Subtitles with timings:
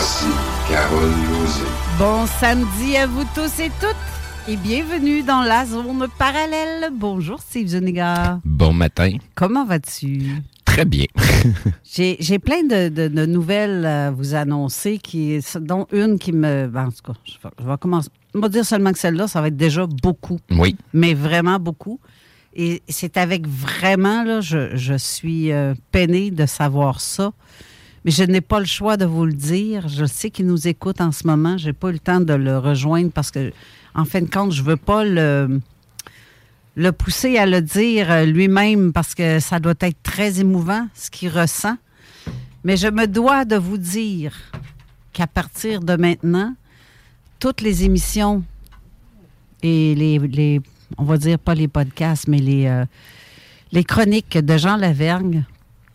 [0.00, 0.24] Voici
[0.66, 1.66] Carole Lozé.
[1.98, 6.90] Bon samedi à vous tous et toutes et bienvenue dans la zone parallèle.
[6.90, 8.40] Bonjour Steve Zuniga.
[8.42, 9.18] Bon matin.
[9.34, 10.36] Comment vas-tu?
[10.64, 11.04] Très bien.
[11.84, 16.66] J'ai j'ai plein de, de- de nouvelles à vous annoncer, qui, dont une qui me...
[16.66, 18.08] ben, en tout cas, je vais, je vais commencer.
[18.34, 20.76] Je vais dire seulement que celle-là, ça va être déjà beaucoup, Oui.
[20.94, 22.00] mais vraiment beaucoup.
[22.54, 27.32] Et c'est avec vraiment, là, je, je suis euh, peinée de savoir ça.
[28.04, 29.88] Mais je n'ai pas le choix de vous le dire.
[29.88, 31.58] Je sais qu'il nous écoute en ce moment.
[31.58, 33.52] Je n'ai pas eu le temps de le rejoindre parce que,
[33.94, 35.60] en fin de compte, je ne veux pas le,
[36.76, 41.10] le pousser à le dire euh, lui-même parce que ça doit être très émouvant, ce
[41.10, 41.76] qu'il ressent.
[42.64, 44.34] Mais je me dois de vous dire
[45.12, 46.54] qu'à partir de maintenant,
[47.38, 48.42] toutes les émissions
[49.62, 50.60] et les, les-
[50.96, 52.84] on va dire pas les podcasts, mais les, euh,
[53.72, 55.44] les chroniques de Jean Lavergne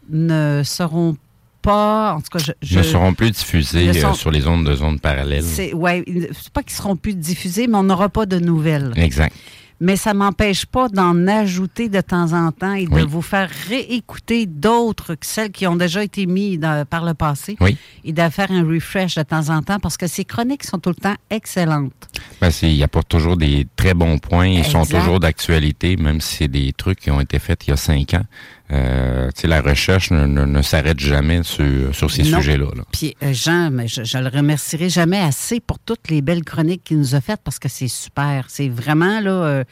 [0.09, 1.17] ne seront
[1.65, 4.65] pas, en tout cas, je, je- ne seront plus diffusés sont- euh, sur les ondes
[4.65, 5.43] de zones parallèles.
[5.43, 8.93] c'est ouais, c'est pas qu'ils seront plus diffusés, mais on n'aura pas de nouvelles.
[8.95, 9.33] Exact.
[9.81, 14.45] Mais ça m'empêche pas d'en ajouter de temps en temps et de vous faire réécouter
[14.45, 17.75] d'autres que celles qui ont déjà été mises dans- par le passé Oui.
[18.05, 20.91] et de faire un refresh de temps en temps parce que ces chroniques sont tout
[20.91, 22.07] le temps excellentes.
[22.39, 24.47] Ben, c'est- il apporte toujours des très bons points.
[24.47, 27.73] Ils sont toujours d'actualité, même si c'est des trucs qui ont été faits il y
[27.73, 28.23] a cinq ans.
[28.71, 32.65] Euh, tu sais, la recherche ne, ne- ne s'arrête jamais sur, sur ces sujets-là.
[32.75, 32.83] là.
[32.91, 36.83] Puis euh, Jean, mais je, je le remercierai jamais assez pour toutes les belles chroniques
[36.83, 38.45] qu'il nous a faites parce que c'est super.
[38.47, 39.63] C'est vraiment là, euh,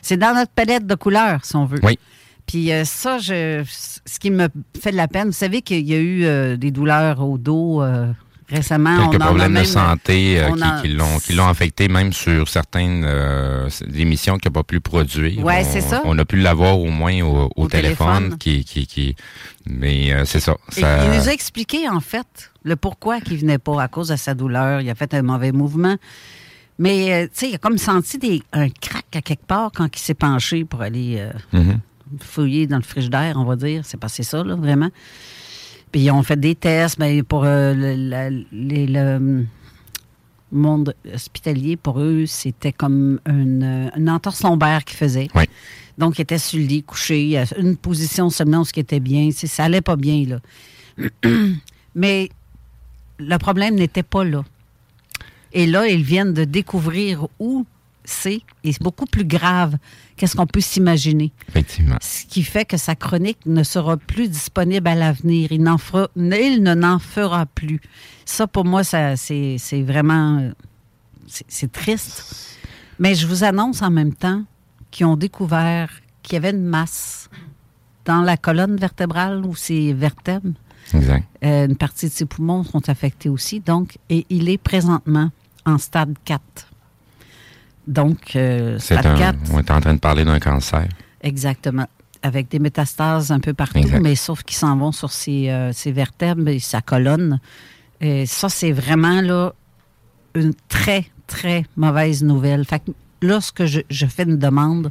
[0.00, 1.80] c'est dans notre palette de couleurs, si on veut.
[1.82, 1.98] Oui.
[2.46, 3.64] Puis euh, ça, je,
[4.04, 4.46] ce qui me
[4.80, 7.82] fait de la peine, vous savez qu'il y a eu euh, des douleurs au dos
[7.82, 8.06] euh,
[8.48, 8.96] récemment.
[9.10, 11.48] Quelques On en a problèmes même- de santé euh, qui, en- qui l'ont qui l'ont
[11.48, 15.44] affecté même sur certaines euh, émissions qu'il n'a pas pu produire.
[15.44, 16.02] On- c'est ça.
[16.04, 18.38] On a pu l'avoir au moins au, au Au téléphone, téléphone.
[18.38, 19.16] Qui, qui, qui,
[19.68, 20.56] mais euh, c'est ça.
[20.76, 20.82] Il
[21.18, 24.80] nous a expliqué, en fait, le pourquoi qu'il venait pas à cause de sa douleur.
[24.80, 25.96] Il a fait un mauvais mouvement.
[26.78, 29.88] Mais, euh, tu sais, il a comme senti des, un crack à quelque part quand
[29.96, 31.80] il s'est penché pour aller Mhm.
[32.20, 33.80] fouiller dans le frigidaire, on va dire.
[33.84, 34.90] C'est passé ça, là, vraiment.
[35.92, 39.46] Puis ils ont fait des tests ben, pour euh, le, la- les- le hum,
[40.52, 41.76] monde hospitalier.
[41.76, 45.28] Pour eux, c'était comme une, euh, une entorse lombaire qu'ils faisaient.
[45.34, 45.44] Oui.
[45.98, 49.00] Donc, il était sur le lit, couché, à une position seulement où ce qui était
[49.00, 49.30] bien.
[49.32, 50.40] Ça allait pas bien, là.
[51.94, 52.28] Mais
[53.18, 54.44] le problème n'était pas là.
[55.52, 57.64] Et là, ils viennent de découvrir où
[58.06, 59.76] c'est est beaucoup plus grave
[60.16, 61.32] qu'est-ce qu'on peut s'imaginer.
[61.48, 61.96] Effectivement.
[62.00, 65.52] Ce qui fait que sa chronique ne sera plus disponible à l'avenir.
[65.52, 67.80] Il, fera, il ne n'en fera plus.
[68.24, 70.50] Ça, pour moi, ça, c'est, c'est vraiment...
[71.26, 72.56] C'est, c'est triste.
[72.98, 74.44] Mais je vous annonce en même temps
[74.90, 75.90] qu'ils ont découvert
[76.22, 77.28] qu'il y avait une masse
[78.04, 80.54] dans la colonne vertébrale ou ses vertèbres.
[80.94, 81.26] Exact.
[81.44, 83.60] Euh, une partie de ses poumons sont affectés aussi.
[83.60, 85.30] Donc, et il est présentement
[85.64, 86.40] en stade 4.
[87.86, 90.86] Donc, euh, stade un, 4, on est en train de parler d'un cancer.
[91.22, 91.86] exactement.
[92.22, 94.00] Avec des métastases un peu partout, Exact.
[94.00, 97.38] mais sauf qu'ils s'en vont sur ses, euh, ses vertèbres et sa colonne.
[98.00, 99.52] Et ça, c'est vraiment là
[100.34, 102.64] une très, très mauvaise nouvelle.
[102.64, 102.90] Fait que
[103.22, 104.90] là, ce que je, je fais une demande,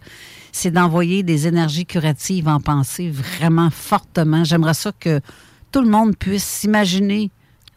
[0.53, 4.45] c'est d'envoyer des énergies curatives en pensée vraiment fortement.
[4.45, 5.19] J'aimerais ça que
[5.73, 7.31] tout le monde puisse s'imaginer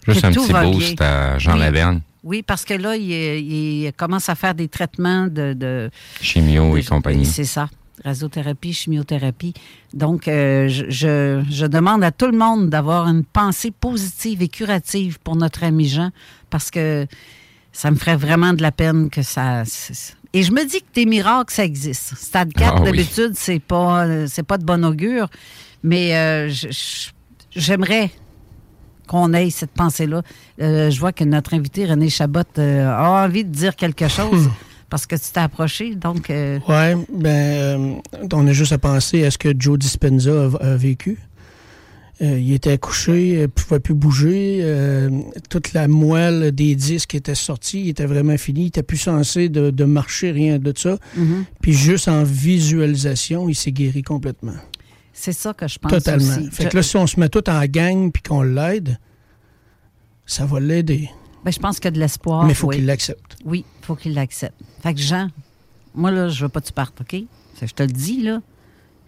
[0.06, 1.06] Juste que un tout petit va boost bien.
[1.06, 1.58] à Jean Oui.
[1.60, 5.52] Laverne, Oui, parce que là, il, il commence à faire des traitements de...
[5.54, 7.24] de chimio et compagnie.
[7.24, 7.68] C'est ça.
[8.04, 9.54] Radiothérapie, chimiothérapie.
[9.92, 14.48] Donc, euh, je, je- je demande à tout le monde d'avoir une pensée positive et
[14.48, 16.10] curative pour notre ami Jean,
[16.50, 17.06] parce que
[17.72, 19.62] ça me ferait vraiment de la peine que ça...
[20.34, 22.14] Et je me dis que des miracles, ça existe.
[22.16, 22.84] Stade 4, Ah oui.
[22.86, 25.28] d'habitude, c'est pas, c'est pas de bon augure,
[25.82, 26.50] mais euh,
[27.52, 28.10] j'aimerais
[29.08, 30.22] qu'on ait cette pensée-là.
[30.62, 34.49] Euh, je vois que notre invité, René Chabot, euh, a envie de dire quelque chose
[34.90, 35.96] parce que tu t'es approché.
[35.96, 37.96] Donc, euh, Ouais, ben,
[38.32, 41.19] on a juste à penser à ce que Joe Dispenza a, a vécu.
[42.20, 44.64] Il était couché, il ne pouvait plus bouger.
[45.50, 48.62] toute la moelle des disques était sortie, il était vraiment fini.
[48.62, 50.99] Il n'était plus censé de, de marcher, rien de ça.
[51.16, 51.44] mhm.
[51.62, 54.54] Puis juste en visualisation, il s'est guéri complètement.
[55.18, 56.26] C'est ça que je pense Totalement.
[56.36, 56.50] aussi.
[56.50, 58.98] Fait que là, si on se met tout en gang puis qu'on l'aide,
[60.26, 61.10] ça va l'aider.
[61.44, 62.44] ben, je pense qu'il y a de l'espoir.
[62.44, 63.36] Mais il faut qu'il l'accepte.
[63.44, 64.54] Oui, il faut qu'il l'accepte.
[64.82, 65.28] Fait que Jean,
[65.94, 67.16] moi, là, je veux pas que tu partes, OK?
[67.60, 68.40] Je te le dis, là.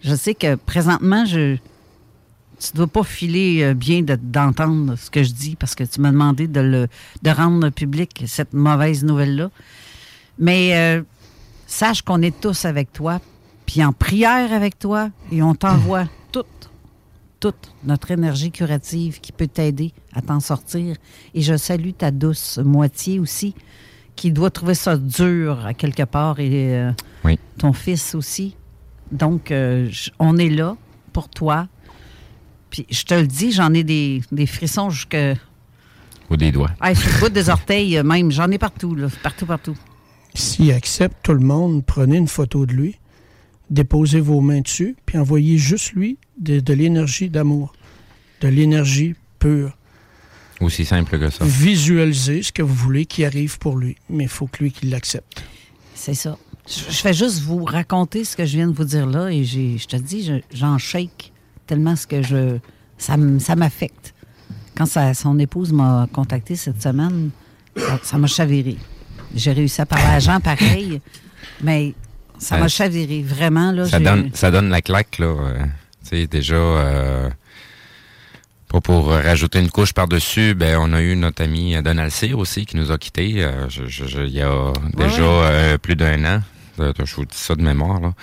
[0.01, 1.57] Je sais que présentement, je.
[2.59, 5.99] Tu dois pas filer euh, bien de- d'entendre ce que je dis parce que tu
[5.99, 6.87] m'as demandé de, le,
[7.23, 9.49] de rendre public cette mauvaise nouvelle-là.
[10.37, 11.01] Mais euh,
[11.65, 13.19] sache qu'on est tous avec toi,
[13.71, 16.03] puis en prière avec toi, et on t'envoie
[16.33, 16.69] toute,
[17.39, 20.97] toute notre énergie curative qui peut t'aider à t'en sortir.
[21.33, 23.55] Et je salue ta douce moitié aussi,
[24.17, 26.91] qui doit trouver ça dur à quelque part, et euh,
[27.23, 27.39] Oui.
[27.59, 28.57] ton fils aussi.
[29.09, 29.89] Donc, euh,
[30.19, 30.75] on est là
[31.13, 31.69] pour toi.
[32.71, 35.15] Puis, je te le dis, j'en ai des, des frissons jusque.
[36.29, 36.71] Ou des doigts.
[36.81, 38.31] Hey, sur le bout des orteils, même.
[38.31, 39.07] J'en ai partout, là.
[39.23, 39.77] Partout, partout.
[40.33, 42.97] S'il accepte tout le monde, prenez une photo de lui,
[43.71, 47.73] déposez vos mains dessus, puis envoyez juste lui de, de l'énergie d'amour,
[48.41, 49.75] de l'énergie pure.
[50.59, 51.43] Aussi simple que ça.
[51.43, 54.91] Visualisez ce que vous voulez qui arrive pour lui, mais il faut que lui qu'il
[54.91, 55.43] l'accepte.
[55.95, 56.37] C'est ça.
[56.67, 59.43] Je, je fais juste vous raconter ce que je viens de vous dire là, et
[59.43, 61.31] j'ai, je te dis, je- j'en shake
[61.65, 62.57] tellement ce que je.
[62.99, 64.13] Ça, ça m'affecte.
[64.77, 67.31] Quand sa- son épouse m'a contacté cette semaine,
[67.75, 68.77] ça- ça m'a chaviré.
[69.35, 71.01] J'ai réussi à parler à Jean pareil,
[71.63, 71.95] mais
[72.41, 73.21] ça m'a Euh, chaviré.
[73.23, 73.85] Vraiment, là.
[73.85, 75.25] Ça donne, ça donne la claque, là.
[75.27, 75.59] euh,
[76.03, 77.29] tu sais, déjà, euh,
[78.67, 82.65] pas pour rajouter une couche par-dessus, ben, on a eu notre ami Donald Cyr aussi
[82.65, 86.23] qui nous a quittés euh, je- je- je- il y a déjà euh, plus d'un
[86.37, 86.41] an.
[86.79, 88.13] Euh, Je vous dis ça de mémoire, là.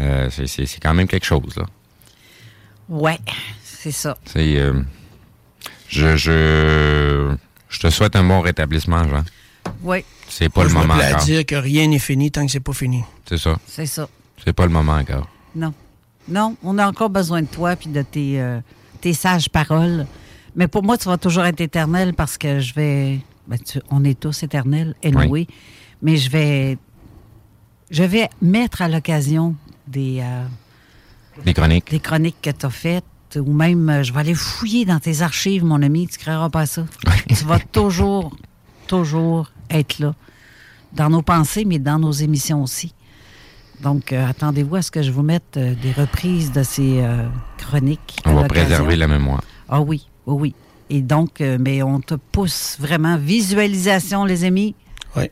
[0.00, 1.64] Euh, c'est- c'est c'est quand même quelque chose, là.
[2.88, 3.18] Ouais,
[3.64, 4.16] c'est ça.
[4.24, 4.74] C'est, euh,
[5.88, 7.34] je, je,
[7.68, 9.24] je te souhaite un bon rétablissement, Jean.
[9.82, 12.44] Oui, C'est pas Moi, le je me moment à dire que rien n'est fini tant
[12.46, 13.02] que c'est pas fini.
[13.28, 13.56] C'est ça.
[13.66, 14.08] c'est ça.
[14.44, 15.28] C'est pas le moment encore.
[15.54, 15.72] Non.
[16.28, 18.60] Non, on a encore besoin de toi puis de tes, euh,
[19.00, 20.06] tes sages paroles.
[20.56, 23.20] Mais pour moi, tu vas toujours être éternel parce que je vais.
[23.46, 25.26] ben, tu- on est tous éternels, anyway.
[25.28, 25.48] Oui.
[26.02, 26.78] Mais je vais.
[27.90, 29.54] Je vais mettre à l'occasion
[29.86, 30.44] des, euh,
[31.44, 31.90] Des chroniques.
[31.92, 33.04] des chroniques que tu as faites
[33.36, 36.08] ou même euh, je vais aller fouiller dans tes archives, mon ami.
[36.08, 36.84] Tu ne créeras pas ça.
[37.28, 38.34] tu vas toujours,
[38.88, 40.14] toujours être là.
[40.92, 42.94] Dans nos pensées, mais dans nos émissions aussi.
[43.82, 47.26] Donc, euh, attendez-vous à ce que je vous mette euh, des reprises de ces euh,
[47.58, 48.18] chroniques.
[48.24, 49.42] On va préserver la mémoire.
[49.68, 50.54] Ah oui, oui, oui.
[50.88, 53.18] Et donc, euh, mais on te pousse vraiment.
[53.18, 54.74] Visualisation, les amis,
[55.16, 55.30] Oui.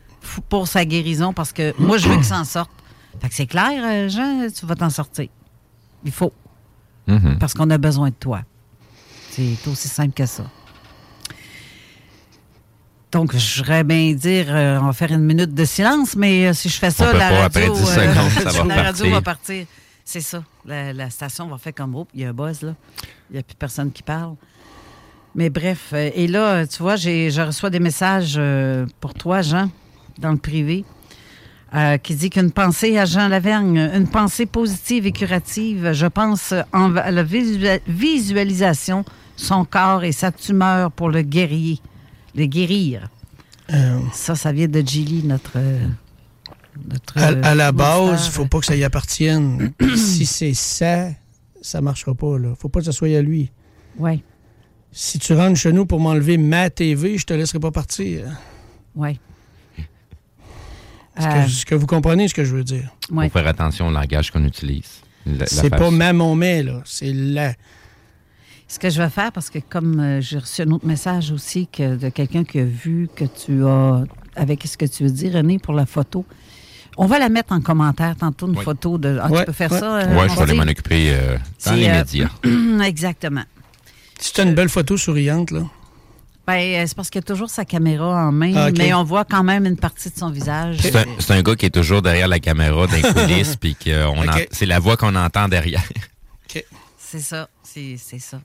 [0.49, 2.69] pour sa guérison, parce que moi, je veux qu'il s'en sorte.
[3.21, 5.29] Fait que c'est clair, Jean, tu vas t'en sortir.
[6.03, 6.33] Il faut,
[7.07, 7.37] Mhm.
[7.39, 8.41] parce qu'on a besoin de toi.
[9.31, 10.43] C'est aussi simple que ça.
[13.15, 16.53] Donc, je voudrais bien dire, euh, on va faire une minute de silence, mais euh,
[16.53, 18.83] si je fais ça, peut la pas, radio, après 10 secondes, ça va la radio
[19.05, 19.09] partir.
[19.13, 19.65] va partir.
[20.03, 20.43] C'est ça.
[20.65, 22.73] La, la station va faire comme oh, il y a un buzz là.
[23.29, 24.35] Il n'y a plus personne qui parle.
[25.33, 29.41] Mais bref, euh, et là, tu vois, j'ai, je reçois des messages euh, pour toi,
[29.41, 29.69] Jean,
[30.19, 30.83] dans le privé.
[31.73, 36.53] Euh, qui dit qu'une pensée à Jean Lavergne, une pensée positive et curative, je pense
[36.73, 39.05] en à la visu- visualisation,
[39.37, 41.79] son corps et sa tumeur pour le guerrier,
[42.35, 43.09] le guérir.
[43.73, 45.57] Euh, Ça, ça vient de Gilly, notre.
[46.89, 49.73] notre à, à la base, il faut pas que ça y appartienne.
[49.95, 51.09] si c'est ça,
[51.61, 52.37] ça marchera pas.
[52.37, 52.53] Là.
[52.59, 53.51] faut pas que ça soit à lui.
[53.97, 54.21] Oui,
[54.91, 58.25] Si tu rentres chez nous pour m'enlever ma TV, je te laisserai pas partir.
[58.95, 59.19] oui.
[61.17, 62.89] Est-ce Euh, que, vous comprenez ce que je veux dire?
[63.09, 63.29] ouais.
[63.29, 64.99] Faut faire attention au langage qu'on utilise.
[65.47, 66.81] C'est pas ma mon mais, là.
[66.83, 67.53] C'est la.
[68.67, 71.67] Ce que je vais faire, parce que comme euh, j'ai reçu un autre message aussi
[71.67, 74.03] que, de quelqu'un qui a vu que tu as,
[74.35, 76.25] avec ce que tu veux dire, René, pour la photo,
[76.97, 78.63] on va la mettre en commentaire tantôt, une Oui.
[78.63, 79.19] photo de.
[79.21, 79.79] Ah, Ouais, tu peux faire ouais.
[79.79, 79.95] ça?
[79.97, 82.29] euh, Ouais, je vais aller m'en occuper euh, dans C'est, les euh, médias.
[82.85, 83.43] Exactement.
[84.19, 85.61] Si tu as une belle photo souriante, là.
[86.47, 89.43] Ben, c'est parce qu'il a toujours sa caméra en main, Ah, mais on voit quand
[89.43, 90.77] même une partie de son visage.
[90.79, 93.75] C'est un, c'est un gars qui est toujours derrière la caméra, dans les coulisses, puis
[93.75, 94.05] que
[94.51, 95.83] c'est la voix qu'on entend derrière.
[96.97, 98.41] C'est ça, c'est c'est ça.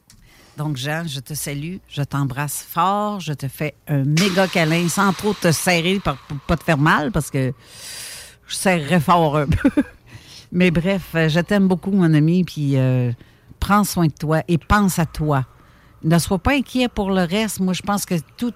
[0.57, 5.13] Donc, Jean, je te salue, je t'embrasse fort, je te fais un méga câlin sans
[5.13, 6.17] trop te serrer pour,
[6.47, 7.53] pas te faire mal parce que
[8.47, 9.71] je serrerais fort un peu.
[10.53, 13.13] Mais bref, euh, je t'aime beaucoup, mon ami, puis euh,
[13.61, 15.47] prends soin de toi et pense à toi.
[16.03, 17.61] Ne sois pas inquiet pour le reste.
[17.61, 18.53] Moi, je pense que tout,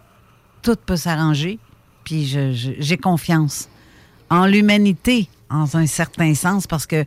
[0.62, 1.58] tout peut s'arranger,
[2.02, 3.68] puis j'ai confiance
[4.30, 7.04] en l'humanité, en un certain sens, parce que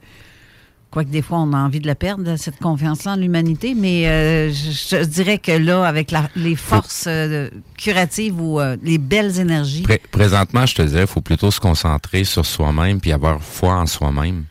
[0.90, 4.50] Quoique des fois, on a envie de la perdre, cette confiance-là en l'humanité, mais euh,
[4.52, 9.38] je, je dirais que là, avec la- les forces euh, curatives ou euh, les belles
[9.40, 13.42] énergies, Pré- présentement, je te dirais, il faut plutôt se concentrer sur soi-même puis avoir
[13.42, 14.46] foi en soi-même.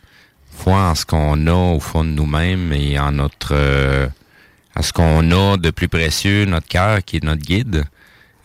[0.51, 4.07] Foi en ce qu'on a au fond de nous-mêmes et en notre euh,
[4.75, 7.83] à ce qu'on a de plus précieux, notre cœur qui est notre guide.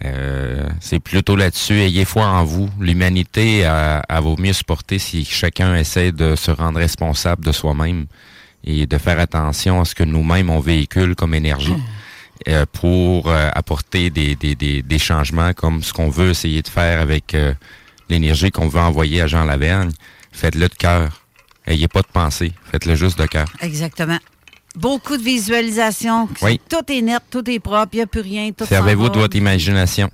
[0.05, 1.75] Euh, c'est plutôt là-dessus.
[1.75, 2.69] Ayez foi en vous.
[2.81, 8.07] L'humanité, elle vaut mieux se porter si chacun essaie de se rendre responsable de soi-même
[8.65, 11.75] et de faire attention à ce que nous-mêmes on véhicule comme énergie
[12.49, 17.37] euh, pour euh, apporter des, des, changements comme ce qu'on veut essayer de faire avec
[18.09, 19.91] l'énergie qu'on veut envoyer à Jean Lavergne.
[20.33, 21.23] Faites-le de cœur.
[21.67, 22.53] Ayez pas de pensée.
[22.71, 23.47] Faites-le juste de cœur.
[23.61, 24.19] exactement.
[24.75, 26.29] Beaucoup de visualisation.
[26.41, 26.61] Oui.
[26.69, 28.51] Tout est net, tout est propre, il n'y a plus rien.
[28.53, 30.11] Tout Servez-vous de votre imagination.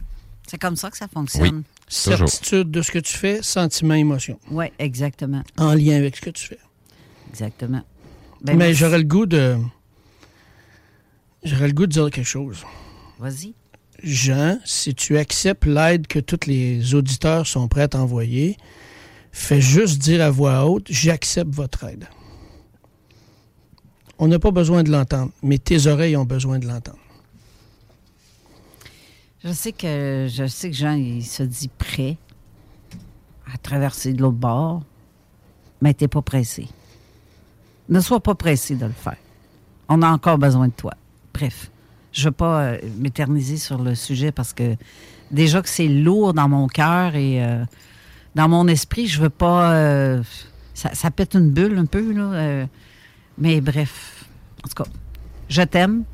[0.48, 1.62] C'est comme ça que ça fonctionne.
[1.88, 2.28] Toujours.
[2.28, 4.38] Certitude de ce que tu fais, sentiment, émotion.
[4.50, 5.42] Oui, exactement.
[5.56, 6.58] En lien avec ce que tu fais.
[7.30, 7.82] Exactement.
[8.42, 9.56] Ben, Mais j'aurais le goût de.
[11.44, 12.64] J'aurais le goût de dire quelque chose.
[13.18, 13.54] Vas-y.
[14.02, 18.56] Jean, si tu acceptes l'aide que tous les auditeurs sont prêts à t'envoyer,
[19.32, 22.06] fais juste dire à voix haute J'accepte votre aide.
[24.18, 26.98] On n'a pas besoin de l'entendre, mais tes oreilles ont besoin de l'entendre.
[29.44, 32.16] Je sais que je sais que Jean il se dit prêt
[33.52, 34.82] à traverser de l'autre bord,
[35.80, 36.68] mais t'es pas pressé.
[37.88, 39.16] Ne sois pas pressé de le faire.
[39.88, 40.92] On a encore besoin de toi.
[41.32, 41.70] Bref,
[42.12, 44.74] je veux pas euh, m'éterniser sur le sujet parce que
[45.30, 47.64] déjà que c'est lourd dans mon cœur et euh,
[48.34, 49.72] dans mon esprit, je veux pas.
[49.74, 50.22] euh,
[50.74, 52.66] ça, pète une bulle un peu là.
[53.38, 54.24] Mais bref,
[54.64, 54.90] en tout cas,
[55.48, 56.04] je t'aime,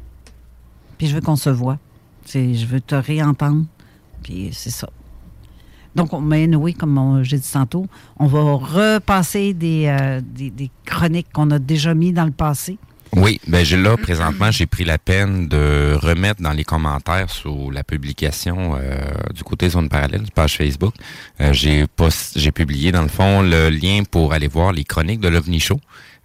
[0.99, 1.79] puis je veux qu'on se voit.
[2.33, 3.65] Je veux te réentendre.
[4.23, 4.89] Puis c'est ça.
[5.95, 7.87] Donc, on- mais oui, comme j'ai dit tantôt,
[8.19, 12.79] on va repasser des, euh, des, des chroniques qu'on a déjà mis dans le passé.
[13.17, 17.71] Oui, ben j'ai là présentement, j'ai pris la peine de remettre dans les commentaires sous
[17.71, 18.97] la publication euh,
[19.33, 20.95] du côté zone parallèle, page Facebook.
[21.41, 21.85] Euh, j'ai
[22.35, 25.79] j'ai publié dans le fond le lien pour aller voir les chroniques de l'OVNI Show.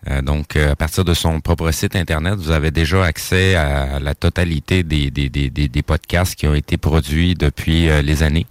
[0.08, 4.00] Euh, donc, euh, à partir de son propre site internet, vous avez déjà accès à
[4.00, 8.48] la totalité des, des, des, des, podcasts qui ont été produits depuis euh, les années.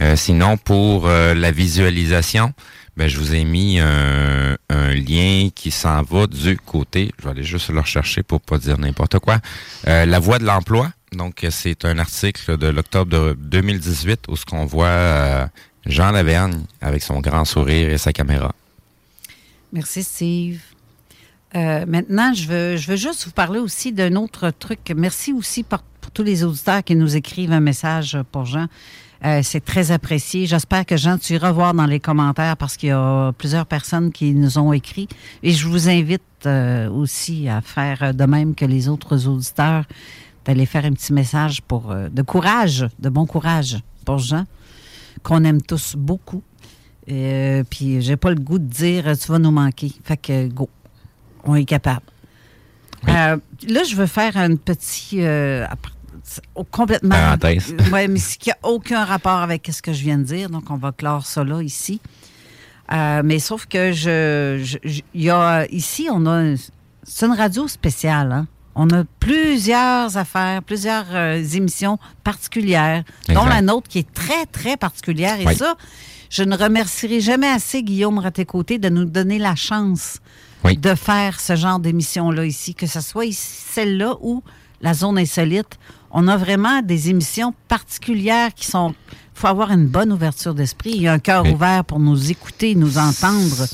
[0.00, 2.52] Euh, sinon, pour la visualisation,
[2.96, 7.30] ben, je vous ai mis un, un lien qui s'en va du côté, je vais
[7.30, 9.38] aller juste le rechercher pour pas dire n'importe quoi,
[9.84, 10.90] La Voix de l'emploi.
[11.12, 15.48] Donc, c'est un article de l'octobre de 2018 où ce qu'on voit
[15.86, 18.52] Jean Lavergne avec son grand sourire et sa caméra.
[19.72, 20.60] Merci, Steve.
[21.54, 24.92] Euh, maintenant, je veux, je veux juste vous parler aussi d'un autre truc.
[24.94, 25.82] Merci aussi pour,
[26.14, 28.66] tous les auditeurs qui nous écrivent un message pour Jean.
[29.24, 30.46] Euh, c'est très apprécié.
[30.46, 34.12] J'espère que Jean, tu iras voir dans les commentaires parce qu'il y a plusieurs personnes
[34.12, 35.08] qui nous ont écrit.
[35.42, 39.84] Et je vous invite euh, aussi à faire de même que les autres auditeurs,
[40.44, 44.44] d'aller faire un petit message pour euh, de courage, de bon courage pour Jean,
[45.22, 46.42] qu'on aime tous beaucoup.
[47.10, 49.92] Euh, puis j'ai pas le goût de dire tu vas nous manquer.
[50.04, 50.68] Fait que go.
[51.44, 52.02] On est capable.
[53.08, 53.36] Euh,
[53.68, 55.22] là, je veux faire un petit.
[55.22, 55.66] euh,
[56.70, 57.10] complètement.
[57.14, 57.74] Parenthèse.
[57.92, 60.50] Oui, mais ce qui n'a aucun rapport avec ce que je viens de dire.
[60.50, 62.00] Donc, on va clore ça là, ici.
[62.92, 66.54] Euh, mais sauf que je, je- je- il y a ici, on a
[67.02, 68.32] c'est une radio spéciale.
[68.32, 68.46] Hein?
[68.74, 74.76] On a plusieurs affaires, plusieurs euh, émissions particulières, dont la nôtre qui est très, très
[74.76, 75.40] particulière.
[75.40, 75.54] Et Oui.
[75.56, 75.74] ça,
[76.30, 80.18] je ne remercierai jamais assez Guillaume Raté-Côté de nous donner la chance
[80.68, 80.76] Oui.
[80.76, 84.42] de faire ce genre d'émission-là ici, que ce soit celle-là ou
[84.80, 85.78] la zone insolite.
[86.10, 88.94] On a vraiment des émissions particulières qui sont.
[89.10, 90.92] Il faut avoir une bonne ouverture d'esprit.
[90.94, 91.52] Il y a un cœur Oui.
[91.52, 93.66] ouvert pour nous écouter, nous entendre.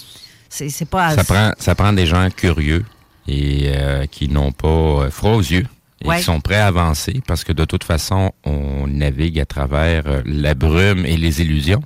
[0.48, 1.14] C'est c'est pas.
[1.14, 2.84] Ça prend, ça prend des gens curieux
[3.26, 5.66] et euh, qui n'ont pas euh, froid aux yeux
[6.02, 6.18] et Ouais.
[6.18, 10.22] qui sont prêts à avancer parce que de toute façon, on navigue à travers euh,
[10.26, 11.82] la brume et les illusions.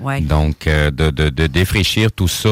[0.00, 0.20] Ouais.
[0.22, 2.48] Donc, euh, de, de, de défraîchir tout ça,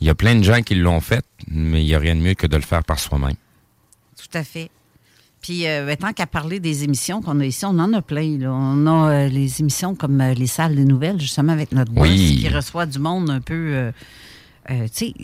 [0.00, 2.20] il y a plein de gens qui l'ont fait, mais il n'y a rien de
[2.20, 3.34] mieux que de le faire par soi-même.
[4.16, 4.70] Tout à fait.
[5.40, 8.38] Puis, euh, ben, tant qu'à parler des émissions qu'on a ici, on en a plein.
[8.38, 8.50] là.
[8.52, 12.08] On a euh, les émissions comme euh, les salles des nouvelles, justement, avec notre boss
[12.08, 12.38] Oui.
[12.40, 13.92] qui reçoit du monde un peu.
[14.68, 15.14] tu sais,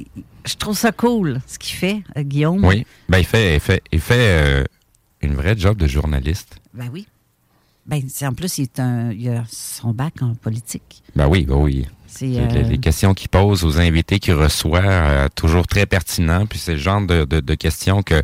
[0.46, 2.62] je trouve ça cool, ce qu'il fait, Guillaume.
[2.64, 2.84] Oui.
[3.08, 4.66] Ben, il fait, il fait, il fait
[5.22, 6.56] une vraie job de journaliste.
[6.74, 7.06] Ben oui.
[7.86, 11.02] Ben, c'est- en plus, il, est un, il a son bac en politique.
[11.16, 11.86] Ben oui, ben oui.
[12.32, 16.46] Les, euh, les questions qu'il pose aux invités qu'il reçoit, euh, toujours très pertinent.
[16.46, 18.22] Puis c'est le genre de, de- de questions que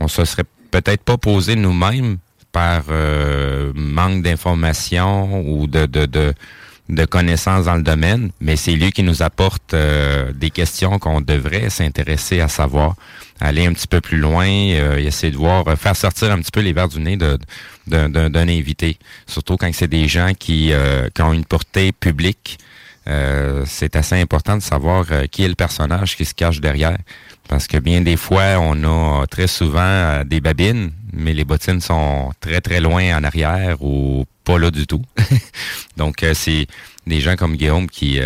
[0.00, 2.18] on se serait peut-être pas posé nous-mêmes
[2.52, 6.32] par euh, manque d'informations ou de, de, de,
[6.88, 11.20] de connaissances dans le domaine, mais c'est lui qui nous apporte euh, des questions qu'on
[11.20, 12.94] devrait s'intéresser à savoir,
[13.40, 16.52] aller un petit peu plus loin, euh, essayer de voir, euh, faire sortir un petit
[16.52, 17.38] peu les verres du nez de-
[17.86, 18.98] d'un invité.
[19.26, 22.58] Surtout quand c'est des gens qui, euh, qui ont une portée publique.
[23.08, 26.98] Euh, c'est assez important de savoir euh, qui est le personnage qui se cache derrière.
[27.48, 31.80] Parce que bien des fois, on a très souvent euh, des babines, mais les bottines
[31.80, 35.02] sont très très loin en arrière ou pas là du tout.
[35.96, 36.66] Donc c'est
[37.06, 38.20] des gens comme Guillaume qui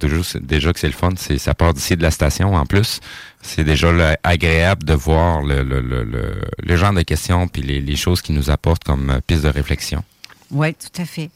[0.00, 3.00] toujours déjà que c'est le fun, ça part d'ici de la station en plus.
[3.42, 8.84] C'est déjà agréable de voir le, genre de questions puis les, choses qu'il nous apportent
[8.84, 10.02] comme piste de réflexion.
[10.50, 11.30] Oui, tout à fait.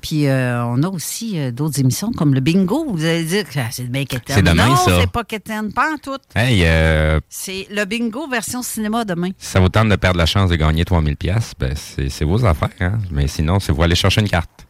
[0.00, 2.84] Puis euh, on a aussi euh, d'autres émissions comme le bingo.
[2.88, 4.04] Vous allez dire que ah, c'est bien.
[4.26, 5.00] C'est demain, non, ça.
[5.00, 6.18] c'est pas quétaine, pas en tout.
[6.34, 9.30] Hey, euh, C'est le bingo version cinéma demain.
[9.38, 12.24] Si ça vous tente de perdre la chance de gagner 3000 pièces, ben c'est c'est
[12.24, 12.68] vos affaires.
[12.80, 12.98] Hein?
[13.10, 14.66] Mais sinon, c'est vous aller chercher une carte.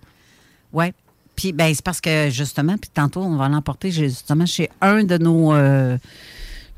[0.72, 0.86] Oui.
[1.34, 5.18] Puis ben, c'est parce que justement, puis tantôt, on va l'emporter justement chez un de
[5.18, 5.98] nos euh,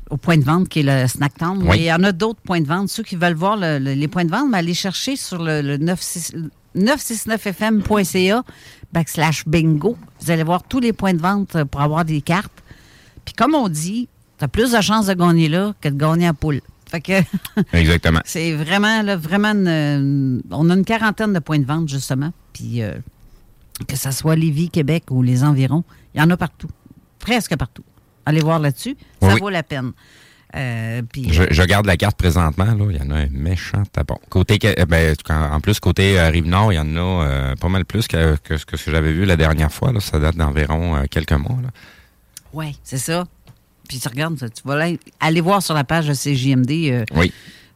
[0.09, 1.59] au point de vente qui est le Snack Town.
[1.61, 1.67] Oui.
[1.69, 2.89] Mais il y en a d'autres points de vente.
[2.89, 5.61] Ceux qui veulent voir le- le- les points de vente, mais allez chercher sur le,
[5.61, 6.35] le 96
[6.75, 8.43] 969fm.ca
[8.91, 9.97] backslash bingo.
[10.21, 12.63] Vous allez voir tous les points de vente euh, pour avoir des cartes.
[13.25, 16.27] Puis comme on dit, tu as plus de chances de gagner là que de gagner
[16.27, 16.61] à poule.
[16.89, 17.21] Fait que
[17.73, 18.21] Exactement.
[18.25, 22.31] c'est vraiment, là, vraiment, une- on a une quarantaine de points de vente, justement.
[22.53, 22.93] Puis euh,
[23.87, 25.83] que ce soit Lévis, Québec ou les environs,
[26.15, 26.69] il y en a partout.
[27.19, 27.83] Presque partout.
[28.25, 29.39] Allez voir là-dessus, ça oui.
[29.39, 29.91] vaut la peine.
[30.55, 32.65] Euh, puis, Je, je garde la carte présentement.
[32.65, 32.85] Là.
[32.89, 34.17] Il y en a un méchant tapon.
[34.29, 37.85] Côté, euh, ben, en plus, côté euh, Rive-Nord, il y en a euh, pas mal
[37.85, 39.91] plus que, que ce que j'avais vu la dernière fois.
[39.91, 39.99] Là.
[39.99, 41.57] Ça date d'environ euh, quelques mois.
[42.53, 43.25] Ouais, c'est ça.
[43.87, 46.71] Puis tu regardes, tu vas là, aller voir sur la page de CJMD.
[46.91, 47.31] euh, Oui.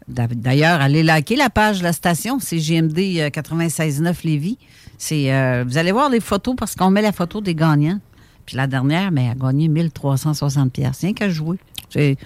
[0.07, 4.57] d'a- D'ailleurs, allez liker la page de la station, CJMD euh, 96.9 Lévis.
[4.97, 7.99] C'est, euh, vous allez voir les photos parce qu'on met la photo des gagnants.
[8.45, 10.99] Puis la dernière, mais elle a gagné 1360 pièces.
[11.01, 11.57] Rien qu'à jouer.
[11.89, 12.17] C'est,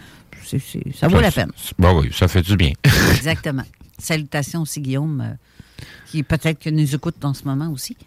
[0.96, 1.52] ça vaut la peine.
[1.78, 2.72] Bon, oui, ça fait du bien.
[3.12, 3.64] Exactement.
[3.98, 7.98] Salutations aussi, Guillaume, euh, qui peut-être que nous écoute en ce moment aussi.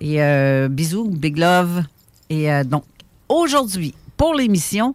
[0.00, 1.84] Et euh, bisous, big love.
[2.30, 2.84] Et euh, donc,
[3.28, 4.94] aujourd'hui, pour l'émission,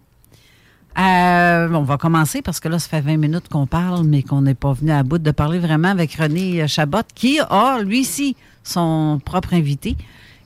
[0.97, 4.41] euh, on va commencer parce que là, ça fait 20 minutes qu'on parle, mais qu'on
[4.41, 8.36] n'est pas venu à bout de parler vraiment avec René Chabot, qui a, lui aussi,
[8.63, 9.95] son propre invité,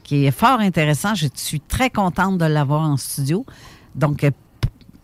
[0.04, 1.16] qui est fort intéressant.
[1.16, 3.46] Je suis très contente de l'avoir en studio.
[3.96, 4.30] Donc,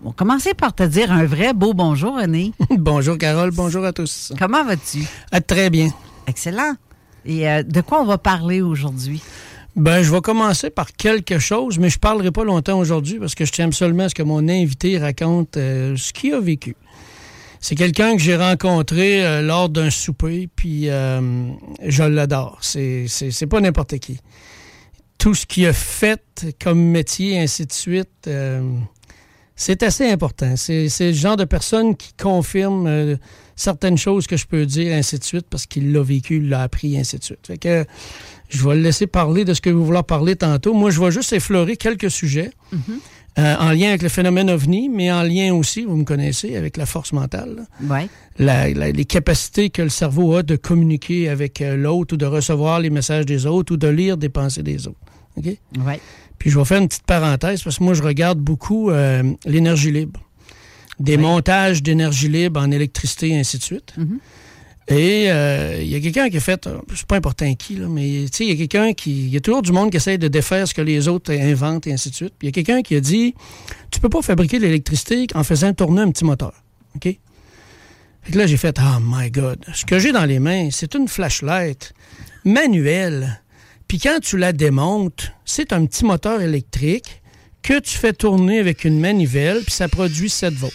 [0.05, 2.53] on va commencer par te dire un vrai beau bonjour, René.
[2.77, 4.31] bonjour Carole, bonjour à tous.
[4.37, 4.99] Comment vas-tu?
[5.31, 5.89] Ah, très bien.
[6.27, 6.75] Excellent.
[7.25, 9.23] Et euh, de quoi on va parler aujourd'hui?
[9.75, 13.45] Ben, je vais commencer par quelque chose, mais je parlerai pas longtemps aujourd'hui parce que
[13.45, 16.75] je tiens seulement à ce que mon invité raconte euh, ce qu'il a vécu.
[17.59, 21.49] C'est quelqu'un que j'ai rencontré euh, lors d'un souper, puis euh,
[21.83, 22.59] je l'adore.
[22.61, 24.19] C'est, c'est, c'est pas n'importe qui.
[25.17, 28.29] Tout ce qu'il a fait comme métier, ainsi de suite,
[29.55, 30.55] c'est assez important.
[30.57, 33.15] C'est, le genre de personne qui confirme euh,
[33.55, 36.61] certaines choses que je peux dire, ainsi de suite, parce qu'il l'a vécu, il l'a
[36.63, 37.47] appris, ainsi de suite.
[37.47, 37.85] Fait que
[38.49, 40.73] je vais le laisser parler de ce que vous voulez parler tantôt.
[40.73, 42.51] Moi, je vais juste effleurer quelques sujets
[43.37, 46.77] euh, en lien avec le phénomène OVNI, mais en lien aussi, vous me connaissez, avec
[46.77, 47.65] la force mentale.
[48.37, 52.25] La- la- les capacités que le cerveau a de communiquer avec euh, l'autre ou de
[52.25, 54.99] recevoir les messages des autres ou de lire des pensées des autres.
[55.37, 55.45] OK?
[55.85, 55.99] Ouais.
[56.37, 59.91] Puis je vais faire une petite parenthèse parce que moi, je regarde beaucoup euh, l'énergie
[59.91, 60.21] libre.
[60.99, 63.93] Des montages d'énergie libre en électricité et ainsi de suite.
[63.97, 64.19] Mhm.
[64.87, 67.87] Et euh, il y a quelqu'un qui a fait, euh, c'est pas important qui, là,
[67.89, 69.25] mais tu sais, il y a quelqu'un qui.
[69.25, 71.87] Il y a toujours du monde qui essaie de défaire ce que les autres inventent
[71.87, 72.33] et ainsi de suite.
[72.37, 73.33] Puis il y a quelqu'un qui a dit
[73.89, 76.53] Tu peux pas fabriquer de l'électricité en faisant tourner un petit moteur.
[76.95, 77.03] OK?
[77.03, 79.65] Fait que là, j'ai fait Oh my God.
[79.73, 81.93] Ce que j'ai dans les mains, c'est une flashlight
[82.43, 83.41] manuelle.
[83.87, 87.21] Puis quand tu la démontes, c'est un petit moteur électrique
[87.61, 90.73] que tu fais tourner avec une manivelle, puis ça produit 7 volts.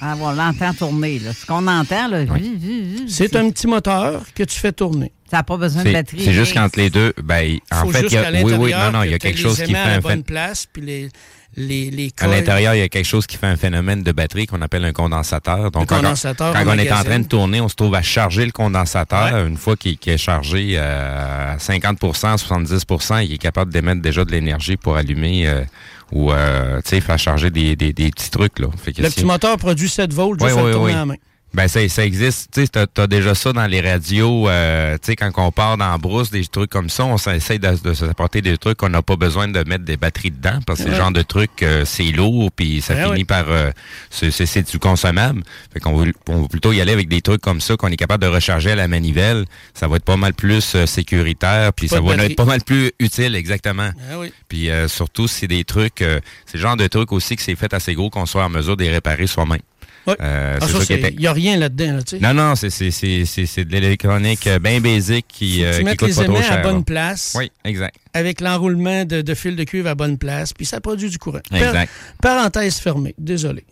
[0.00, 1.32] Ah, on l'entend tourner, là.
[1.32, 2.24] Ce qu'on entend, là.
[2.24, 5.12] vu, C'est un petit moteur que tu fais tourner.
[5.30, 6.24] Ça n'a pas besoin de batterie.
[6.24, 8.90] c'est juste qu'entre les deux, ben, en Faut fait, il y a, oui, oui, non,
[8.90, 11.08] non, il y a quelque chose qui fait la bonne place, puis les,
[11.56, 14.46] les, les À l'intérieur, il y a quelque chose qui fait un phénomène de batterie
[14.46, 15.70] qu'on appelle un condensateur.
[15.70, 18.02] Donc, quand- condensateur, quand, on on est en train de tourner, on se trouve à
[18.02, 19.46] charger le condensateur.
[19.46, 24.30] Une fois qu'il est chargé euh, à 50% 70% il est capable d'émettre déjà de
[24.32, 25.62] l'énergie pour allumer euh,
[26.10, 28.58] ou euh, tu sais, faire charger des, des, des petits trucs.
[28.58, 28.68] Là.
[28.82, 30.86] Fait que Le si- petit moteur produit 7 volts juste Oui, à le oui, tourner
[30.86, 30.92] oui.
[30.92, 31.14] à la main.
[31.54, 35.08] Ben ça, ça existe, tu sais, t'as, t'as déjà ça dans les radios, euh, tu
[35.08, 37.92] sais, quand on part dans la brousse, des trucs comme ça, on essaie de, de
[37.92, 40.88] s'apporter des trucs qu'on n'a pas besoin de mettre des batteries dedans, parce que c'est
[40.90, 41.02] le Ouais.
[41.02, 43.70] genre de truc, euh, c'est lourd, puis ça Ben finit par, euh,
[44.10, 45.42] c'est, du consommable.
[45.74, 47.96] Fait qu'on veut, on veut plutôt y aller avec des trucs comme ça, qu'on est
[47.96, 51.86] capable de recharger à la manivelle, ça va être pas mal plus euh, sécuritaire, puis
[51.88, 52.32] ça va batterie.
[52.32, 53.90] être pas mal plus utile, exactement.
[54.10, 54.32] Ah oui.
[54.48, 57.56] Puis euh, surtout, c'est des trucs, euh, c'est le genre de trucs aussi que c'est
[57.56, 59.60] fait assez gros qu'on soit en mesure de les réparer soi-même.
[60.08, 64.58] Euh, Ah, ça, il n'y a rien là-dedans, là, non, non, c'est, de l'électronique euh,
[64.58, 66.52] bien basique qui, euh, tu qui coûte les pas trop cher.
[66.52, 67.94] à bonne place, Oui, exact.
[68.12, 71.38] avec l'enroulement de, de fil de cuivre à bonne place, puis ça produit du courant.
[71.50, 71.90] Par- Exact.
[72.20, 73.64] parenthèse fermée, désolé.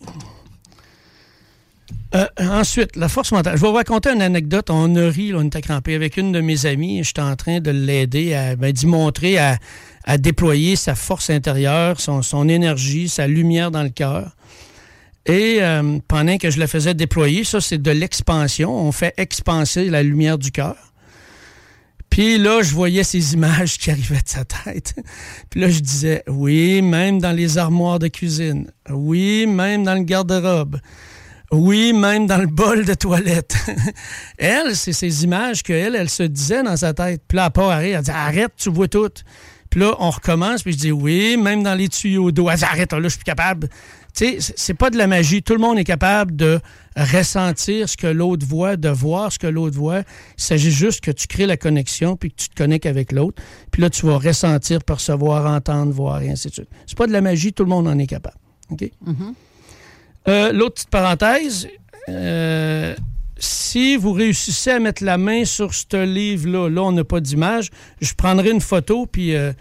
[2.13, 3.55] Euh, ensuite, la force mentale.
[3.55, 4.69] Je vais vous raconter une anecdote.
[4.69, 7.03] On a ri, là, on était crampé avec une de mes amies.
[7.05, 9.57] J'étais en train de l'aider, à, ben, d'y montrer à,
[10.03, 14.35] à déployer sa force intérieure, son, son énergie, sa lumière dans le cœur.
[15.25, 18.73] Et euh, pendant que je la faisais déployer, ça c'est de l'expansion.
[18.75, 20.91] On fait expanser la lumière du cœur.
[22.11, 24.95] Puis là, je voyais ces images qui arrivaient de sa tête.
[25.49, 28.69] Puis là, je disais, oui, même dans les armoires de cuisine.
[28.89, 30.77] Oui, même dans le garde-robe.
[31.53, 33.55] Oui, même dans le bol de toilette.
[34.37, 37.21] elle, c'est ces images qu'elle, elle se disait dans sa tête.
[37.27, 39.09] Puis là, elle part elle dit, arrête, tu vois tout.
[39.69, 42.49] Puis là, on recommence, puis je dis, oui, même dans les tuyaux d'eau.
[42.49, 43.69] Arrête, là, je suis plus capable.
[44.13, 45.41] Tu sais, c'est- pas de la magie.
[45.41, 46.59] Tout le monde est capable de
[46.97, 49.99] ressentir ce que l'autre voit, de voir ce que l'autre voit.
[50.37, 53.41] Il s'agit juste que tu crées la connexion, puis que tu te connectes avec l'autre.
[53.71, 56.69] Puis là, tu vas ressentir, percevoir, entendre, voir, et ainsi de suite.
[56.85, 58.35] C'est pas de la magie, tout le monde en est capable.
[58.69, 58.89] OK?
[60.27, 61.67] Euh, L'autre petite parenthèse,
[62.09, 62.95] euh,
[63.37, 67.69] si vous réussissez à mettre la main sur ce livre-là, là, on n'a pas d'image,
[68.01, 69.51] je prendrai une photo, puis euh,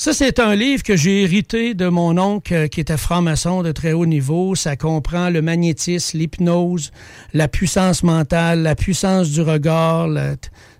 [0.00, 3.72] ça, c'est un livre que j'ai hérité de mon oncle euh, qui était franc-maçon de
[3.72, 4.54] très haut niveau.
[4.54, 6.92] Ça comprend le magnétisme, l'hypnose,
[7.34, 10.08] la puissance mentale, la puissance du regard.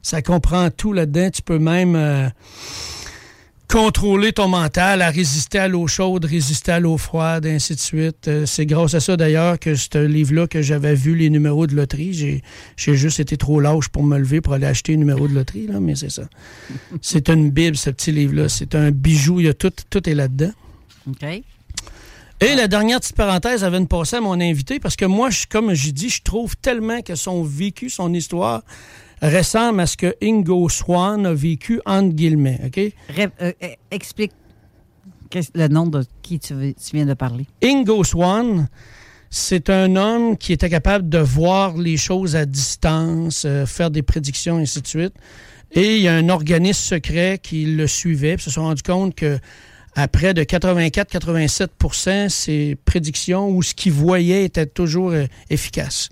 [0.03, 1.31] ça comprend tout là-dedans.
[1.31, 2.29] Tu peux même euh,
[3.69, 7.81] contrôler ton mental à résister à l'eau chaude, résister à l'eau froide, et ainsi de
[7.81, 8.27] suite.
[8.27, 11.75] Euh, c'est grâce à ça, d'ailleurs, que ce livre-là, que j'avais vu les numéros de
[11.75, 12.15] loterie.
[12.15, 12.43] J'ai,
[12.77, 15.67] j'ai juste été trop lâche pour me lever pour aller acheter un numéro de loterie,
[15.67, 16.23] là, mais c'est ça.
[17.03, 18.49] c'est une bible, ce petit livre-là.
[18.49, 19.41] C'est un bijou.
[19.41, 20.53] Il y a tout, tout est là-dedans.
[21.07, 21.25] OK.
[22.41, 25.47] Et la dernière petite parenthèse avant de passer à mon invité, parce que moi, je,
[25.47, 28.63] comme j'ai dit, je trouve tellement que son vécu, son histoire,
[29.23, 32.61] ressemble à ce que Ingo Swan a vécu, entre guillemets.
[32.67, 32.77] OK?
[32.77, 34.33] Ré- euh, euh, explique
[35.55, 37.47] le nom de qui tu, veux- tu viens de parler.
[37.63, 38.69] Ingo Swan,
[39.31, 44.03] c'est un homme qui était capable de voir les choses à distance, euh, faire des
[44.03, 45.15] prédictions, et ainsi de suite.
[45.73, 48.83] Et il y a un organisme secret qui le suivait, puis ils se sont rendus
[48.83, 49.39] compte que
[49.95, 55.13] à près de 84-87% ses prédictions ou ce qu'il voyait était toujours
[55.51, 56.09] efficace.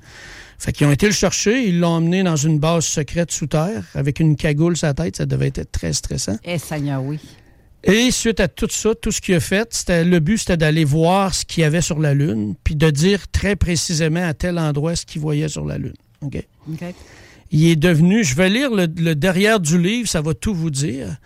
[0.58, 3.84] Fait qu'ils ont été le chercher, ils l'ont emmené dans une base secrète sous terre
[3.94, 6.36] avec une cagoule sur la tête, ça devait être très stressant.
[6.44, 7.18] Eh, Seigneur, oui.
[7.84, 10.84] Et suite à tout ça, tout ce qu'il a fait, c'était le but, c'était d'aller
[10.84, 14.58] voir ce qu'il y avait sur la Lune, puis de dire très précisément à tel
[14.58, 15.94] endroit ce qu'il voyait sur la Lune.
[16.22, 16.42] OK?
[16.72, 16.84] OK.
[17.52, 20.70] Il est devenu, je vais lire le, le derrière du livre, ça va tout vous
[20.70, 21.16] dire.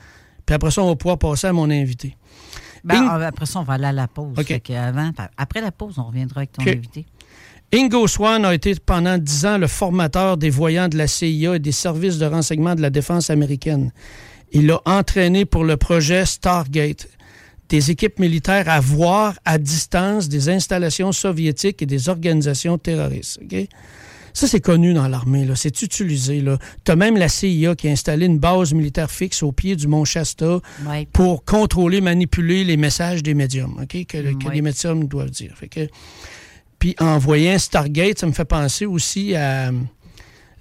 [0.44, 2.14] Puis après ça, on va pouvoir passer à mon invité.
[2.84, 4.34] Ben, euh, après ça, on va aller à la pause.
[4.38, 4.44] OK.
[4.46, 7.06] Fait qu'avant- après la pause, on reviendra avec ton invité.
[7.72, 11.58] Ingo Swan a été pendant dix ans le formateur des voyants de la CIA et
[11.60, 13.92] des services de renseignement de la défense américaine.
[14.52, 17.06] Il a entraîné pour le projet Stargate
[17.68, 23.38] des équipes militaires à voir à distance des installations soviétiques et des organisations terroristes.
[24.32, 25.54] Ça, c'est connu dans l'armée, là.
[25.54, 26.58] C'est utilisé, là.
[26.82, 30.04] T'as même la CIA qui a installé une base militaire fixe au pied du mont
[30.04, 31.06] Shasta Ouais.
[31.12, 34.06] pour contrôler, manipuler les messages des médiums, OK?
[34.06, 34.18] Que,
[34.52, 35.52] les médiums doivent dire.
[35.56, 35.80] Fait que,
[36.80, 39.70] puis en voyant Stargate, ça me fait penser aussi à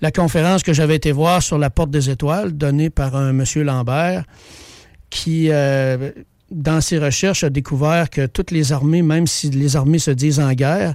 [0.02, 3.64] la conférence que j'avais été voir sur la Porte des Étoiles, donnée par un monsieur
[3.64, 4.26] Lambert,
[5.10, 6.12] qui, euh,
[6.52, 10.42] dans ses recherches, a découvert que toutes les armées, même si les armées se disent
[10.42, 10.94] en guerre,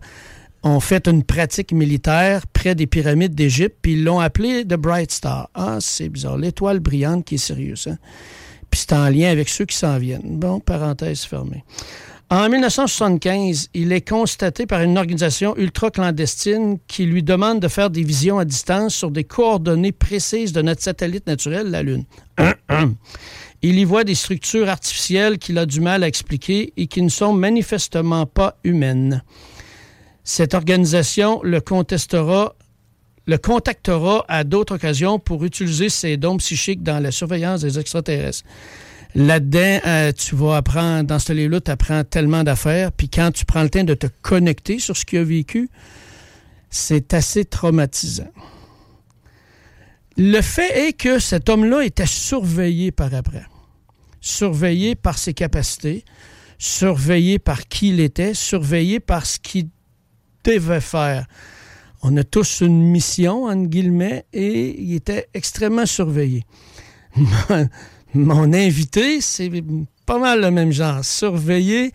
[0.63, 5.11] ont fait une pratique militaire près des pyramides d'Égypte, puis ils l'ont appelé The Bright
[5.11, 5.49] Star.
[5.55, 6.37] Ah, c'est bizarre.
[6.37, 7.87] L'étoile brillante qui est sérieuse.
[7.91, 7.99] Hein?
[8.71, 10.39] Puis c'est en lien avec ceux qui s'en viennent.
[10.39, 11.65] Bon, parenthèse fermée.
[12.35, 18.03] En 1975, il est constaté par une organisation ultra-clandestine qui lui demande de faire des
[18.03, 22.03] visions à distance sur des coordonnées précises de notre satellite naturel, la Lune.
[23.63, 27.09] Il y voit des structures artificielles qu'il a du mal à expliquer et qui ne
[27.09, 29.23] sont manifestement pas humaines.
[30.25, 31.61] Cette organisation le
[33.27, 38.43] le contactera à d'autres occasions pour utiliser ses dons psychiques dans la surveillance des extraterrestres.
[39.15, 42.91] Là-dedans, euh, tu vas apprendre, dans ce livre-là, tu apprends tellement d'affaires.
[42.91, 45.69] Puis quand tu prends le temps de te connecter sur ce qu'il a vécu,
[46.69, 48.31] c'est assez traumatisant.
[50.17, 53.47] Le fait est que cet homme-là était surveillé par après.
[54.21, 56.05] Surveillé par ses capacités,
[56.59, 59.69] surveillé par qui il était, surveillé par ce qu'il
[60.43, 61.27] devait faire.
[62.03, 66.45] On a tous une mission, entre guillemets, et il était extrêmement surveillé.
[68.15, 69.51] Mon invité, c'est
[70.07, 71.05] pas mal le même genre.
[71.05, 71.93] Surveillé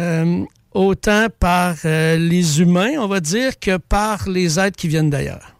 [0.00, 5.10] euh, autant par euh, les humains, on va dire, que par les êtres qui viennent
[5.10, 5.54] d'ailleurs.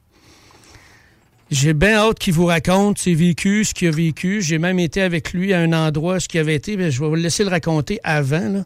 [1.50, 4.42] J'ai bien hâte qu'il vous raconte ses vécus, ce qu'il a vécu.
[4.42, 6.76] J'ai même été avec lui à un endroit, ce qu'il avait été.
[6.76, 8.64] mais je vais vous laisser le raconter avant, là,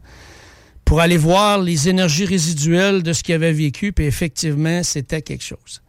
[0.86, 3.92] pour aller voir les énergies résiduelles de ce qu'il avait vécu.
[3.92, 5.82] Puis effectivement, c'était quelque chose.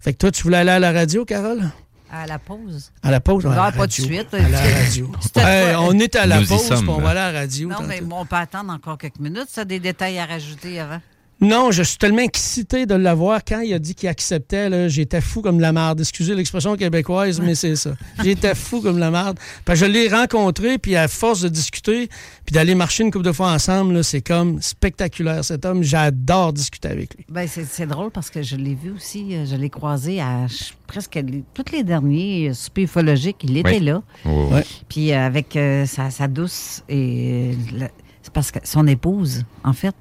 [0.00, 1.70] Fait que toi, tu voulais aller à la radio, Carole?
[2.14, 2.92] À la pause.
[3.02, 3.44] À la pause?
[3.44, 4.34] Non, à la pas de suite.
[4.34, 5.10] À la radio.
[5.36, 7.68] Hey, on est à la Nous pause, sommes, puis on va aller à la radio.
[7.70, 8.16] Non, mais tantôt.
[8.16, 9.48] on peut attendre encore quelques minutes.
[9.48, 11.00] Ça, des détails à rajouter avant.
[11.42, 13.40] Non, je suis tellement excité de l'avoir.
[13.44, 16.00] Quand il a dit qu'il acceptait, là, j'étais fou comme la marde.
[16.00, 17.94] Excusez l'expression québécoise, mais c'est ça.
[18.22, 19.38] J'étais fou comme la marde.
[19.64, 22.08] Parce que je l'ai rencontré, puis à force de discuter,
[22.46, 25.44] puis d'aller marcher une couple de fois ensemble, là, c'est comme spectaculaire.
[25.44, 27.26] Cet homme, j'adore discuter avec lui.
[27.28, 29.34] Ben, c'est c'est drôle parce que je l'ai vu aussi.
[29.34, 30.46] euh, Je l'ai croisé à
[30.86, 31.18] presque
[31.54, 33.38] tous les derniers euh, soupers ufologiques.
[33.42, 33.80] Il était Oui.
[33.80, 34.02] là.
[34.26, 34.64] Oh, Ouais.
[34.88, 37.86] Puis euh, avec euh, sa, sa douce et euh,
[38.22, 39.96] c'est parce que son épouse, en fait,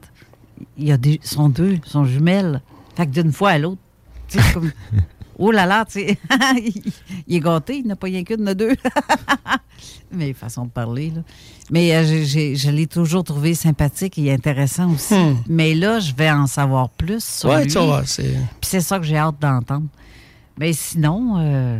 [0.77, 2.61] il y a des, sont deux, sont jumelles.
[2.95, 3.81] Fait que d'une fois à l'autre,
[4.27, 4.71] tu sais, c'est comme
[5.37, 6.17] oh là là, tu sais,
[6.57, 6.83] il,
[7.27, 8.75] il est gâté, il n'a pas rien qu'une de deux.
[10.11, 11.21] Mais façon de parler là.
[11.69, 15.13] Mais euh, je l'ai toujours trouvé sympathique et intéressant aussi.
[15.15, 15.37] Hmm.
[15.47, 17.71] Mais là, je vais en savoir plus sur Ouais, lui.
[17.71, 18.23] tu vas voir, c'est...
[18.23, 19.87] Puis c'est ça que j'ai hâte d'entendre.
[20.59, 21.79] Mais sinon, euh,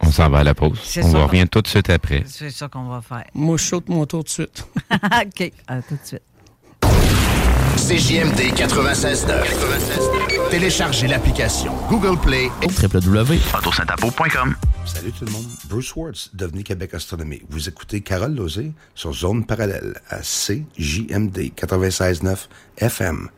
[0.00, 0.76] On s'en va à la pause.
[1.04, 2.24] On va revenir tout de suite après.
[2.26, 3.24] c'est ça qu'on va faire.
[3.32, 4.66] Moi, je saute mon tour tout de suite.
[4.90, 6.22] OK, à tout de suite.
[7.78, 10.50] CJMD 96.9.
[10.50, 14.56] Téléchargez l'application Google Play et www.autosaintapo.com.
[14.84, 17.40] Salut tout le monde, Bruce Wards, Devenu Québec Astronomie.
[17.48, 23.28] Vous écoutez Carole Lozé sur Zone Parallèle à CJMD 96.9 FM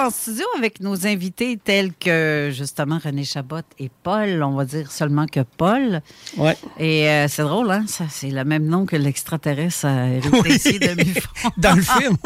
[0.00, 4.90] En studio avec nos invités tels que justement René Chabot et Paul, on va dire
[4.90, 6.00] seulement que Paul.
[6.36, 6.56] Ouais.
[6.78, 7.84] Et euh, c'est drôle, hein?
[7.86, 9.86] Ça, c'est le même nom que l'extraterrestre
[10.46, 11.28] ici de Mufon.
[11.58, 12.16] Dans le film.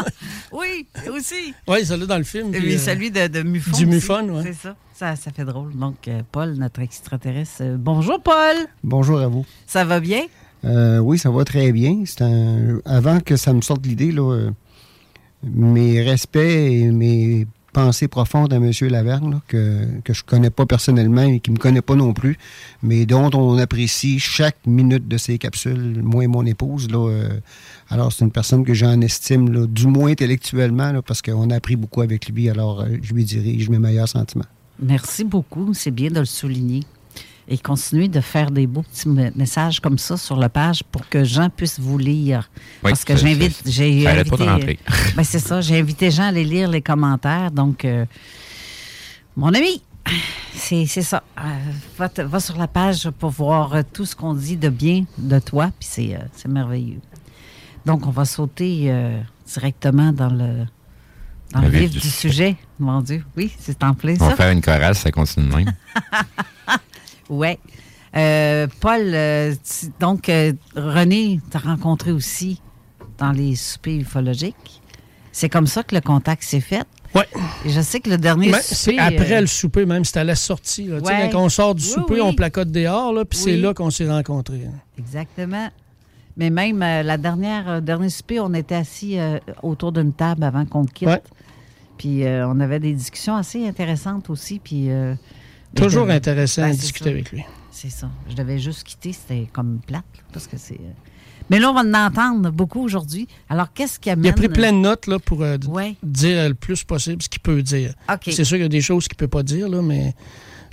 [0.53, 1.55] oui, aussi.
[1.67, 2.55] Oui, celui dans le film.
[2.55, 3.77] Et puis, euh, celui de, de Mufon.
[3.77, 3.87] du.
[3.87, 4.43] Mufon, ouais.
[4.45, 4.77] C'est ça.
[4.95, 5.17] ça.
[5.17, 5.75] Ça fait drôle.
[5.77, 7.63] Donc, euh, Paul, notre extraterrestre.
[7.77, 8.57] bonjour, Paul.
[8.83, 9.45] Bonjour à vous.
[9.67, 10.23] Ça va bien?
[10.65, 12.05] Euh, oui, ça va très bien.
[12.07, 12.81] C'est un...
[12.85, 14.51] Avant que ça me sorte l'idée, là, euh,
[15.43, 18.71] mes respects et mes pensée profonde à M.
[18.89, 22.39] Laverne, que, je connais pas personnellement et qui me connaît pas non plus,
[22.83, 26.91] mais dont on apprécie chaque minute de ses capsules, moi et mon épouse.
[26.91, 27.29] Là, euh,
[27.91, 32.01] alors, c'est une personne que j'en estime, du moins intellectuellement, parce qu'on a appris beaucoup
[32.01, 32.49] avec lui.
[32.49, 34.47] Alors, euh, je lui dirige mes meilleurs sentiments.
[34.81, 35.75] Merci beaucoup.
[35.75, 36.81] C'est bien de le souligner
[37.49, 41.25] et continuer de faire des beaux petits messages comme ça sur la page pour que
[41.25, 42.51] Jean puisse vous lire.
[42.83, 44.79] Parce que j'invite, j'ai invité,
[45.17, 47.51] ben c'est ça, j'ai invité Jean à aller lire les commentaires.
[47.51, 48.07] Donc, euh,
[49.37, 49.83] mon ami,
[50.55, 51.23] c'est ça.
[51.39, 55.71] Euh, va, sur la page pour voir tout ce qu'on dit de bien de toi,
[55.79, 57.01] puis c'est euh, merveilleux.
[57.85, 58.91] Donc, on va sauter
[59.47, 60.65] directement dans le
[61.53, 62.57] dans le vif du, sujet.
[62.79, 64.15] Mon Dieu, oui, c'est en plein.
[64.19, 65.73] On va faire une chorale, ça continue même.
[67.31, 67.59] Oui.
[68.17, 69.55] Euh, Paul, euh,
[69.99, 72.61] donc, euh, René, t'as rencontré aussi
[73.19, 74.81] dans les soupers ufologiques.
[75.33, 76.85] C'est comme ça que le contact s'est fait.
[77.15, 77.23] Oui.
[77.65, 78.63] je sais que le dernier souper...
[78.63, 80.91] C'est après le souper, même, c'était à la sortie.
[81.33, 84.67] Quand on sort du souper, on placote dehors, puis c'est là qu'on s'est rencontrés.
[84.99, 85.69] Exactement.
[86.37, 89.17] Mais même la dernière dernier souper, on était assis
[89.63, 91.23] autour d'une table avant qu'on quitte.
[91.99, 94.59] Puis on avait des discussions assez intéressantes aussi.
[94.59, 94.89] Puis
[95.75, 97.45] Toujours intéressant ben, à discuter avec lui.
[97.71, 98.09] C'est ça.
[98.29, 100.75] Je devais juste quitter, c'était comme plate, parce que c'est.
[100.75, 100.93] Euh,
[101.51, 103.29] mais là, on va en entendre beaucoup aujourd'hui.
[103.51, 104.25] Alors, qu'est-ce qui amène...
[104.25, 105.59] Il a pris plein de notes là, pour euh,
[106.03, 107.93] dire le plus possible ce qu'il peut dire.
[108.23, 110.15] C'est sûr qu'il y a des choses qu'il ne peut pas dire, là, mais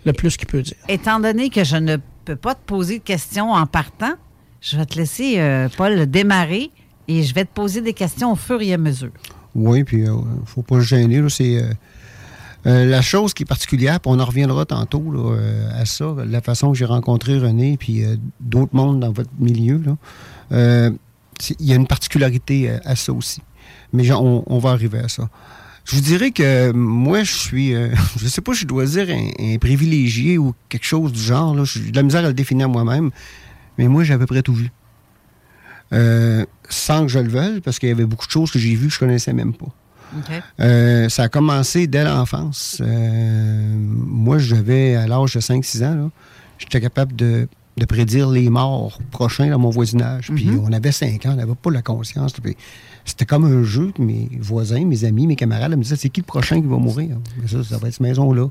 [0.06, 0.78] le plus qu'il peut dire.
[0.88, 4.14] Étant donné que je ne peux pas te poser de questions en partant,
[4.62, 6.72] je vais te laisser, euh, Paul, démarrer
[7.08, 9.12] et je vais te poser des questions au fur et à mesure.
[9.56, 11.22] Oui, puis il ne faut pas se gêner.
[11.28, 11.62] C'est
[12.67, 16.41] euh, la chose qui est particulière, puis on en reviendra tantôt euh, à ça, la
[16.41, 19.82] façon que j'ai rencontré René puis euh, d'autres mondes dans votre milieu,
[20.52, 23.41] il y a une particularité à, ça aussi.
[23.93, 25.28] Mais on, va arriver à ça.
[25.86, 27.74] Je vous dirais que moi, je suis,
[28.17, 31.65] je sais pas je dois dire un, privilégié ou quelque chose du genre.
[31.65, 33.10] J'ai de la misère à le définir moi-même,
[33.80, 34.69] mais moi, j'ai à peu près tout vu.
[36.69, 38.88] sans que je le veuille, parce qu'il y avait beaucoup de choses que j'ai vues
[38.88, 39.74] que je connaissais même pas.
[40.60, 42.82] Euh, ça a commencé dès l'enfance.
[42.82, 46.12] Euh, moi, j'avais, à l'âge de 5-6 ans,
[46.58, 47.47] j'étais capable de,
[47.88, 50.30] prédire les morts prochains dans mon voisinage.
[50.36, 50.65] Puis mm-hmm.
[50.67, 52.34] on avait 5 ans, on n'avait pas la conscience.
[53.06, 56.22] C'était comme un jeu que mes voisins, mes amis, mes camarades me disaient c'est qui
[56.22, 57.18] le prochain qui va mourir?
[57.48, 58.48] Ça, ça va être cette maison-là.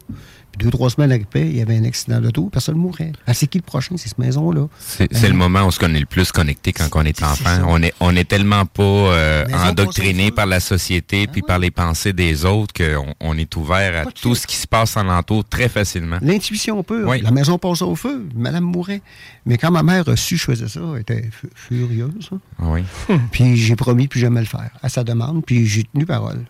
[0.53, 3.13] Puis deux, trois semaines après, il y avait un accident d'auto, personne ne mourait.
[3.27, 3.97] Ah, c'est qui le prochain?
[3.97, 4.67] C'est cette maison-là.
[4.79, 7.63] C'est le moment où on se connaît le plus connecté quand on est enfant.
[7.69, 11.71] on est, on est tellement pas euh, endoctriné par la société ben puis par les
[11.71, 15.45] pensées des autres qu'on on est ouvert à tout ce qui se passe en entour
[15.45, 16.19] très facilement.
[16.21, 17.15] L'intuition pure.
[17.23, 19.03] La maison passe au feu, madame mourait.
[19.47, 22.31] Mais quand ma mère a su je faisais ça, elle était furieuse.
[22.59, 22.83] Ah oui.
[23.31, 26.45] puis j'ai promis plus jamais le faire, à sa demande, puis j'ai tenu parole.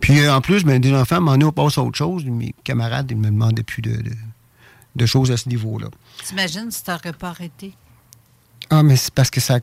[0.00, 2.24] Puis euh, en plus, ben, des enfants, m'en on passe à autre chose.
[2.24, 3.98] Mes camarades, ils me demandaient plus de,
[4.94, 5.88] de, choses à ce niveau-là.
[6.24, 7.74] T'imagines si t'aurais pas arrêté?
[8.70, 9.60] Ah, mais c'est parce que ça,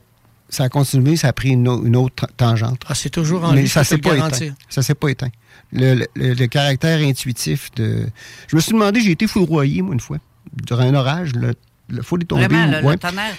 [0.48, 2.82] ça a continué, ça a pris une, autre tangente.
[2.88, 4.54] Ah, c'est toujours en Mais ça s'est pas éteint.
[4.68, 5.30] Ça s'est pas éteint.
[5.72, 8.06] Le, caractère intuitif de...
[8.48, 10.18] Je me suis demandé, j'ai été foudroyé, moi, une fois,
[10.52, 11.32] durant un orage.
[11.34, 11.54] Le,
[11.88, 12.46] le foule est tombé.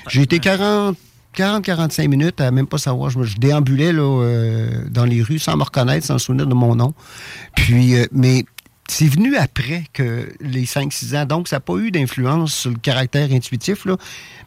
[0.08, 0.98] J'ai été 40
[1.36, 3.10] 40-45 minutes à même pas savoir.
[3.10, 6.76] Je, déambulais là, euh, dans les rues sans me reconnaître, sans me souvenir de mon
[6.76, 6.94] nom.
[7.56, 8.46] Puis, euh, mais
[8.88, 11.26] c'est venu après que les 5-6 ans.
[11.26, 13.86] Donc, ça n'a pas eu d'influence sur le caractère intuitif.
[13.86, 13.98] Là.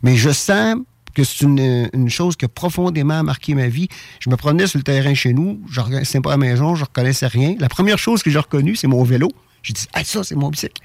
[0.02, 0.76] Mais je sens
[1.14, 3.88] que c'est une, chose qui a profondément marqué ma vie.
[4.20, 6.82] Je me promenais sur le terrain chez nous, je ne pas à la maison, je
[6.82, 7.56] ne reconnaissais rien.
[7.58, 9.28] La première chose que j'ai reconnue, c'est mon vélo.
[9.62, 10.80] J'ai dit, ah, ça, c'est mon bicycle.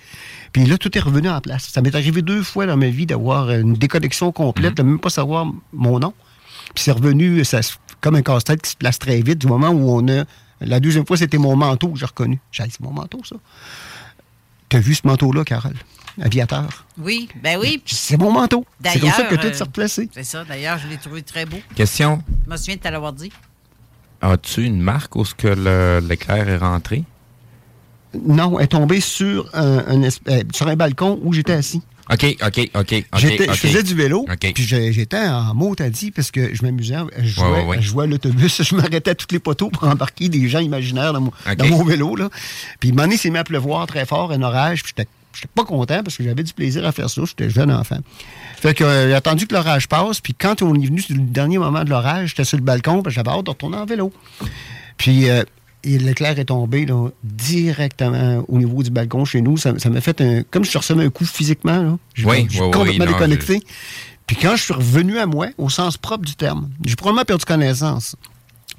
[0.51, 1.65] Puis là, tout est revenu en place.
[1.65, 5.09] Ça m'est arrivé deux fois dans ma vie d'avoir une déconnexion complète, de même pas
[5.09, 6.13] savoir mon nom.
[6.73, 7.62] Puis c'est revenu ça,
[8.01, 10.25] comme un casse-tête qui se place très vite du moment où on a.
[10.62, 12.39] La deuxième fois, c'était mon manteau que j'ai reconnu.
[12.51, 13.36] J'ai dit, c'est mon manteau, ça.
[14.69, 15.75] T'as vu ce manteau-là, Carole?
[16.21, 16.86] Aviateur.
[16.97, 17.81] Oui, ben oui.
[17.86, 18.65] C'est mon manteau.
[18.83, 20.09] C'est comme ça que tout s'est replacé.
[20.13, 20.43] C'est ça.
[20.43, 21.57] D'ailleurs, je l'ai trouvé très beau.
[21.75, 22.21] Question.
[22.45, 23.31] Je me souviens de t'avoir dit.
[24.21, 27.03] As-tu une marque où ce que l'éclair est rentré?
[28.26, 30.10] Non, elle est tombée sur un, euh,
[30.54, 31.82] sur un balcon où j'étais assis.
[32.12, 33.06] OK, OK, OK.
[33.17, 37.65] Je faisais du vélo, puis j'étais en mot dit parce que je m'amusais, je jouais,
[37.80, 41.13] je jouais à l'autobus, je m'arrêtais à tous les poteaux pour embarquer des gens imaginaires
[41.13, 42.15] dans mon, vélo.
[42.15, 42.30] Là.
[42.80, 45.49] Puis il m'en est s'est mis à pleuvoir très fort, un orage, puis j'étais J'étais
[45.54, 47.23] pas content parce que j'avais du plaisir à faire ça.
[47.26, 47.97] J'étais jeune enfant.
[48.58, 50.21] Fait que euh, j'ai attendu que l'orage passe.
[50.21, 53.02] Puis quand on est venu sur le dernier moment de l'orage, j'étais sur le balcon,
[53.08, 54.13] j'avais hâte de retourner en vélo.
[54.97, 55.43] Puis euh,
[55.84, 56.86] et l'éclair est tombé
[57.24, 59.58] directement au niveau du balcon chez nous.
[59.58, 60.44] Ça m'a fait un.
[60.44, 61.81] Comme je recevais un coup physiquement.
[61.81, 61.98] Là.
[62.13, 63.62] Je, oui, suis complètement déconnecté.
[64.27, 67.46] Puis quand je suis revenu à moi, au sens propre du terme, j'ai probablement perdu
[67.46, 68.15] connaissance.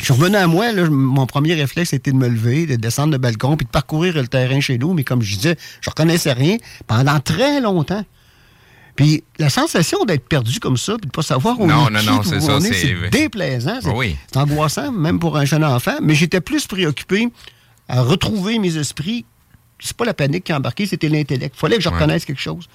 [0.01, 3.19] Je revenais à moi, là, mon premier réflexe était de me lever, de descendre le
[3.19, 4.93] balcon, puis de parcourir le terrain chez nous.
[4.93, 8.05] Mais comme je disais, je reconnaissais rien pendant très longtemps.
[8.97, 11.91] Puis la sensation d'être perdu comme ça, puis de ne pas savoir où non, on
[11.91, 13.79] non, non, c'est ça, c'est déplaisant.
[13.83, 14.17] C'est oui.
[14.37, 15.97] angoissant, même pour un jeune enfant.
[16.03, 17.29] Mais j'étais plus préoccupé
[17.89, 19.25] à retrouver mes esprits
[19.85, 21.55] c'est pas la panique qui a embarqué, c'était l'intellect.
[21.57, 22.69] Il fallait que je reconnaisse quelque chose.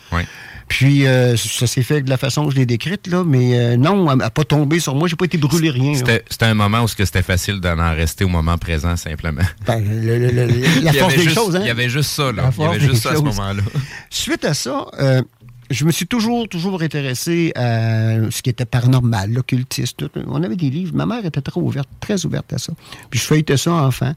[0.68, 3.78] Puis euh, ça s'est fait de la façon que je l'ai décrite, là, mais euh,
[3.78, 5.96] non, elle n'a pas tombé sur moi, j'ai pas été brûlé rien.
[5.96, 9.42] C'était un moment où c'était facile d'en rester au moment présent, simplement.
[9.66, 9.84] Ben,
[10.84, 11.62] la force des choses, hein?
[11.62, 12.52] Il y avait juste ça, là.
[12.56, 13.64] Il y avait juste ça à ce moment-là.
[14.12, 15.24] Suite à ça, euh,
[15.70, 20.04] je me suis toujours, toujours intéressé à ce qui était paranormal, l'occultiste.
[20.28, 20.96] On avait des livres.
[20.96, 22.74] Ma mère était très ouverte, très ouverte à ça.
[23.10, 24.14] Puis je feuilletais ça enfant.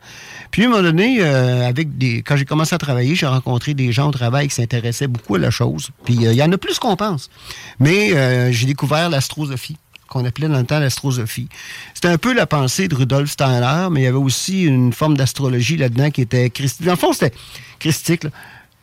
[0.51, 3.75] Puis à un moment donné, euh, avec des, quand j'ai commencé à travailler, j'ai rencontré
[3.75, 5.91] des gens au travail qui s'intéressaient beaucoup à la chose.
[6.05, 7.29] Puis euh, il y en a plus qu'on pense.
[7.79, 9.77] Mais euh, j'ai découvert l'astrosophie
[10.09, 11.49] qu'on appelait dans le temps l'astrosophie.
[11.95, 15.17] C'était un peu la pensée de Rudolf Steiner, mais il y avait aussi une forme
[15.17, 16.85] d'astrologie là-dedans qui était christique.
[16.85, 17.33] Dans le fond, c'était
[17.79, 18.25] christique.
[18.25, 18.31] Là.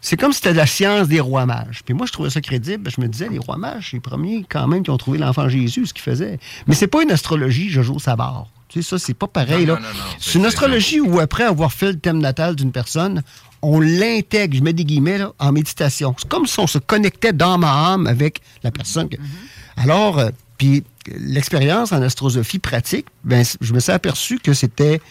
[0.02, 1.82] C'est comme si c'était la science des rois mages.
[1.84, 2.90] Puis moi, je trouvais ça crédible.
[2.90, 5.50] Je me disais, les rois mages, c'est les premiers quand même qui ont trouvé l'enfant
[5.50, 6.40] Jésus, ce qu'ils faisaient.
[6.68, 8.48] Mais c'est pas une astrologie Jojo Savard.
[8.70, 9.66] Tu sais, ça, c'est pas pareil.
[9.66, 9.80] là.
[10.20, 13.24] c'est une astrologie où, après avoir fait le thème natal d'une personne,
[13.62, 16.16] on l'intègre, je mets des guillemets, là, en méditation.
[16.18, 19.08] C'est comme si on se connectait d'âme à âme avec la personne.
[19.08, 19.84] Mm-hmm.
[19.84, 25.02] Alors, euh, puis l'expérience en astrosophie pratique, ben, je me suis aperçu que c'était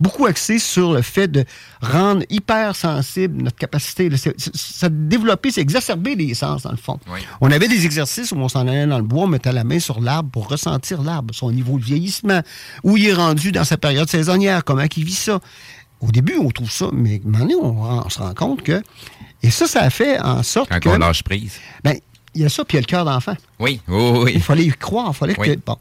[0.00, 1.44] beaucoup axé sur le fait de
[1.80, 4.10] rendre hyper sensible notre capacité.
[4.54, 6.98] ça développer, c'est exacerber les sens, dans le fond.
[7.40, 9.78] On avait des exercices où on s'en allait dans le bois, on mettait la main
[9.78, 12.42] sur l'arbre pour ressentir l'arbre, son niveau de vieillissement,
[12.84, 15.40] où il est rendu dans sa période saisonnière, comment il vit ça.
[16.00, 18.82] Au début, on trouve ça, mais maintenant, on, on se rend compte que.
[19.42, 20.88] Et ça, ça a fait en sorte Quand que.
[20.90, 21.54] on lâche prise.
[21.82, 21.96] Ben,
[22.34, 23.34] il y a ça, puis il y a le cœur d'enfant.
[23.58, 24.32] Oui, oui, oui.
[24.34, 25.56] Il fallait y croire, il fallait que.
[25.64, 25.76] Bon.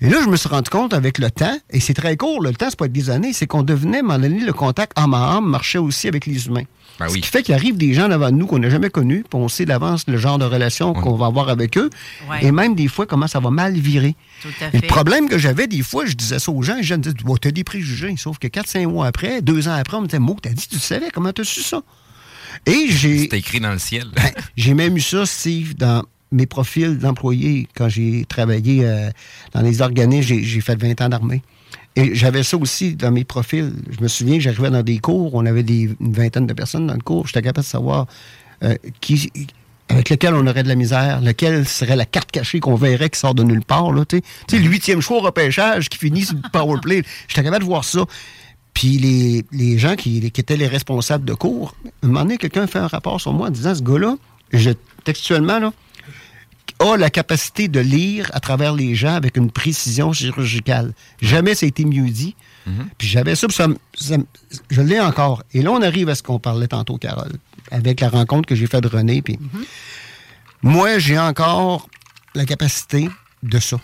[0.00, 2.52] Et là, je me suis rendu compte avec le temps, et c'est très court, le
[2.52, 5.14] temps, c'est pas des années, c'est qu'on devenait, à un moment donné, le contact âme
[5.14, 6.62] à âme marchait aussi avec les humains.
[7.00, 9.38] Ben Ce qui fait qu'il arrive des gens devant nous qu'on n'a jamais connus, puis
[9.38, 11.90] on sait d'avance le genre de relation qu'on va avoir avec eux,
[12.40, 14.14] et même des fois comment ça va mal virer.
[14.42, 14.80] Tout à fait.
[14.80, 17.14] le problème que j'avais des fois, je disais ça aux gens, les gens me disaient,
[17.40, 20.20] tu as des préjugés, sauf que 4-5 mois après, deux ans après, on me disait,
[20.20, 21.82] Mo, t'as dit, tu savais, comment t'as su ça?
[22.66, 23.18] Et j'ai.
[23.18, 24.06] C'était écrit dans le ciel.
[24.14, 29.10] Ben, j'ai même eu ça, Steve, dans mes profils d'employés, quand j'ai travaillé euh,
[29.52, 31.42] dans les organismes, j'ai fait 20 ans d'armée.
[31.96, 33.72] Et j'avais ça aussi dans mes profils.
[33.90, 36.94] Je me souviens, j'arrivais dans des cours, on avait des, une vingtaine de personnes dans
[36.94, 37.26] le cours.
[37.26, 38.06] J'étais capable de savoir
[38.62, 39.30] euh, qui,
[39.88, 43.18] avec lequel on aurait de la misère, lequel serait la carte cachée qu'on verrait qui
[43.18, 43.92] sort de nulle part.
[43.92, 47.02] Là, tu sais, le huitième choix au repêchage qui finit sur le powerplay.
[47.26, 48.04] J'étais capable de voir ça.
[48.74, 52.66] Puis les, les gens qui, qui, étaient les responsables de cours, un moment donné, quelqu'un
[52.66, 54.16] fait un rapport sur moi en disant, ce gars-là,
[55.02, 55.72] textuellement, là,
[56.78, 60.94] a la capacité de lire à travers les gens avec une précision chirurgicale.
[61.20, 62.36] Jamais ça a été mieux dit.
[62.66, 62.88] Mhm.
[62.98, 63.66] Puis j'avais ça, ça,
[64.70, 65.42] je l'ai encore.
[65.52, 67.32] Et là, on arrive à ce qu'on parlait tantôt, Carole,
[67.70, 69.22] avec la rencontre que j'ai faite de René.
[69.22, 69.64] Puis mhm.
[70.62, 71.88] moi, j'ai encore
[72.34, 73.08] la capacité
[73.42, 73.78] de ça.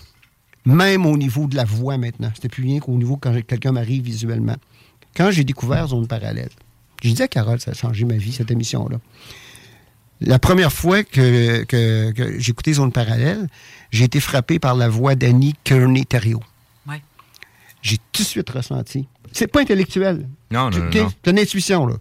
[0.64, 2.30] Même au niveau de la voix maintenant.
[2.34, 4.56] C'était plus rien qu'au niveau quand quelqu'un m'arrive visuellement.
[5.16, 6.50] Quand j'ai découvert Zone Parallèle,
[7.02, 8.98] j'ai dit à Carole, ça a changé ma vie, cette émission-là.
[10.26, 13.46] La première fois que, que, j'ai écouté Zone Parallèle,
[13.90, 16.42] j'ai été frappé par la voix d'Annie Kearney-Thériault.
[16.88, 17.02] Ouais.
[17.82, 19.06] J'ai tout de suite ressenti.
[19.32, 20.28] C'est pas intellectuel.
[20.50, 20.90] Non, non, non.
[20.92, 21.96] C'est une intuition, là.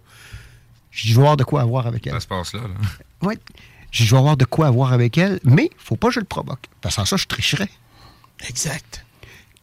[0.90, 2.12] Je vais avoir de quoi avoir avec elle.
[2.14, 2.74] Ça se passe là, là.
[3.22, 3.34] Oui.
[3.90, 6.66] Je vais avoir de quoi avoir avec elle, mais faut pas que je le provoque.
[6.80, 7.68] Parce que ça, je tricherais.
[8.48, 9.04] Exact.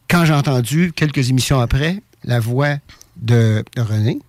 [0.09, 2.75] Quand j'ai entendu, quelques émissions après, la voix
[3.17, 4.19] de René,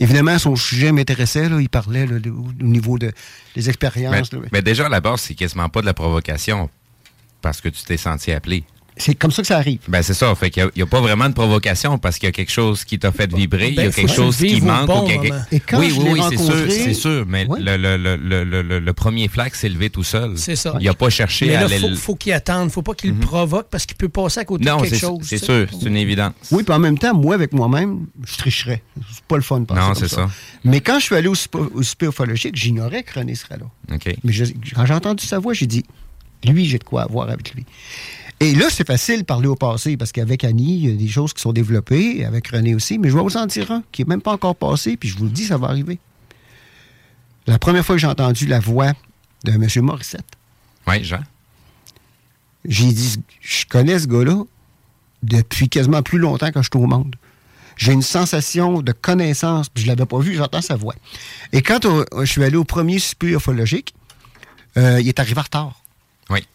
[0.00, 1.46] Évidemment, son sujet m'intéressait.
[1.60, 3.12] Il parlait au niveau de,
[3.54, 4.30] des expériences.
[4.50, 6.70] Mais, déjà, à la base, c'est quasiment pas de la provocation
[7.42, 8.64] parce que tu t'es senti appelé.
[9.00, 9.80] C'est comme ça que ça arrive.
[9.88, 10.34] Ben c'est ça.
[10.34, 12.98] Fait qu'il n'y a, pas vraiment de provocation parce qu'il y a quelque chose qui
[12.98, 15.10] t'a fait vibrer, il y a ben, quelque chose qui manque.
[15.50, 17.24] Et quand oui, oui, oui, c'est sûr, c'est sûr.
[17.26, 20.36] Mais le, le, le, le, premier flag s'est levé tout seul.
[20.36, 20.76] C'est ça.
[20.80, 22.70] Il n'a pas cherché mais là, à faut, faut qu'il attende.
[22.70, 23.22] faut pas qu'il le mhm.
[23.22, 25.18] provoque parce qu'il peut passer à côté de quelque chose.
[25.22, 25.66] c'est sûr.
[25.70, 26.34] C'est une évidence.
[26.50, 28.82] Oui, puis en même temps, moi, avec moi-même, je tricherais.
[29.12, 30.28] C'est pas le fun de passer Non, c'est ça.
[30.64, 31.82] Mais quand je suis allé au, au
[32.52, 33.66] j'ignorais que René serait là.
[33.94, 34.14] OK.
[34.24, 34.32] Mais
[34.74, 35.84] quand j'ai entendu sa voix, j'ai dit,
[36.44, 37.64] lui, j'ai de quoi avoir avec lui.
[38.42, 41.08] Et là, c'est facile de parler au passé parce qu'avec Annie, il y a des
[41.08, 44.02] choses qui sont développées, avec René aussi, mais je vais vous en dire un qui
[44.02, 45.98] n'est même pas encore passé, puis je vous le dis, ça va arriver.
[47.46, 48.92] La première fois que j'ai entendu la voix
[49.44, 49.68] de M.
[49.84, 50.24] Morissette.
[50.86, 51.20] Oui, Jean.
[52.64, 54.42] J'ai dit, je connais ce gars-là
[55.22, 57.16] depuis quasiment plus longtemps que je suis au monde.
[57.76, 60.94] J'ai une sensation de connaissance, puis je ne l'avais pas vu, j'entends sa voix.
[61.52, 61.86] Et quand
[62.20, 63.94] je suis allé au premier super ufologique,
[64.78, 65.82] euh, il est arrivé en retard.
[66.30, 66.46] Oui.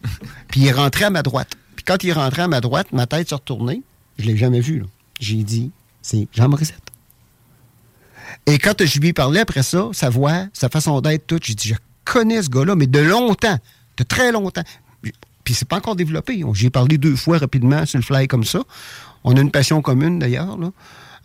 [0.48, 1.56] puis il est rentré à ma droite
[1.86, 3.82] quand il rentré à ma droite, ma tête s'est retournée.
[4.18, 4.84] Je ne l'ai jamais vu.
[5.20, 5.70] J'ai dit,
[6.02, 6.82] c'est Jean Morissette.
[8.46, 11.54] Et quand je lui ai parlé après ça, sa voix, sa façon d'être, tout, j'ai
[11.54, 11.74] dit, je
[12.04, 13.58] connais ce gars-là, mais de longtemps,
[13.96, 14.64] de très longtemps.
[15.44, 16.42] Puis c'est pas encore développé.
[16.54, 18.62] J'ai parlé deux fois rapidement sur le fly comme ça.
[19.22, 20.58] On a une passion commune d'ailleurs,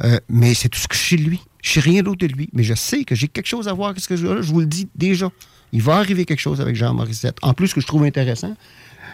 [0.03, 1.41] euh, mais c'est tout ce que je sais de lui.
[1.63, 2.49] Je sais rien d'autre de lui.
[2.53, 4.51] Mais je sais que j'ai quelque chose à voir avec ce que je là Je
[4.51, 5.29] vous le dis déjà.
[5.73, 7.37] Il va arriver quelque chose avec Jean Morissette.
[7.41, 8.55] En plus, ce que je trouve intéressant,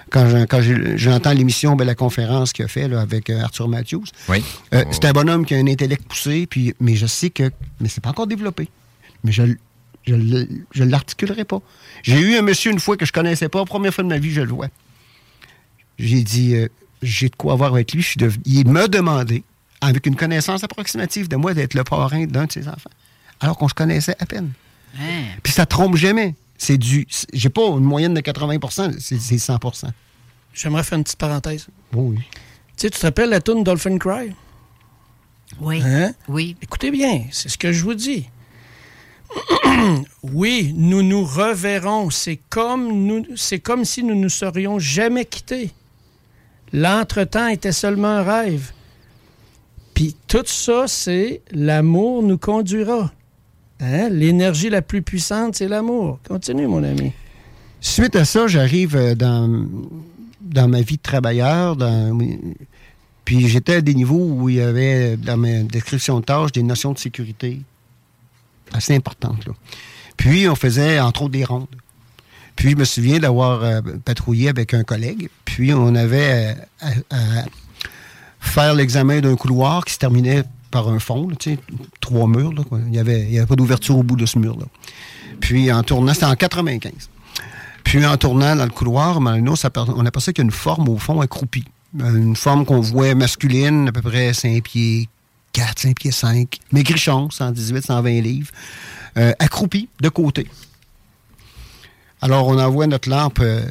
[0.10, 0.62] quand,
[0.96, 4.44] j'entends l'émission, ben, la conférence qu'il a fait avec euh, Arthur Matthews, oui.
[4.74, 7.50] Euh, c'est un bonhomme qui a un intellect poussé, puis, mais je sais que.
[7.80, 8.70] Mais c'est pas encore développé.
[9.24, 9.44] Mais je
[10.08, 11.60] je ne l'articulerai pas.
[12.04, 14.18] J'ai eu un monsieur une fois que je connaissais pas, la première fois de ma
[14.18, 14.70] vie, je le vois.
[16.00, 16.68] J'ai dit, euh,
[17.02, 18.08] j'ai de quoi avoir avec lui.
[18.46, 19.44] Il m'a demandé,
[19.82, 22.90] avec une connaissance approximative de moi, d'être le parrain d'un de ses enfants,
[23.40, 24.52] alors qu'on se connaissait à peine.
[25.00, 25.26] Hein?
[25.44, 26.36] Puis ça trompe jamais.
[26.58, 27.08] C'est du.
[27.34, 29.90] J'ai pas une moyenne de 80% c'est 100%
[30.54, 31.68] J'aimerais faire une petite parenthèse.
[31.94, 32.18] oui.
[32.76, 34.34] Tu sais, tu te rappelles la tune Dolphin Cry?
[35.60, 35.82] Oui.
[35.84, 36.14] Hein?
[36.28, 36.56] Oui.
[36.62, 38.30] Écoutez bien, c'est ce que je vous dis.
[40.24, 42.10] oui, nous nous reverrons.
[42.12, 45.72] C'est comme, nous, c'est comme si nous nous serions jamais quittés.
[46.74, 48.72] L'entretemps était seulement un rêve.
[49.94, 53.12] Puis tout ça, c'est l'amour nous conduira.
[53.80, 54.10] Hein?
[54.10, 56.20] L'énergie la plus puissante, c'est l'amour.
[56.28, 57.12] Continue, mon ami.
[57.80, 61.78] Suite à ça, j'arrive euh, dans, ma vie de travailleur.
[63.26, 66.64] Puis j'étais à des niveaux où il y avait, dans ma description de tâches, des
[66.64, 67.62] notions de sécurité
[68.74, 69.48] assez importantes.
[70.16, 71.68] Puis on faisait, entre autres, des rondes.
[72.56, 75.30] Puis je me souviens d'avoir euh, patrouillé avec un collègue.
[75.46, 77.46] Puis on avait euh, à,
[78.40, 80.44] faire l'examen d'un couloir qui se terminait
[80.78, 81.28] par un fond,
[82.02, 82.54] trois murs.
[82.72, 84.66] Il n'y avait, avait, pas d'ouverture au bout de ce mur-là.
[85.40, 86.92] Puis en tournant, c'était en 95.
[87.84, 91.20] Puis en tournant dans le couloir, on aperçoit qu'il y a une forme au fond
[91.20, 91.66] accroupie.
[92.00, 95.10] Une forme qu'on voit masculine, à peu près 5 pieds
[95.54, 98.52] 4, 5 pieds 5, maigrichon, 118, 120 livres,
[99.18, 100.46] euh, accroupie de côté.
[102.22, 103.64] Alors, on envoie notre lampe, euh,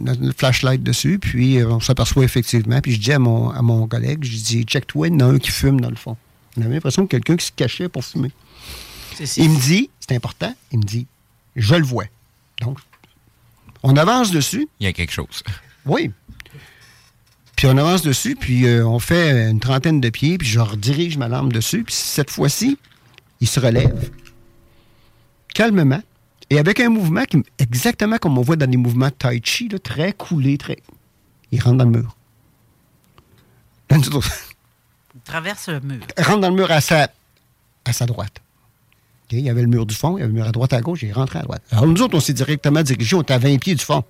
[0.00, 2.80] notre, flashlight dessus, puis euh, on s'aperçoit effectivement.
[2.80, 5.24] Puis je dis à mon, à mon collègue, je dis, check-toi, il y en a
[5.24, 6.16] un qui fume dans le fond.
[6.56, 8.32] On avait l'impression que quelqu'un qui se cachait pour fumer.
[9.36, 11.06] Il me dit, c'est important, il me dit,
[11.54, 12.06] je le vois.
[12.60, 12.78] Donc,
[13.82, 14.68] on avance dessus.
[14.80, 15.42] Il y a quelque chose.
[15.86, 16.10] Oui.
[17.54, 21.18] Puis on avance dessus, puis euh, on fait une trentaine de pieds, puis je redirige
[21.18, 22.78] ma lampe dessus, puis cette fois-ci,
[23.40, 24.10] il se relève
[25.54, 26.02] calmement
[26.50, 29.68] et avec un mouvement qui, exactement comme on voit dans les mouvements de Tai Chi,
[29.82, 30.78] très coulé, très.
[31.52, 32.16] Il rentre dans le mur.
[33.90, 36.04] Il traverse le mur.
[36.18, 37.08] Il rentre dans le mur à sa,
[37.84, 38.40] à sa droite.
[39.32, 40.80] Il y avait le mur du fond, il y avait le mur à droite, à
[40.80, 41.62] gauche, il rentré à droite.
[41.70, 44.02] Alors nous autres, on s'est directement dirigés, on était à 20 pieds du fond.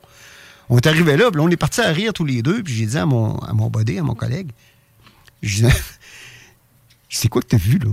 [0.70, 2.86] On est arrivé là, puis on est partis à rire tous les deux, puis j'ai
[2.86, 4.50] dit à mon, à mon body, à mon collègue,
[5.42, 5.72] je dis,
[7.10, 7.90] c'est quoi que tu as vu, là?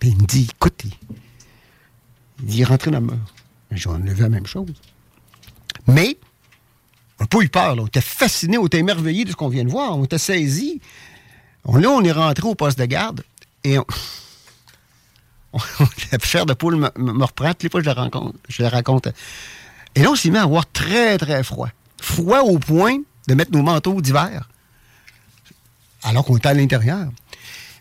[0.00, 0.82] Puis il me dit, écoute,
[2.48, 3.18] est rentré dans le mur.
[3.72, 4.72] J'en ai vu la même chose.
[5.86, 6.16] Mais,
[7.18, 7.76] on n'a pas eu peur.
[7.78, 9.96] On était fascinés, on était émerveillés de ce qu'on vient de voir.
[9.96, 10.80] On était saisis.
[11.66, 13.22] là, on est rentré au poste de garde
[13.64, 13.84] et on,
[16.12, 17.52] la de poule me, me, reprend.
[17.62, 19.08] Les fois je la, rencontre, je la raconte.
[19.94, 21.68] Et là, on s'est mis à avoir très, très froid.
[22.00, 24.48] Froid au point de mettre nos manteaux d'hiver.
[26.02, 27.08] Alors qu'on était à l'intérieur.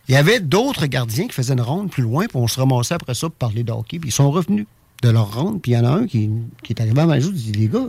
[0.09, 2.95] Il y avait d'autres gardiens qui faisaient une ronde plus loin, puis on se ramassait
[2.95, 3.99] après ça pour parler de hockey.
[3.99, 4.65] Puis ils sont revenus
[5.03, 6.31] de leur ronde, puis il y en a un qui,
[6.67, 7.85] est arrivé à ma joue, il dit Les gars,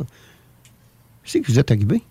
[1.25, 2.03] sais que vous êtes arrivés.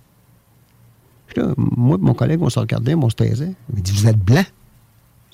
[1.36, 3.54] Là, moi et mon collègue, on se regardait, on se taisait.
[3.76, 4.44] Il dit Vous êtes blanc.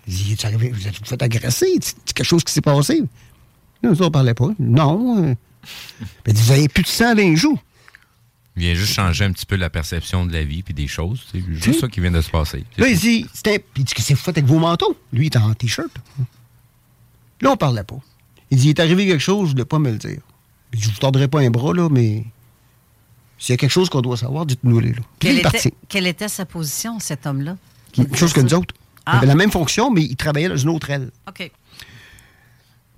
[0.07, 3.01] Il dit Vous êtes fait agresser C'est quelque chose qui s'est passé.
[3.81, 4.49] Nous, on ne parlait pas.
[4.59, 5.23] Non.
[5.23, 5.35] Euh.
[6.27, 7.57] il dit Vous n'avez plus de sang dans les joues.
[8.55, 11.25] Il vient juste changer un petit peu la perception de la vie puis des choses.
[11.31, 12.63] C'est juste ça qui vient de se passer.
[12.77, 13.25] Là, il dit,
[13.75, 14.97] il dit que c'est fait avec vos manteaux?
[15.11, 15.91] Lui, il est en T-shirt.
[17.41, 17.99] Là, on parlait pas.
[18.49, 20.21] Il dit, il est arrivé quelque chose, je ne voulais pas me le dire.
[20.71, 22.23] Je ne vous tordrai pas un bras, là, mais
[23.37, 25.01] s'il y a quelque chose qu'on doit savoir, dites-nous le Là.
[25.19, 27.57] Quelle, était, quelle était sa position, cet homme-là?
[27.91, 28.73] Quelque chose que nous autres.
[29.07, 29.25] Il avait ah.
[29.27, 31.11] la même fonction, mais il travaillait dans une autre aile.
[31.27, 31.51] OK.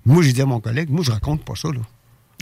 [0.06, 1.80] Moi, j'ai dit à mon collègue, moi, je raconte pas ça, là.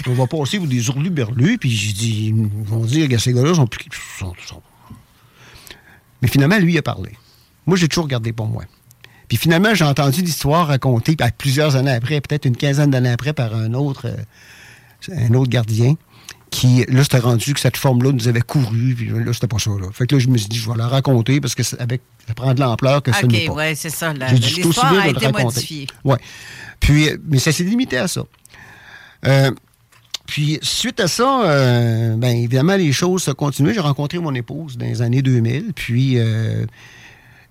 [0.06, 3.54] On va passer vous des hurlus-berlus, puis j'ai dit, ils vont dire que ces gars-là
[3.54, 3.86] sont plus.
[6.22, 7.12] Mais finalement, lui, il a parlé.
[7.66, 8.64] Moi, j'ai toujours gardé pour moi.
[9.28, 13.54] Puis finalement, j'ai entendu l'histoire racontée plusieurs années après, peut-être une quinzaine d'années après, par
[13.54, 15.94] un autre, euh, un autre gardien,
[16.50, 19.70] qui, là, s'était rendu que cette forme-là nous avait couru, puis là, c'était pas ça,
[19.70, 19.88] là.
[19.92, 22.34] Fait que là, je me suis dit, je vais la raconter, parce que avec, ça
[22.34, 23.52] prend de l'ampleur que ça n'est pas.
[23.52, 24.12] OK, ouais, c'est ça.
[24.12, 25.86] L'histoire a été modifiée.
[26.04, 26.18] Ouais.
[26.78, 28.22] Puis, mais ça s'est limité à ça.
[29.26, 29.50] Euh,
[30.26, 33.74] puis, suite à ça, euh, bien évidemment, les choses se continuaient.
[33.74, 35.72] J'ai rencontré mon épouse dans les années 2000.
[35.74, 36.66] Puis, euh,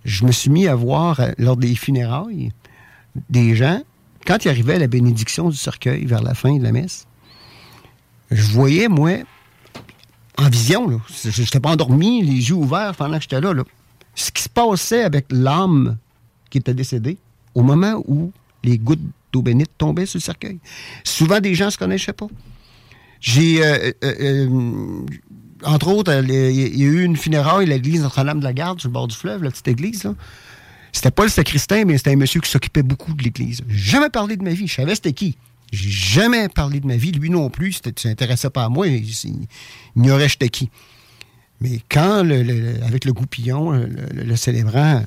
[0.04, 2.52] je me suis mis à voir, euh, lors des funérailles,
[3.30, 3.82] des gens,
[4.28, 7.08] quand il arrivait à la bénédiction du cercueil vers la fin de la messe,
[8.30, 9.20] je voyais, moi,
[10.38, 13.64] en vision, je n'étais pas endormi, les yeux ouverts pendant que j'étais là, là,
[14.16, 15.98] ce qui se passait avec l'âme
[16.50, 17.18] qui était décédée
[17.54, 18.32] au moment où
[18.64, 19.00] les gouttes
[19.32, 20.60] d'eau bénite tombaient sur le cercueil.
[21.04, 22.28] Souvent, des gens ne se connaissaient pas.
[23.20, 25.06] J'ai, euh, euh, euh,
[25.64, 28.90] entre autres, il y a eu une funéraille à l'église Notre-Dame de la Garde, sur
[28.90, 30.08] le bord du fleuve, la petite église.
[30.92, 33.62] C'était pas le sacristain, mais c'était un monsieur qui s'occupait beaucoup de l'église.
[33.68, 34.68] Jamais parlé de ma vie.
[34.68, 35.38] Je savais c'était qui.
[35.72, 37.12] J'ai jamais parlé de ma vie.
[37.12, 37.82] Lui non plus.
[37.86, 38.88] Il s'intéressait pas à moi.
[38.88, 39.48] Il, il
[39.96, 40.70] ignorait j'étais qui.
[41.60, 42.20] Mais quand,
[42.86, 45.04] avec le goupillon, le, célébrant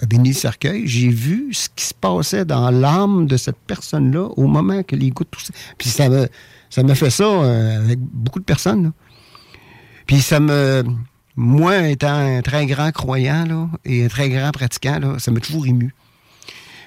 [0.00, 4.24] a béni le cercueil, j'ai vu ce qui se passait dans l'âme de cette personne-là
[4.36, 5.52] au moment que les gouttes toussaient.
[5.78, 6.28] Puis ça me,
[6.72, 8.92] ça me fait ça euh, avec beaucoup de personnes.
[10.06, 10.82] Puis ça me.
[11.36, 15.40] Moi, étant un très grand croyant là, et un très grand pratiquant, là, ça m'a
[15.40, 15.94] toujours ému.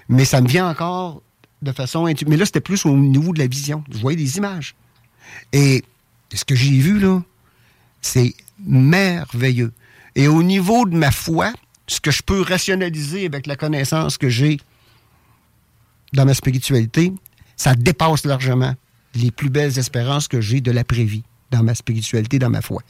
[0.09, 1.21] Mais ça me vient encore
[1.61, 3.83] de façon Mais là, c'était plus au niveau de la vision.
[3.91, 4.75] Je voyais des images.
[5.53, 5.83] Et
[6.33, 7.21] ce que j'ai vu, là,
[8.01, 8.33] c'est
[8.65, 9.71] merveilleux.
[10.15, 11.53] Et au niveau de ma foi,
[11.85, 14.57] ce que je peux rationaliser avec la connaissance que j'ai
[16.13, 17.13] dans ma spiritualité,
[17.55, 18.73] ça dépasse largement
[19.15, 22.81] les plus belles espérances que j'ai de l'après-vie dans ma spiritualité, dans ma foi.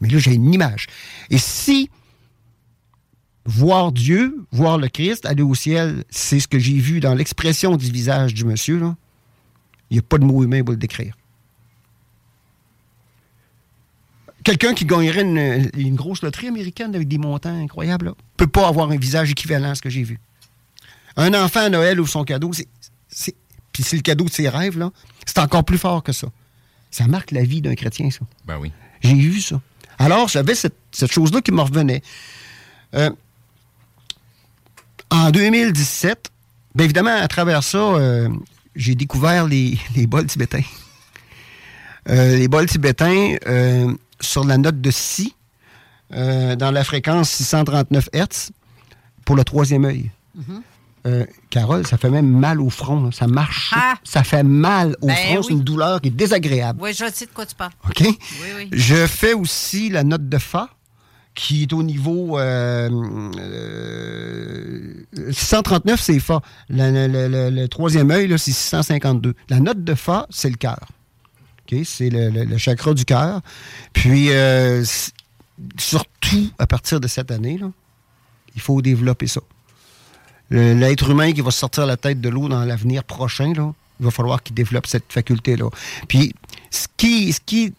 [0.00, 0.86] Mais là, j'ai une image.
[1.30, 1.90] Et si
[3.44, 7.76] voir Dieu, voir le Christ, aller au ciel, c'est ce que j'ai vu dans l'expression
[7.76, 8.80] du visage du monsieur,
[9.90, 11.14] il n'y a pas de mot humain pour le décrire.
[14.48, 18.90] quelqu'un qui gagnerait une, grosse loterie américaine avec des montants incroyables ne peut pas avoir
[18.90, 20.18] un visage équivalent à ce que j'ai vu.
[21.16, 22.50] Un enfant à Noël ouvre son cadeau,
[23.08, 23.34] c'est,
[23.78, 24.90] puis c'est le cadeau de ses rêves, là,
[25.24, 26.26] c'est encore plus fort que ça.
[26.90, 28.22] Ça marque la vie d'un chrétien, ça.
[28.44, 28.72] Ben oui.
[29.02, 29.60] J'ai vu ça.
[30.00, 32.02] Alors, j'avais cette, chose-là qui me revenait.
[32.94, 33.10] Euh,
[35.10, 36.28] en 2017,
[36.74, 38.28] bien évidemment, à travers ça, euh,
[38.74, 40.64] j'ai découvert les, bols tibétains.
[42.08, 43.36] Euh, les bols tibétains,
[44.20, 45.36] sur la note de si,
[46.14, 48.50] euh, dans la fréquence 639 Hz,
[49.24, 50.10] pour le troisième œil.
[50.34, 50.62] Mhm.
[51.08, 53.10] Euh, Carole, ça fait même mal au front.
[53.12, 53.72] Ça marche.
[53.74, 53.94] Ah!
[54.04, 55.42] Ça fait mal au ben front.
[55.42, 56.78] C'est une douleur qui est désagréable.
[56.82, 57.72] Oui, je sais de quoi tu parles.
[57.88, 58.00] OK?
[58.00, 58.16] Oui,
[58.56, 58.68] oui.
[58.72, 60.68] Je fais aussi la note de Fa,
[61.34, 62.38] qui est au niveau
[65.30, 66.42] 639, euh, c'est Fa.
[66.68, 69.34] Le, troisième œil, c'est 652.
[69.48, 70.78] La note de Fa, c'est le cœur
[71.84, 73.40] c'est le, chakra du cœur.
[73.92, 74.84] Puis, euh,
[75.78, 77.60] surtout à partir de cette année,
[78.54, 79.40] il faut développer ça.
[80.50, 84.10] L'être humain qui va sortir la tête de l'eau dans l'avenir prochain, là, il va
[84.10, 85.68] falloir qu'il développe cette faculté-là.
[86.06, 86.34] Puis,
[86.70, 87.72] ce qui, ce qui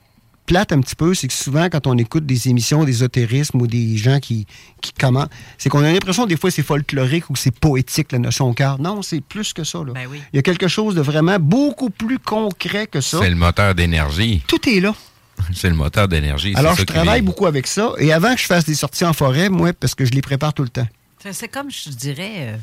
[0.50, 3.98] plate un petit peu, c'est que souvent, quand on écoute des émissions d'ésotérisme ou des
[3.98, 4.48] gens qui,
[4.82, 8.52] qui commentent, c'est qu'on a l'impression des fois c'est folklorique ou c'est poétique, la notion
[8.54, 8.80] cœur.
[8.80, 9.78] Non, c'est plus que ça.
[9.80, 9.94] Là.
[9.94, 10.20] Ben oui.
[10.34, 13.20] Il y a quelque chose de vraiment beaucoup plus concret que ça.
[13.22, 14.44] C'est le moteur d'énergie.
[14.48, 14.96] Tout est là.
[15.54, 16.54] C'est le moteur d'énergie.
[16.56, 17.94] Alors, je travaille beaucoup avec ça.
[17.98, 20.54] Et avant que je fasse des sorties en forêt, moi, parce que je les prépare
[20.54, 20.88] tout le temps.
[21.20, 22.58] C'est comme je dirais, euh,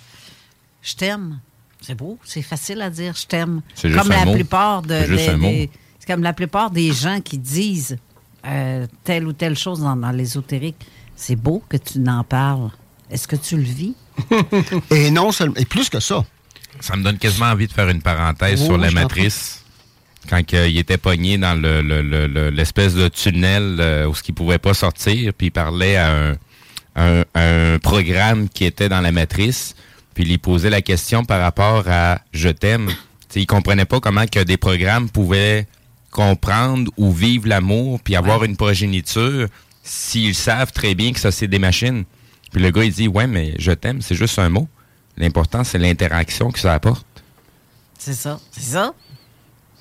[0.82, 1.40] je t'aime.
[1.80, 3.60] C'est beau, c'est facile à dire, je t'aime.
[3.82, 5.70] Comme la plupart de, des,
[6.06, 7.98] comme la plupart des gens qui disent
[8.46, 10.86] euh, telle ou telle chose dans, l'ésotérique.
[11.14, 12.70] C'est beau que tu n'en parles.
[13.10, 13.94] Est-ce que tu le vis?
[14.90, 16.24] et non seulement, et plus que ça.
[16.80, 19.62] Ça me donne quasiment envie de faire une parenthèse sur la matrice.
[20.28, 25.32] Quand il était pogné dans l'espèce de tunnel euh, où ce qu'il pouvait pas sortir,
[25.34, 26.36] puis il parlait à un,
[27.82, 29.74] programme qui était dans la matrice,
[30.14, 32.90] puis il lui posait la question par rapport à Je t'aime.
[33.34, 35.66] il comprenait pas comment que des programmes pouvaient
[36.10, 39.48] comprendre ou vivre l'amour puis avoir une progéniture
[39.82, 42.04] s'ils savent très bien que ça, c'est des machines.
[42.52, 44.68] Puis le gars, il dit, ouais, mais je t'aime, c'est juste un mot.
[45.16, 47.06] L'important, c'est l'interaction que ça apporte.
[47.98, 48.40] C'est ça.
[48.50, 48.94] C'est ça.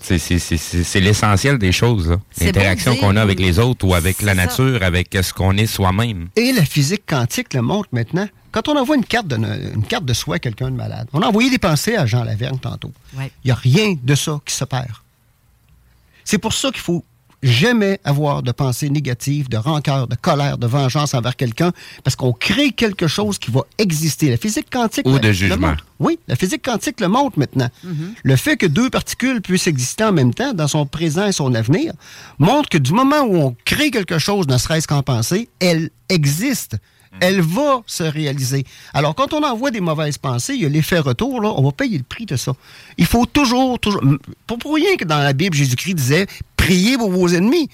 [0.06, 2.18] C'est l'essentiel des choses.
[2.40, 6.30] L'interaction qu'on a avec les autres ou avec la nature, avec ce qu'on est soi-même.
[6.36, 8.28] Et la physique quantique le montre maintenant.
[8.52, 11.22] Quand on envoie une carte de, une carte de soi à quelqu'un de malade, on
[11.22, 12.94] a envoyé des pensées à Jean Laverne tantôt.
[13.18, 14.94] Il n'y a rien de ça qui se perd.
[16.24, 17.04] C'est pour ça qu'il faut
[17.44, 21.72] jamais avoir de pensée négative, de rancœur, de colère, de vengeance envers quelqu'un,
[22.04, 24.30] parce qu'on crée quelque chose qui va exister.
[24.30, 25.08] La physique quantique...
[25.08, 25.76] Ou de jugement.
[26.00, 27.70] Oui, la physique quantique le montre maintenant.
[27.86, 28.14] Mm-hmm.
[28.24, 31.54] Le fait que deux particules puissent exister en même temps, dans son présent et son
[31.54, 31.94] avenir,
[32.40, 36.78] montre que du moment où on crée quelque chose, ne serait-ce qu'en pensée, elle existe.
[37.16, 37.18] Mm.
[37.22, 38.66] elle va se réaliser.
[38.94, 41.72] Alors, quand on envoie des mauvaises pensées, il y a l'effet retour, là, on va
[41.72, 42.54] payer le prix de ça.
[42.98, 44.02] Il faut toujours, toujours.
[44.48, 46.28] Pour rien que dans la Bible, Jésus-Christ disait
[46.66, 47.70] priez pour vos ennemis.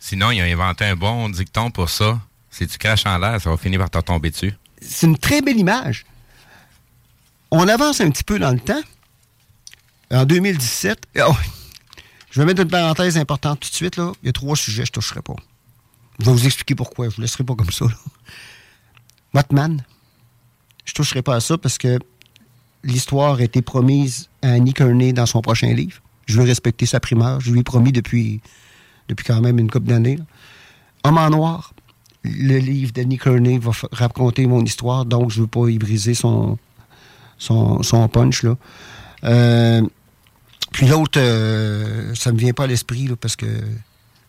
[0.00, 2.20] Sinon, il a inventé un bon dicton pour ça.
[2.50, 4.54] Si tu craches en l'air, ça va finir par te tomber dessus.
[4.80, 6.04] c'est une très belle image.
[7.50, 8.82] On avance un petit peu dans le temps.
[10.10, 13.96] En 2017, je vais mettre une parenthèse importante tout de suite.
[13.96, 14.12] Là.
[14.22, 15.36] Il y a trois sujets que je ne toucherai pas.
[16.18, 17.06] Je vais vous expliquer pourquoi.
[17.06, 17.86] Je ne vous laisserai pas comme ça.
[19.34, 19.84] Watman,
[20.84, 21.98] je ne toucherai pas à ça parce que
[22.82, 26.00] l'histoire a été promise à Annie Kearney dans son prochain livre.
[26.28, 27.40] Je veux respecter sa primeur.
[27.40, 28.40] Je lui ai promis depuis,
[29.08, 30.18] depuis quand même une couple d'années.
[31.02, 31.72] Homme en noir,
[32.22, 36.12] le livre d'Annie Kearney va raconter mon histoire, donc je ne veux pas y briser
[36.12, 36.58] son,
[37.38, 38.42] son, punch.
[38.42, 38.56] Là.
[39.24, 39.82] Euh,
[40.72, 43.46] puis l'autre, euh, ça ne me vient pas à l'esprit parce que.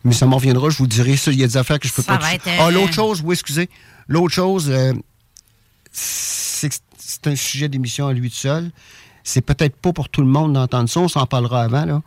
[0.02, 1.30] Mais ça m'en reviendra, je vous dirai ça.
[1.30, 2.18] Il y a des affaires que je peux pas.
[2.58, 3.68] Ah, l'autre chose, oui, excusez.
[4.08, 4.94] L'autre chose, euh,
[5.92, 6.70] c'est
[7.10, 8.70] c'est un sujet d'émission à lui tout seul.
[9.30, 12.02] C'est peut-être pas pour tout le monde d'entendre ça, on s'en parlera avant, là.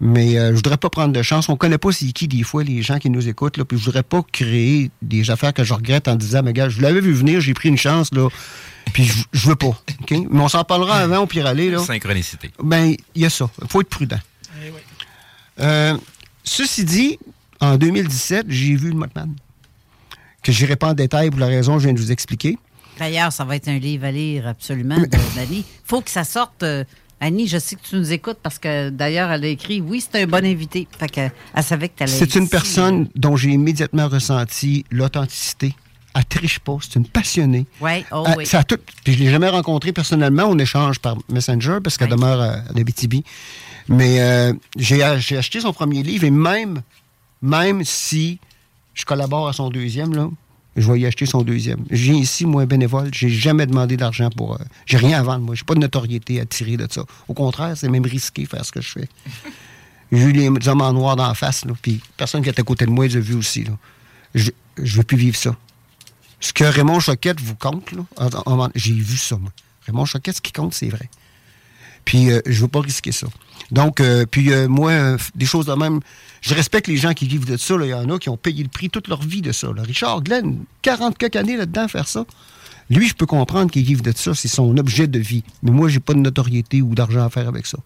[0.00, 1.48] Mais euh, je voudrais pas prendre de chance.
[1.48, 3.56] On connaît pas c'est qui des fois les gens qui nous écoutent.
[3.56, 6.68] Là, puis je voudrais pas créer des affaires que je regrette en disant, mais gars,
[6.68, 8.28] je l'avais vu venir, j'ai pris une chance là.
[8.92, 9.76] Puis je, veux pas.
[10.10, 11.70] Mais on s'en parlera avant au pire aller.
[11.70, 11.80] Là.
[11.80, 12.50] Synchronicité.
[12.62, 13.50] Ben, il y a ça.
[13.60, 14.20] Il faut être prudent.
[14.62, 14.72] Eh
[15.60, 15.96] euh,
[16.44, 17.18] ceci dit,
[17.60, 19.34] en 2017, j'ai vu le Motman.
[20.42, 22.56] Que je n'irai pas en détail pour la raison que je viens de vous expliquer.
[22.98, 24.98] D'ailleurs, ça va être un livre à lire absolument
[25.36, 25.64] d'Annie.
[25.64, 26.62] Il faut que ça sorte.
[26.62, 26.84] Euh,
[27.20, 30.22] Annie, je sais que tu nous écoutes parce que d'ailleurs, elle a écrit Oui, c'est
[30.22, 30.86] un bon invité.
[30.98, 31.20] Fait que,
[31.54, 35.74] elle savait que tu allais C'est une personne dont j'ai immédiatement ressenti l'authenticité.
[36.14, 37.66] Elle triche pas, c'est une passionnée.
[37.80, 38.46] Ouais, oh, oui.
[38.46, 42.40] Ça tout, puis je l'ai jamais rencontrée personnellement, on échange par Messenger parce qu'elle demeure
[42.40, 42.72] à, à
[43.88, 46.82] Mais euh, j'ai acheté son premier livre et même,
[47.42, 48.38] même si
[48.94, 50.28] je collabore à son deuxième, là,
[50.80, 51.84] je vais y acheter son deuxième.
[51.90, 53.10] Je viens ici, moi, bénévole.
[53.12, 54.54] J'ai jamais demandé d'argent pour.
[54.54, 55.54] Euh, j'ai rien à vendre, moi.
[55.54, 57.04] J'ai pas de notoriété à tirer de ça.
[57.26, 59.08] Au contraire, c'est même risqué faire ce que je fais.
[60.10, 62.62] J'ai vu les hommes en noir dans la face, là, puis personne qui est à
[62.62, 63.64] côté de moi les a vus aussi.
[63.64, 63.72] Là.
[64.34, 65.54] Je ne veux plus vivre ça.
[66.40, 69.50] Ce que Raymond Choquette vous compte, là, j'ai vu ça, moi.
[69.86, 71.10] Raymond Choquette, ce qui compte, c'est vrai.
[72.04, 73.26] Puis euh, je veux pas risquer ça.
[73.70, 76.00] Donc, euh, puis moi, des choses de même,
[76.40, 77.74] je respecte les gens qui vivent de ça.
[77.80, 79.68] Il y en a qui ont payé le prix toute leur vie de ça.
[79.76, 82.24] Richard Glenn, 40 quelques années là-dedans faire ça.
[82.90, 84.34] Lui, je peux comprendre qu'il vive de ça.
[84.34, 85.44] C'est son objet de vie.
[85.62, 87.78] Mais moi, j'ai pas de notoriété ou d'argent à faire avec ça.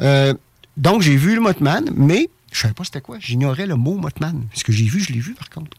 [0.00, 0.34] Euh,
[0.76, 3.18] donc, j'ai vu le Motman, mais je savais pas c'était quoi.
[3.20, 4.46] J'ignorais le mot Motman.
[4.54, 5.76] Ce que j'ai vu, je l'ai vu, par contre.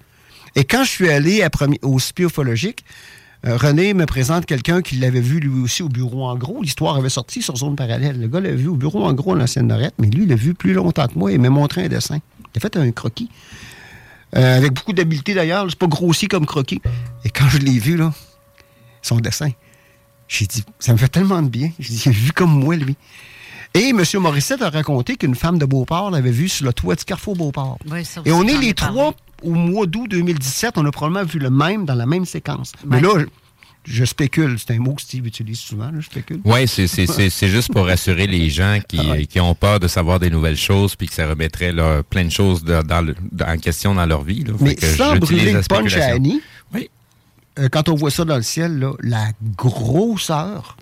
[0.55, 1.45] Et quand je suis allé
[1.81, 2.83] au spiofologique,
[3.47, 6.61] euh, René me présente quelqu'un qui l'avait vu lui aussi au bureau en gros.
[6.61, 8.19] L'histoire avait sorti sur zone parallèle.
[8.19, 10.35] Le gars l'avait vu au bureau en gros en ancienne Norette, mais lui, il l'a
[10.35, 12.19] vu plus longtemps que moi et m'a montré un dessin.
[12.53, 13.29] Il a fait un croquis.
[14.35, 15.65] Euh, avec beaucoup d'habileté d'ailleurs.
[15.69, 16.81] C'est pas grossi comme croquis.
[17.25, 18.13] Et quand je l'ai vu, là,
[19.01, 19.49] son dessin,
[20.27, 21.71] j'ai dit, ça me fait tellement de bien.
[21.79, 22.95] J'ai dit, il a vu comme moi, lui.
[23.73, 24.03] Et M.
[24.15, 27.77] Morissette a raconté qu'une femme de Beauport l'avait vu sur le toit du Carrefour Beauport.
[28.25, 31.85] et on est les trois au mois d'août 2017, on a probablement vu le même
[31.85, 32.73] dans la même séquence.
[32.85, 33.09] Mais là,
[33.83, 36.39] je spécule, c'est un mot que Steve utilise souvent, je spécule.
[36.43, 40.57] Oui, c'est juste pour rassurer les gens ah qui, ont peur de savoir des nouvelles
[40.57, 41.73] choses puis que ça remettrait
[42.09, 44.45] plein de choses en question dans leur vie.
[44.59, 46.41] Mais sans brûler le punch à Annie,
[47.59, 50.77] euh, quand on voit ça dans le ciel, la grosseur,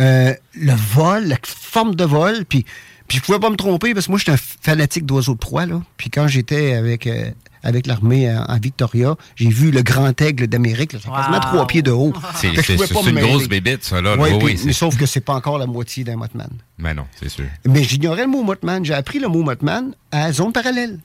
[0.00, 2.64] euh, le vol, la forme de vol, puis
[3.08, 5.64] puis je pouvais pas me tromper parce que moi, j'étais un fanatique d'oiseaux de proie.
[5.64, 5.80] Là.
[5.96, 7.30] Puis quand j'étais avec, euh,
[7.62, 10.92] avec l'armée en, Victoria, j'ai vu le grand aigle d'Amérique.
[10.92, 12.12] Fait quasiment trois pieds de haut.
[12.34, 14.00] C'est une grosse bébite, ça.
[14.00, 14.16] Là.
[14.18, 16.50] oui, mais sauf que c'est pas encore la moitié d'un Motman.
[16.78, 17.46] Mais non, c'est sûr.
[17.66, 18.84] Mais j'ignorais le mot Motman.
[18.84, 20.98] J'ai appris le mot Motman à zone parallèle.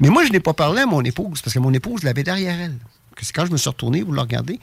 [0.00, 2.60] Mais moi, je n'ai pas parlé à mon épouse parce que mon épouse l'avait derrière
[2.60, 2.76] elle.
[3.20, 4.58] C'est quand je me suis retourné, vous le regardez,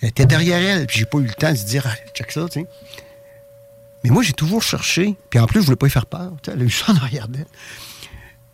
[0.00, 0.86] elle était derrière elle.
[0.86, 2.66] Puis j'ai pas eu le temps de se dire, ah, check ça, tu sais.
[4.04, 6.32] Mais moi, j'ai toujours cherché, puis en plus, je voulais pas y faire peur.
[6.46, 7.46] Elle a eu ça en arrière d'elle.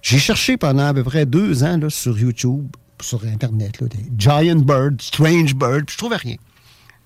[0.02, 2.66] J'ai cherché pendant à peu près deux ans là, sur YouTube,
[3.00, 6.36] sur Internet, là, des Giant Bird, Strange Bird, je trouvais rien.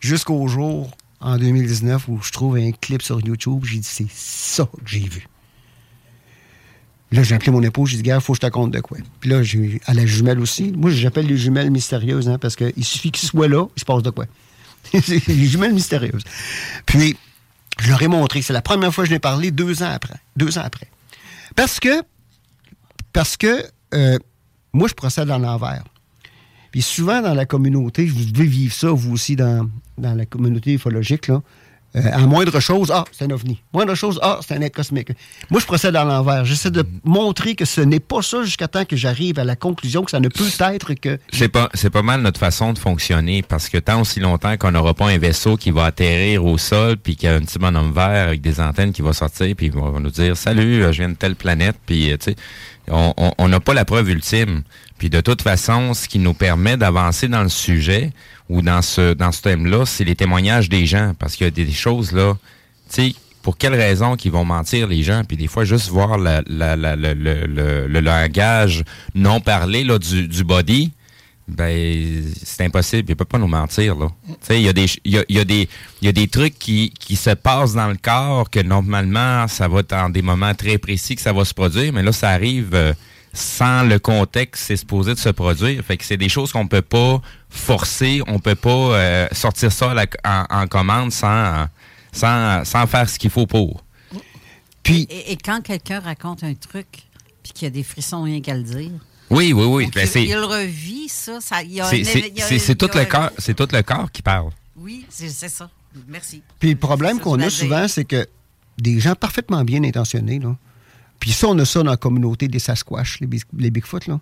[0.01, 0.90] Jusqu'au jour,
[1.20, 5.01] en 2019, où je trouve un clip sur YouTube, j'ai dit, c'est ça que j'ai
[5.01, 5.26] vu.
[7.12, 8.99] Là, j'ai appelé mon épouse, j'ai dit, gars, faut que je te raconte de quoi.
[9.20, 10.72] Puis là, j'ai à la jumelle aussi.
[10.72, 14.03] Moi, j'appelle les jumelles mystérieuses, hein, parce qu'il suffit qu'ils soient là, il se passe
[14.03, 14.26] de quoi.
[14.92, 16.24] les jumelles mystérieuses.
[16.86, 17.16] Puis,
[17.78, 18.42] je leur ai montré.
[18.42, 20.16] C'est la première fois que je l'ai parlé deux ans après.
[20.36, 20.88] Deux ans après.
[21.55, 22.03] Parce que,
[23.17, 23.64] parce que
[23.95, 24.19] euh,
[24.75, 25.85] moi, je procède en l'envers.
[26.71, 30.75] Puis souvent dans la communauté, vous devez vivre ça, vous aussi, dans, dans la communauté
[30.75, 31.41] ufologique, là,
[31.95, 33.62] euh, à moindre chose, ah, c'est un ovni.
[33.73, 35.12] Moindre chose, ah, c'est un être cosmique.
[35.49, 36.45] Moi, je procède à l'envers.
[36.45, 40.03] J'essaie de montrer que ce n'est pas ça jusqu'à temps que j'arrive à la conclusion
[40.03, 41.19] que ça ne peut être que.
[41.33, 44.73] C'est pas, c'est pas mal notre façon de fonctionner parce que tant aussi longtemps qu'on
[44.73, 47.59] n'aura pas un vaisseau qui va atterrir au sol puis qu'il y a un petit
[47.59, 50.99] bonhomme vert avec des antennes qui va sortir puis il va nous dire salut, je
[50.99, 52.37] viens de telle planète puis tu sais
[52.89, 54.62] On n'a pas la preuve ultime.
[54.99, 58.12] Puis de toute façon, ce qui nous permet d'avancer dans le sujet
[58.49, 61.12] ou dans ce dans ce thème-là, c'est les témoignages des gens.
[61.18, 62.34] Parce qu'il y a des choses là,
[62.91, 66.18] tu sais, pour quelles raisons qu'ils vont mentir les gens, puis des fois juste voir
[66.18, 68.82] la, la, le, le, le, langage
[69.14, 70.91] non parlé là, du, du body,
[71.49, 74.09] ben c'est impossible, il peut pas nous mentir là.
[74.51, 75.68] il y a des il y a, des
[76.03, 79.68] il y a des trucs qui, qui se passent dans le corps que normalement ça
[79.68, 82.30] va être en des moments très précis que ça va se produire, mais là ça
[82.30, 82.92] arrive euh,
[83.32, 85.84] sans le contexte c'est supposé de se produire.
[85.84, 89.94] Fait que c'est des choses qu'on peut pas forcer, on peut pas euh, sortir ça
[90.24, 91.66] en, commande sans,
[92.11, 93.84] sans, sans faire ce qu'il faut pour.
[94.82, 96.86] Puis et, quand quelqu'un raconte un truc
[97.42, 98.90] puis qu'il y a des frissons rien qu'à le dire.
[99.31, 99.91] Oui, oui, oui.
[99.95, 101.41] Ben, il, le revit, ça.
[101.41, 104.51] ça c'est tout, le corps, tout le corps qui parle.
[104.77, 105.70] Oui, c'est ça.
[106.07, 106.43] Merci.
[106.59, 108.27] Puis le problème qu'on a souvent, c'est que
[108.79, 110.55] des gens parfaitement bien intentionnés, là,
[111.18, 114.07] puis ça, on a ça dans la communauté des Sasquatch, les, les Bigfoot.
[114.07, 114.20] Là.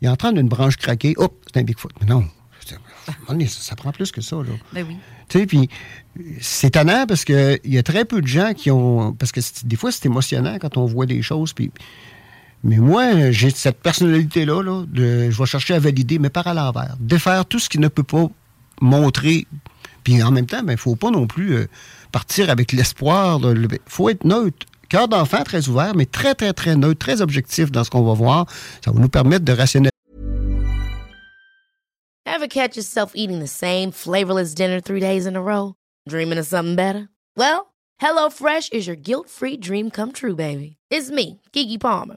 [0.00, 1.14] Il est en train d'une branche craquer.
[1.18, 1.92] Hop, c'est un Bigfoot.
[2.00, 2.24] Mais non,
[3.46, 4.36] ça, prend plus que ça.
[4.36, 4.52] Là.
[4.72, 4.96] Ben oui.
[5.28, 5.68] Tu sais, puis
[6.40, 9.12] c'est étonnant parce qu'il y a très peu de gens qui ont.
[9.12, 11.52] Parce que des fois, c'est émotionnant quand on voit des choses.
[11.52, 11.70] Puis.
[12.64, 16.96] Mais moi, j'ai cette personnalité-là, là, je vais chercher à valider, mais par à l'envers.
[17.00, 18.28] Défaire tout ce qui ne peut pas
[18.80, 19.46] montrer.
[20.04, 21.68] Puis en même temps, il ben, ne faut pas non plus euh,
[22.12, 23.40] partir avec l'espoir.
[23.42, 24.66] Il faut être neutre.
[24.88, 28.14] Cœur d'enfant très ouvert, mais très, très, très neutre, très objectif dans ce qu'on va
[28.14, 28.46] voir.
[28.84, 29.90] Ça va nous permettre de rationaliser.
[32.26, 35.74] Ever catch yourself eating the same flavorless dinner three days in a row?
[36.08, 37.08] Dreaming of something better?
[37.36, 40.76] Well, HelloFresh is your guilt-free dream come true, baby.
[40.90, 42.16] It's me, Kiki Palmer.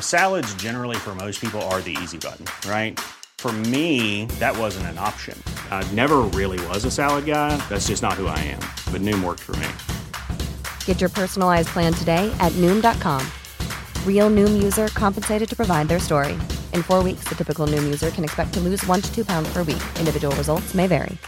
[0.00, 3.00] Salads, generally, for most people, are the easy button, right?
[3.38, 5.36] For me, that wasn't an option.
[5.72, 7.56] I never really was a salad guy.
[7.68, 8.62] That's just not who I am.
[8.92, 9.66] But Noom worked for me.
[10.84, 13.26] Get your personalized plan today at noom.com.
[14.06, 16.34] Real noom user compensated to provide their story.
[16.72, 19.52] In four weeks, the typical noom user can expect to lose one to two pounds
[19.52, 19.82] per week.
[19.98, 21.18] Individual results may vary.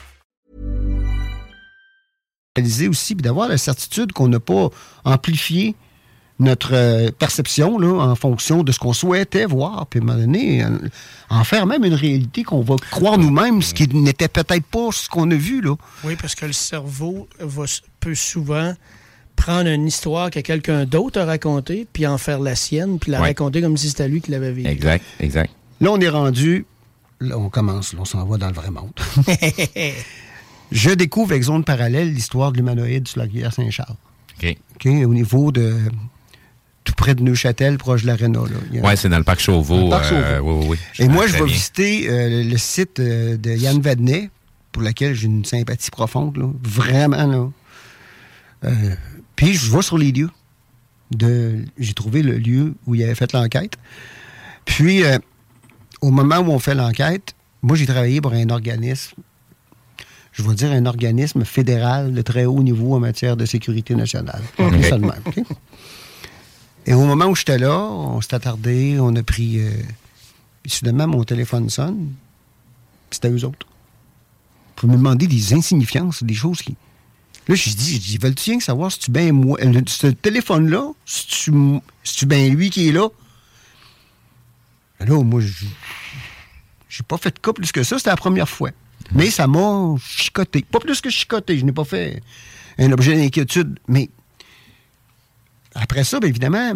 [2.88, 4.70] aussi, d'avoir la certitude qu'on n'a pas
[5.04, 5.74] amplifié
[6.40, 10.18] notre euh, perception là, en fonction de ce qu'on souhaitait voir, puis à un moment
[10.18, 10.64] donné,
[11.30, 15.08] en faire même une réalité qu'on va croire nous-mêmes, ce qui n'était peut-être pas ce
[15.08, 15.60] qu'on a vu.
[15.60, 15.74] Là.
[16.02, 17.64] Oui, parce que le cerveau va,
[18.00, 18.74] peut souvent
[19.36, 23.20] prendre une histoire que quelqu'un d'autre a racontée, puis en faire la sienne, puis la
[23.20, 24.68] raconter comme si c'était lui qui l'avait vécu.
[24.68, 25.52] Exact, exact.
[25.80, 26.66] Là, on est rendu,
[27.20, 28.92] là, on commence, là, on s'en va dans le vrai monde.
[30.72, 33.96] Je découvre avec Zone Parallèle l'histoire de l'humanoïde sur la rivière Saint-Charles.
[34.38, 34.56] OK.
[34.76, 35.76] OK, au niveau de
[36.84, 38.40] tout près de Neuchâtel, proche de l'Arena.
[38.72, 39.92] Oui, c'est dans le parc Chauveau.
[39.92, 44.30] Euh, oui, oui, Et moi, je vais visiter euh, le site euh, de Yann Vadnet,
[44.70, 46.36] pour lequel j'ai une sympathie profonde.
[46.36, 46.46] Là.
[46.62, 47.26] Vraiment,
[48.62, 48.70] là.
[49.36, 50.30] Puis je vais sur les lieux.
[51.10, 53.76] De, j'ai trouvé le lieu où il avait fait l'enquête.
[54.64, 55.02] Puis,
[56.00, 59.16] au moment où on fait l'enquête, moi, j'ai travaillé pour un organisme,
[60.32, 64.42] je vais dire un organisme fédéral de très haut niveau en matière de sécurité nationale.
[66.86, 69.60] Et au moment où j'étais là, on s'est attardé, on a pris.
[69.60, 69.70] Euh,
[70.66, 72.12] soudainement, mon téléphone sonne.
[73.10, 73.66] C'était eux autres.
[74.76, 76.76] Pour me demander des insignifiances, des choses qui.
[77.46, 78.90] Là, je dis, je dis, veulent-tu savoir?
[78.90, 79.58] Si tu bien moi?
[79.86, 81.52] Ce téléphone-là, si tu,
[82.02, 83.08] tu bien lui qui est là?
[85.00, 85.40] Là, moi,
[86.88, 87.98] j'ai pas fait de cas plus que ça.
[87.98, 88.70] C'était la première fois.
[89.12, 90.62] Mais ça m'a chicoté.
[90.62, 91.58] Pas plus que chicoté.
[91.58, 92.22] Je n'ai pas fait
[92.78, 93.78] un objet d'inquiétude.
[93.88, 94.08] Mais
[95.74, 96.74] après ça, bien évidemment,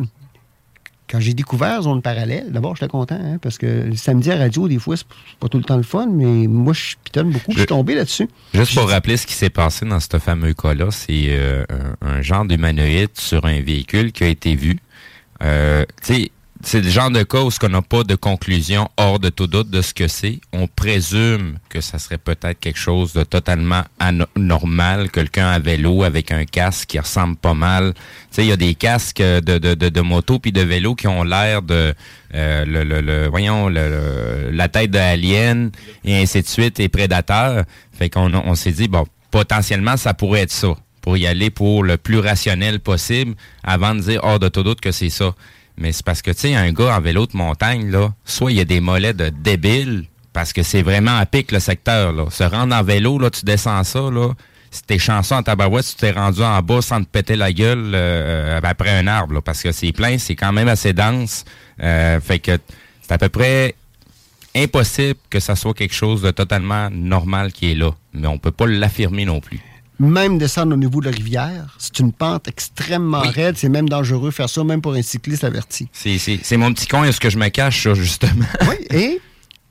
[1.09, 4.69] quand j'ai découvert Zone Parallèle, d'abord, j'étais content, hein, parce que le samedi à radio,
[4.69, 5.07] des fois, c'est
[5.41, 8.29] pas tout le temps le fun, mais moi, je pitonne beaucoup, je suis tombé là-dessus.
[8.53, 11.65] Juste pour rappeler ce qui s'est passé dans ce fameux cas-là, c'est euh,
[12.03, 14.79] un, genre d'humanoïde sur un véhicule qui a été vu.
[15.43, 16.31] Euh, tu sais,
[16.63, 19.71] c'est le genre de cas où qu'on n'a pas de conclusion hors de tout doute
[19.71, 20.41] de ce que c'est.
[20.53, 26.33] On présume que ça serait peut-être quelque chose de totalement anormal, quelqu'un à vélo avec
[26.33, 27.95] un casque qui ressemble pas mal.
[27.95, 28.01] Tu
[28.33, 31.07] sais, il y a des casques de, de, de, de moto puis de vélo qui
[31.07, 31.95] ont l'air de
[32.35, 35.71] euh, le, le, voyons le, la tête d'alien
[36.05, 37.65] et ainsi de suite et prédateur.
[37.93, 41.85] Fait qu'on on, s'est dit bon potentiellement ça pourrait être ça pour y aller pour
[41.85, 45.35] le plus rationnel possible avant de dire hors de tout doute que c'est ça.
[45.79, 48.59] Mais c'est parce que, tu sais, un gars en vélo de montagne, là, soit il
[48.59, 52.27] y a des mollets de débiles, parce que c'est vraiment à pic le secteur, là.
[52.31, 54.31] Se rendre en vélo, là, tu descends ça, là.
[54.71, 57.93] Si t'es chanceux en tabarouette, tu t'es rendu en bas sans te péter la gueule
[57.95, 61.45] euh, après un arbre, là, parce que c'est plein, c'est quand même assez dense.
[61.83, 62.59] Euh, fait que
[63.01, 63.75] c'est à peu près
[64.55, 67.93] impossible que ça soit quelque chose de totalement normal qui est là.
[68.13, 69.61] Mais on peut pas l'affirmer non plus
[69.99, 73.57] même descendre au niveau de la rivière, c'est une pente extrêmement raide.
[73.57, 75.89] C'est même dangereux faire ça, même pour un cycliste averti.
[75.93, 78.47] C'est mon petit coin, est-ce que je me cache, ça, justement?
[78.69, 79.21] oui, et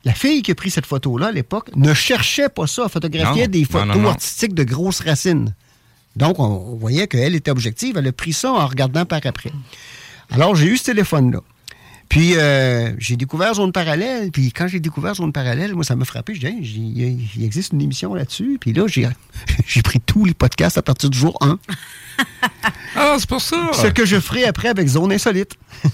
[0.04, 2.82] la fille qui a pris cette photo-là à l'époque ne cherchait pas ça.
[2.84, 5.54] Elle photographiait des photos artistiques de grosses racines.
[6.16, 7.96] Donc, on voyait qu'elle était objective.
[7.96, 9.52] Elle a pris ça en regardant par après.
[10.30, 11.40] Alors, j'ai eu ce téléphone-là.
[12.08, 14.30] Puis euh, j'ai découvert Zone Parallèle.
[14.30, 16.34] Puis quand j'ai découvert Zone Parallèle, moi, ça m'a frappé.
[16.34, 18.58] Je dis, il existe une émission là-dessus.
[18.60, 18.86] Puis là,
[19.66, 21.58] j'ai pris tous les podcasts à partir du jour 1.
[22.96, 23.70] ah, c'est pour ça!
[23.74, 25.56] Ce que je ferai après avec Zone Insolite.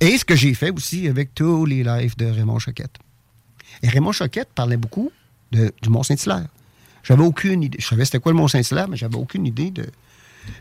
[0.00, 2.96] Et ce que j'ai fait aussi avec tous les lives de Raymond Choquette.
[3.82, 5.12] Et Raymond Choquette parlait beaucoup
[5.52, 6.46] de, du Mont-Saint-Hilaire.
[7.02, 7.78] J'avais aucune idée.
[7.80, 9.86] Je savais c'était quoi le Mont-Saint-Hilaire, mais j'avais aucune idée de.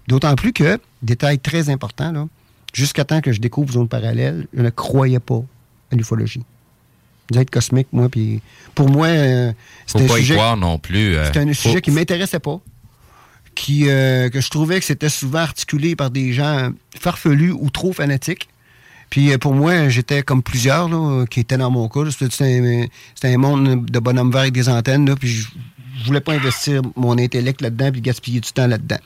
[0.07, 2.27] D'autant plus que, détail très important, là,
[2.73, 5.41] jusqu'à temps que je découvre Zone Parallèle, je ne croyais pas
[5.91, 6.41] à l'ufologie.
[7.35, 8.41] Être cosmique, moi, puis
[8.73, 9.53] pour moi, euh,
[9.85, 10.55] c'était un sujet.
[10.57, 11.15] non plus.
[11.15, 12.59] Euh, c'était un sujet qui m'intéressait pas,
[13.53, 17.93] qui euh, que je trouvais que c'était souvent articulé par des gens farfelus ou trop
[17.93, 18.49] fanatiques.
[19.11, 22.01] Puis pour moi, j'étais comme plusieurs là, qui étaient dans mon cas.
[22.09, 25.47] C'était un, monde de bonhomme vert avec des antennes, puis je,
[25.99, 28.99] je voulais pas investir mon intellect là-dedans puis gaspiller du temps là-dedans.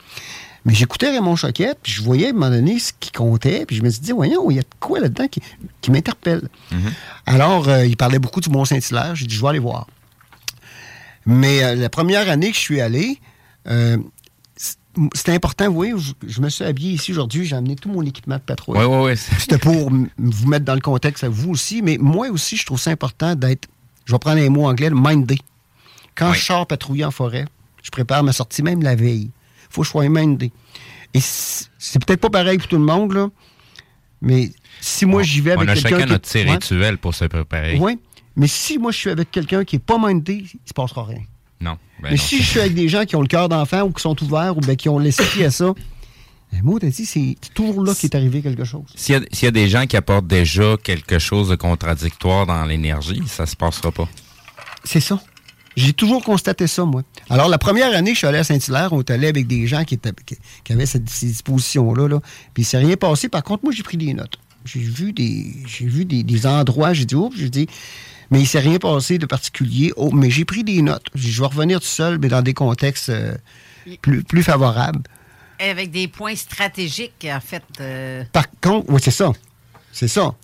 [0.64, 3.76] Mais j'écoutais Raymond Choquette, puis je voyais à un moment donné ce qui comptait, puis
[3.76, 6.48] je me suis dit, voyons, il y a de quoi là-dedans qui, m'interpelle.
[6.70, 6.92] Mhm.
[7.26, 9.14] Alors, euh, il parlait beaucoup du Mont-Saint-Hilaire.
[9.14, 9.86] J'ai dit, je vais aller voir.
[11.26, 13.18] Mais euh, la première année que je suis allé,
[13.66, 13.98] euh,
[15.14, 15.94] c'était important, vous voyez,
[16.26, 18.78] je, me suis habillé ici aujourd'hui, j'ai amené tout mon équipement de patrouille.
[18.78, 19.16] Oui, oui, oui.
[19.38, 22.80] C'était pour vous mettre dans le contexte à vous aussi, mais moi aussi, je trouve
[22.80, 23.68] ça important d'être,
[24.06, 25.36] je vais prendre les mots anglais, mindé.
[26.14, 27.44] Quand je sors patrouiller en forêt,
[27.82, 29.30] je prépare ma sortie même la veille
[29.74, 30.52] faut que je sois mindé.
[31.12, 33.28] Et c'est peut-être pas pareil pour tout le monde, là,
[34.20, 34.50] mais
[34.80, 35.90] si moi j'y vais avec quelqu'un.
[35.90, 37.78] On a chacun notre rituel pour se préparer.
[37.78, 37.98] Oui,
[38.36, 41.22] mais si moi je suis avec quelqu'un qui est pas mindé, il se passera rien.
[41.60, 41.78] Non.
[42.02, 44.02] Ben mais si je suis avec des gens qui ont le cœur d'enfant ou qui
[44.02, 45.72] sont ouverts ou ben, qui ont laissé pied à ça,
[46.52, 48.84] ben, moi, t'as dit, c'est toujours là qu'il est arrivé quelque chose.
[48.94, 53.22] S'il y, y, a des gens qui apportent déjà quelque chose de contradictoire dans l'énergie,
[53.26, 54.08] ça se passera pas.
[54.84, 55.20] C'est ça.
[55.76, 57.02] J'ai toujours constaté ça, moi.
[57.28, 59.66] Alors, la première année que je suis allé à Saint-Hilaire, on était allé avec des
[59.66, 60.12] gens qui, étaient,
[60.64, 62.08] qui, avaient cette, ces dispositions-là.
[62.08, 62.20] Là.
[62.52, 63.28] Puis, il s'est rien passé.
[63.28, 64.38] Par contre, moi, j'ai pris des notes.
[64.64, 67.66] J'ai vu des, j'ai vu des, endroits, j'ai dit, oups, j'ai dit,
[68.30, 69.92] mais il s'est rien passé de particulier.
[69.96, 71.06] Oh, mais j'ai pris des notes.
[71.14, 73.34] Je vais revenir tout seul, mais dans des contextes euh,
[74.00, 75.02] plus, plus favorables.
[75.58, 77.62] Avec des points stratégiques, en fait.
[77.80, 78.24] Euh.
[78.32, 79.32] Par contre, oui, c'est ça.
[79.92, 80.34] C'est ça.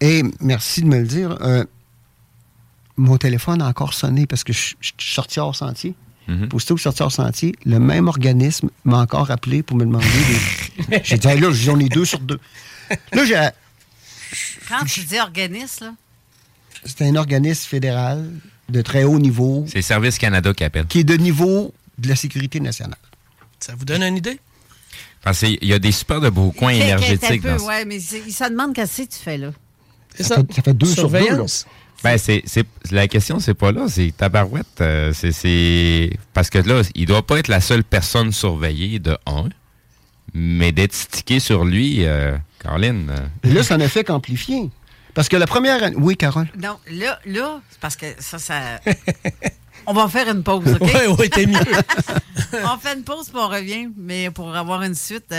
[0.00, 1.38] Et merci de me le dire.
[1.42, 1.64] Euh,
[3.02, 5.94] mon téléphone a encore sonné parce que je, suis sorti hors sentier.
[6.28, 9.84] Mm que je suis sorti hors sentier, le même organisme m'a encore appelé pour me
[9.84, 11.00] demander des...
[11.04, 12.38] j'ai dit, là, j'en ai deux sur deux.
[13.12, 13.48] Là, j'ai.
[14.68, 15.94] Quand tu dis organisme, là?
[16.84, 18.30] C'est un organisme fédéral
[18.68, 19.64] de très haut niveau.
[19.68, 20.86] C'est Service Canada qui appelle.
[20.86, 22.98] Qui est de niveau de la sécurité nationale.
[23.60, 24.40] Ça vous donne une idée?
[25.22, 27.44] Parce qu'il y a des super de beaux coins énergétiques.
[27.44, 29.52] Oui, mais ça demande qu'est-ce que tu fais là.
[30.18, 31.18] Ça, ça, fait, deux sur deux.
[31.18, 31.46] Là.
[32.02, 32.42] Ben, c'est,
[32.90, 34.80] la question, c'est pas là, c'est Tabarouette.
[34.80, 39.48] Euh, c'est, parce que là, il doit pas être la seule personne surveillée de un,
[40.34, 43.10] mais d'être stické sur lui, euh, Caroline.
[43.10, 43.48] Euh.
[43.48, 44.70] Et là, ça n'a fait qu'amplifier.
[45.14, 45.96] Parce que la première année.
[45.96, 46.48] Oui, Carole?
[46.58, 48.80] Non, là, là, parce que ça, ça.
[49.86, 50.80] on va faire une pause, OK?
[50.80, 51.58] oui, oui, t'es mieux.
[52.64, 55.32] on fait une pause, puis on revient, mais pour avoir une suite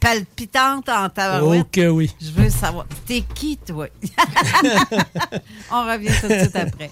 [0.00, 1.60] palpitante en tabarouette.
[1.60, 2.10] Ok, oui.
[2.20, 2.86] Je veux savoir.
[3.06, 3.86] T'es qui, toi?
[5.72, 6.90] On revient tout de suite après.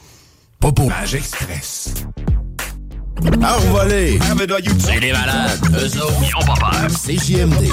[0.60, 0.88] Popo.
[0.88, 1.94] Page Express.
[3.24, 4.18] Envolé.
[4.78, 5.60] C'est les malades.
[5.74, 6.90] Eux autres, ils ont pas peur.
[6.90, 7.72] C'est JMD.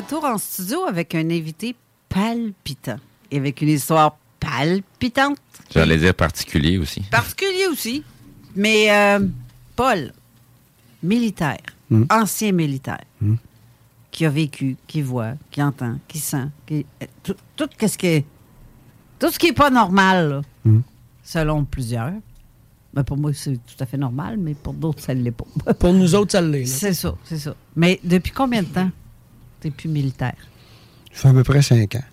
[0.00, 1.74] Retour en studio avec un invité
[2.08, 2.98] palpitant
[3.30, 5.38] et avec une histoire palpitante.
[5.72, 7.00] J'allais dire particulier aussi.
[7.10, 8.02] Particulier aussi.
[8.56, 9.26] Mais euh,
[9.76, 10.12] Paul,
[11.02, 11.58] militaire,
[11.90, 12.04] Hmm.
[12.08, 13.34] ancien militaire, Hmm.
[14.12, 18.06] qui a vécu, qui voit, qui entend, qui sent, qui, euh, tout, tout ce qui
[18.06, 18.24] est,
[19.18, 20.80] tout ce qui est pas normal, là, Hmm.
[21.24, 22.12] selon plusieurs.
[22.94, 25.74] Ben pour moi, c'est tout à fait normal, mais pour d'autres, ça ne l'est pas.
[25.74, 26.64] Pour nous autres, ça l'est.
[26.66, 27.54] C'est ça, c'est ça.
[27.76, 28.90] Mais depuis combien de temps?
[29.60, 30.34] T'es plus militaire?
[31.12, 32.04] Ça fait à peu près cinq ans.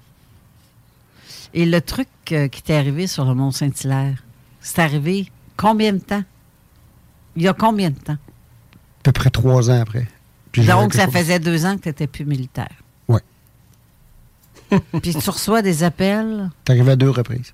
[1.53, 4.23] Et le truc euh, qui t'est arrivé sur le Mont Saint-Hilaire,
[4.59, 6.23] c'est arrivé combien de temps?
[7.35, 8.13] Il y a combien de temps?
[8.13, 10.07] À peu près trois ans après.
[10.51, 12.73] Puis Donc, ça chose- faisait deux ans que tu n'étais plus militaire.
[13.07, 13.21] Ouais.
[15.01, 16.49] Puis tu reçois des appels?
[16.65, 17.53] C'est arrivé à deux reprises.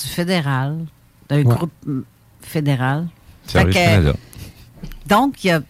[0.00, 0.86] du fédéral,
[1.28, 1.44] d'un Ouais.
[1.44, 2.00] groupe mm,
[2.40, 3.08] fédéral.
[3.46, 4.14] Service que- Canada.
[5.06, 5.62] Donc, il y a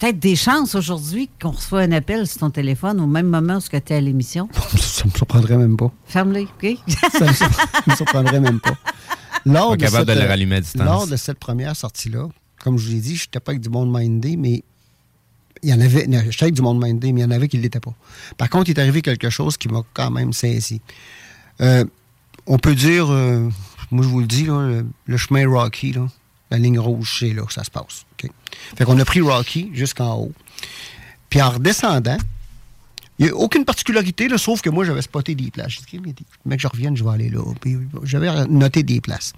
[0.00, 3.60] peut-être des chances aujourd'hui qu'on reçoit un appel sur ton téléphone au même moment où
[3.60, 4.48] tu es à l'émission.
[4.76, 5.92] Ça me surprendrait même pas.
[6.06, 6.76] Ferme-les, OK?
[7.12, 7.48] Ça me, sur-
[7.86, 8.74] me surprendrait même pas.
[9.46, 10.82] Lors Pas de, capable cette, de le rallumer à distance.
[10.84, 12.28] lors de cette première sortie-là,
[12.62, 14.62] comme je vous l'ai dit, je n'étais pas avec du monde mindé, mais
[15.62, 16.06] il y en avait.
[16.30, 17.94] J'étais avec du monde mindé, mais il y en avait qui ne l'étaient pas.
[18.36, 20.80] Par contre, il est arrivé quelque chose qui m'a quand même saisi.
[21.62, 21.84] Euh,
[22.46, 23.48] on peut dire, euh,
[23.90, 26.06] moi je vous le dis, là, le, le chemin Rocky, là,
[26.50, 28.04] la ligne rouge, c'est là que ça se passe.
[28.76, 30.32] Fait qu'on a pris Rocky jusqu'en haut.
[31.28, 32.18] Puis en redescendant,
[33.18, 35.78] il n'y a aucune particularité, sauf que moi, j'avais spoté des places.
[35.80, 36.14] OK, mais
[36.46, 37.42] mec, je revienne, je vais aller là.
[38.02, 39.34] J'avais noté des places.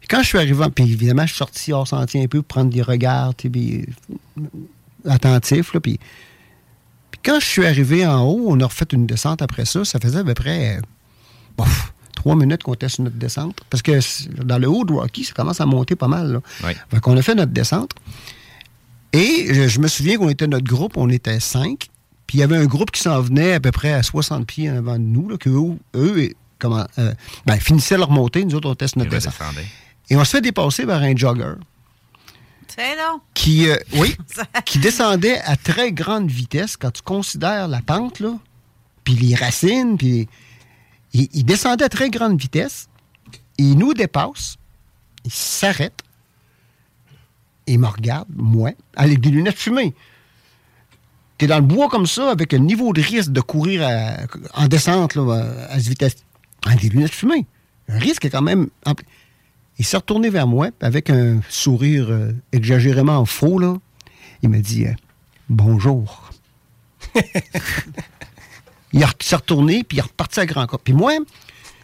[0.00, 2.48] Puis quand je suis arrivé, puis évidemment, je suis sorti hors sentier un peu pour
[2.48, 3.86] prendre des regards, puis,
[4.38, 4.42] euh,
[5.08, 6.00] attentifs, là, puis,
[7.22, 9.84] quand je suis arrivé en haut, on a refait une descente après ça.
[9.84, 11.64] Ça faisait à peu près euh,
[12.20, 13.58] trois minutes qu'on était sur notre descente.
[13.70, 13.98] Parce que
[14.44, 16.32] dans le haut de Rocky, ça commence à monter pas mal.
[16.32, 16.40] Là.
[16.62, 16.76] Ouais.
[16.90, 17.92] Fait qu'on a fait notre descente.
[19.14, 21.88] Et je, je me souviens qu'on était notre groupe, on était cinq.
[22.26, 24.70] Puis il y avait un groupe qui s'en venait à peu près à 60 pieds
[24.70, 27.14] en avant de nous, là, que eux, eux, comment, euh,
[27.46, 28.44] ben, finissaient leur montée.
[28.44, 29.34] Nous autres, on sur notre descente.
[30.10, 31.54] Et on se fait dépasser par un jogger
[32.68, 33.20] C'est non.
[33.32, 34.14] qui, euh, oui,
[34.66, 38.34] qui descendait à très grande vitesse quand tu considères la pente, là,
[39.04, 40.28] puis les racines, puis
[41.12, 42.88] il, descendait à très grande vitesse.
[43.58, 44.56] Il nous dépasse,
[45.24, 46.02] il s'arrête,
[47.66, 49.94] il me regarde, moi, avec des lunettes fumées.
[51.38, 53.88] T'es dans le bois comme ça, avec un niveau de risque de courir
[54.54, 56.16] en descente là, à cette vitesse.
[56.66, 57.46] Avec des lunettes fumées.
[57.88, 58.68] Un risque est quand même.
[59.78, 63.58] Il s'est retourné vers moi avec un sourire euh, exagérément faux.
[63.58, 63.76] Là.
[64.42, 64.92] Il m'a dit euh,
[65.48, 66.30] Bonjour.
[68.92, 70.80] il a- s'est retourné, puis il est reparti à grand corps.
[70.80, 71.12] Puis moi,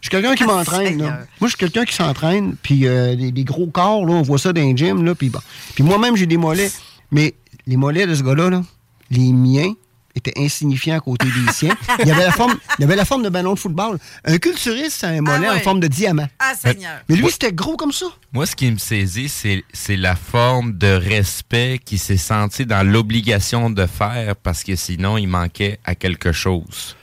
[0.01, 0.99] je suis quelqu'un qui Ah, m'entraîne.
[0.99, 4.39] Moi, je suis quelqu'un qui s'entraîne, puis euh, des, des gros corps, là, on voit
[4.39, 5.41] ça dans les gym, là, puis bon.
[5.75, 6.71] Puis moi-même, j'ai des mollets.
[7.11, 7.35] Mais
[7.67, 8.63] les mollets de ce gars-là, là,
[9.11, 9.73] les miens,
[10.17, 11.77] étaient insignifiants à côté des siens.
[12.01, 13.99] Il y avait la forme, il y avait la forme de ballon de football.
[14.25, 15.61] Un culturiste, c'est un mollet Ah ouais.
[15.61, 16.27] en forme de diamant.
[16.39, 17.01] Ah, Seigneur.
[17.09, 18.07] Mais lui, c'était gros comme ça.
[18.33, 22.83] Moi, ce qui me saisit, c'est, c'est la forme de respect qu'il s'est senti dans
[22.87, 26.97] l'obligation de faire parce que sinon, il manquait à quelque chose.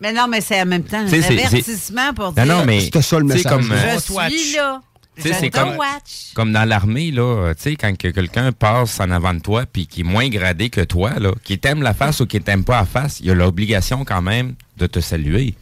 [0.00, 2.80] Mais non, mais c'est en même temps un avertissement pour dire Non, non, mais.
[2.80, 3.50] C'était ça le message.
[3.50, 4.80] Comme, euh, Je suis là.
[5.16, 6.32] C'est comme- watch.
[6.34, 9.86] Comme dans l'armée, là, tu sais, quand que quelqu'un passe en avant de toi puis
[9.86, 12.80] qui est moins gradé que toi, là, qui t'aime la face ou qui t'aime pas
[12.80, 15.54] la face, il a l'obligation quand même de te saluer.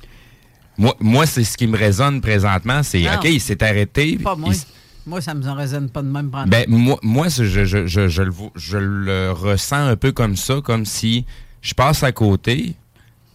[0.79, 3.15] Moi, moi c'est ce qui me résonne présentement, c'est Non.
[3.17, 4.17] OK, il s'est arrêté.
[4.17, 4.55] Pas moi.
[4.55, 4.61] il-
[5.05, 6.31] Moi, ça me résonne pas de même.
[6.47, 10.61] ben, moi, moi je, je, je, je, le, je le ressens un peu comme ça,
[10.65, 11.27] comme si
[11.61, 12.75] je passe à côté.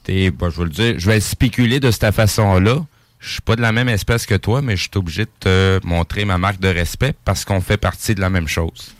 [0.07, 2.86] Ben, je vais le dire, je vais spéculer de cette façon-là.
[3.20, 5.80] Je suis pas de la même espèce que toi, mais je suis obligé de te
[5.86, 8.93] montrer ma marque de respect parce qu'on fait partie de la même chose.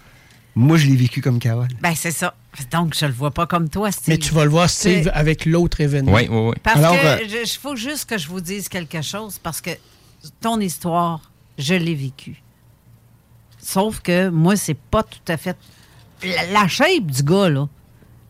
[0.56, 1.68] Moi, je l'ai vécu comme Carole.
[1.82, 2.34] Ben, c'est ça.
[2.72, 4.08] Donc, je le vois pas comme toi, Steve.
[4.08, 6.14] Mais tu vas le voir, Steve, avec l'autre événement.
[6.14, 6.56] Oui, oui, oui.
[6.64, 9.70] Parce Alors, que euh, il faut juste que je vous dise quelque chose parce que
[10.42, 12.42] ton histoire, je l'ai vécue.
[13.60, 15.56] Sauf que moi, c'est pas tout à fait.
[16.24, 17.68] La, la shape du gars, là,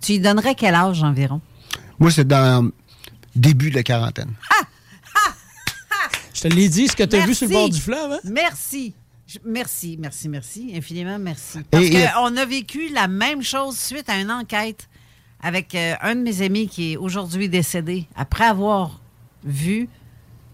[0.02, 1.40] tu lui donnerais quel âge environ?
[1.98, 2.74] Moi, c'est dans le
[3.36, 4.34] début de la quarantaine.
[6.38, 7.64] Je te l'ai dit, ce que tu as vu sur le Merci.
[7.64, 8.12] bord du fleuve.
[8.14, 8.20] Hein?
[8.26, 8.94] Merci.
[9.44, 10.72] Merci, merci, merci.
[10.76, 11.58] Infiniment merci.
[11.72, 14.88] Parce Et- et- qu'on a vécu la même chose suite à une enquête
[15.42, 18.06] avec euh, un de mes amis qui est aujourd'hui décédé.
[18.16, 19.00] Après avoir
[19.44, 19.90] vu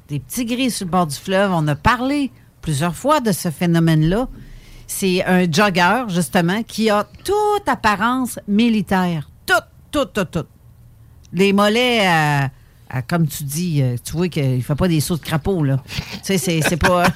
[0.07, 2.31] des petits gris sur le bord du fleuve, on a parlé
[2.61, 4.27] plusieurs fois de ce phénomène-là.
[4.87, 9.29] C'est un jogger, justement, qui a toute apparence militaire.
[9.45, 9.53] Tout,
[9.91, 10.45] tout, tout, tout.
[11.33, 12.49] Les mollets, à-
[12.93, 15.63] à, comme tu dis, euh, tu vois qu'il ne fait pas des sauts de crapaud,
[15.63, 15.81] là.
[15.87, 17.07] tu sais, c'est c'est pas...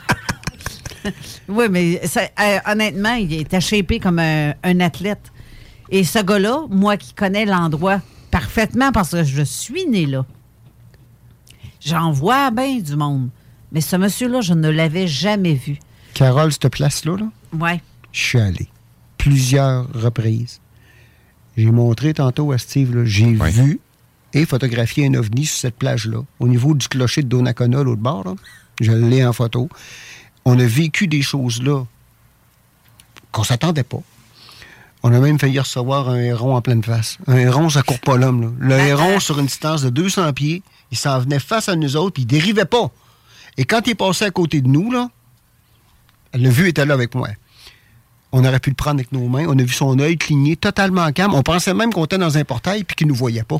[1.47, 5.31] oui, mais ça- euh, honnêtement, il était shapé comme un, un athlète.
[5.89, 8.01] Et ce gars-là, moi qui connais l'endroit
[8.31, 10.25] parfaitement parce que je suis né là.
[11.79, 13.29] J'en vois bien du monde.
[13.71, 15.77] Mais ce monsieur-là, je ne l'avais jamais vu.
[16.13, 17.27] Carole, cette place-là, là,
[17.57, 17.81] Ouais.
[18.11, 18.67] je suis allé
[19.17, 20.59] plusieurs reprises.
[21.55, 23.79] J'ai montré tantôt à Steve, là, j'ai vu
[24.41, 28.23] et photographié un ovni sur cette plage-là, au niveau du clocher de Donnacona, l'autre bord.
[28.23, 28.35] là.
[28.79, 29.69] Je l'ai en photo.
[30.45, 31.83] On a vécu des choses là
[33.31, 33.99] qu'on s'attendait pas.
[35.03, 37.17] On a même failli recevoir un héron en pleine face.
[37.27, 38.41] Un héron, ça court pas l'homme.
[38.41, 38.77] là.
[38.77, 42.13] Le héron, sur une distance de 200 pieds, il s'en venait face à nous autres,
[42.13, 42.89] puis il dérivait pas.
[43.57, 45.09] Et quand il est passé à côté de nous, là,
[46.33, 47.29] le vu était là avec moi.
[48.31, 49.45] On aurait pu le prendre avec nos mains.
[49.47, 51.33] On a vu son œil cligner totalement calme.
[51.33, 53.59] On pensait même qu'on était dans un portail puis qu'il ne nous voyait pas.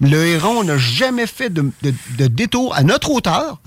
[0.00, 3.60] Le héron n'a jamais fait de, de- de détour à notre hauteur,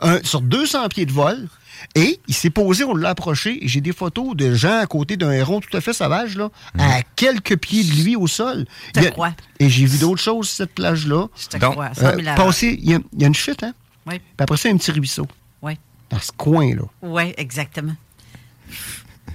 [0.00, 1.48] un- sur 200 pieds de vol.
[1.96, 3.64] Et il s'est posé, on l'a approché.
[3.64, 6.50] et J'ai des photos de gens à côté d'un héron tout à fait sauvage, là,
[6.78, 8.66] à quelques pieds de lui au sol.
[8.88, 9.32] Je te Il y a- crois.
[9.58, 11.26] Et j'ai vu d'autres choses sur cette plage-là.
[11.36, 11.92] Je te crois.
[11.94, 12.34] 100 000 à l'heure.
[12.36, 13.74] passer, il y, a- il y a une chute, hein?
[14.06, 14.18] Oui.
[14.18, 15.26] Puis après ça, un petit ruisseau.
[15.60, 15.72] Oui.
[16.10, 16.82] Dans ce coin-là.
[17.02, 17.96] Oui, exactement.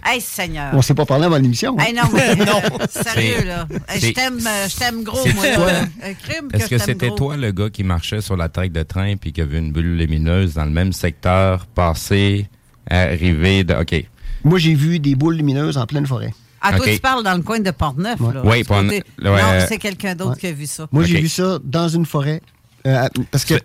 [0.05, 0.71] Hey, Seigneur.
[0.73, 1.75] On s'est pas parlé avant l'émission.
[1.79, 1.83] hein?
[1.85, 2.61] Hey, non, mais, Non.
[2.79, 3.67] euh, sérieux, là.
[3.95, 5.45] Je t'aime, euh, je t'aime gros, C'est moi.
[5.55, 5.71] toi.
[5.71, 5.81] là.
[6.03, 8.83] Un crime que Est-ce que c'était toi le gars qui marchait sur la traque de
[8.83, 12.47] train puis qui a vu une bulle lumineuse dans le même secteur passer,
[12.89, 13.73] arriver de.
[13.75, 14.05] OK.
[14.43, 16.33] Moi, j'ai vu des boules lumineuses en pleine forêt.
[16.61, 18.41] Ah, toi, tu parles dans le coin de Portneuf, là.
[18.43, 19.35] Oui, Port- ouais, Non,
[19.67, 20.37] c'est quelqu'un d'autre Ouais.
[20.39, 20.87] qui a vu ça.
[20.91, 22.41] Moi, j'ai vu ça dans une forêt.
[22.85, 23.55] Euh, parce que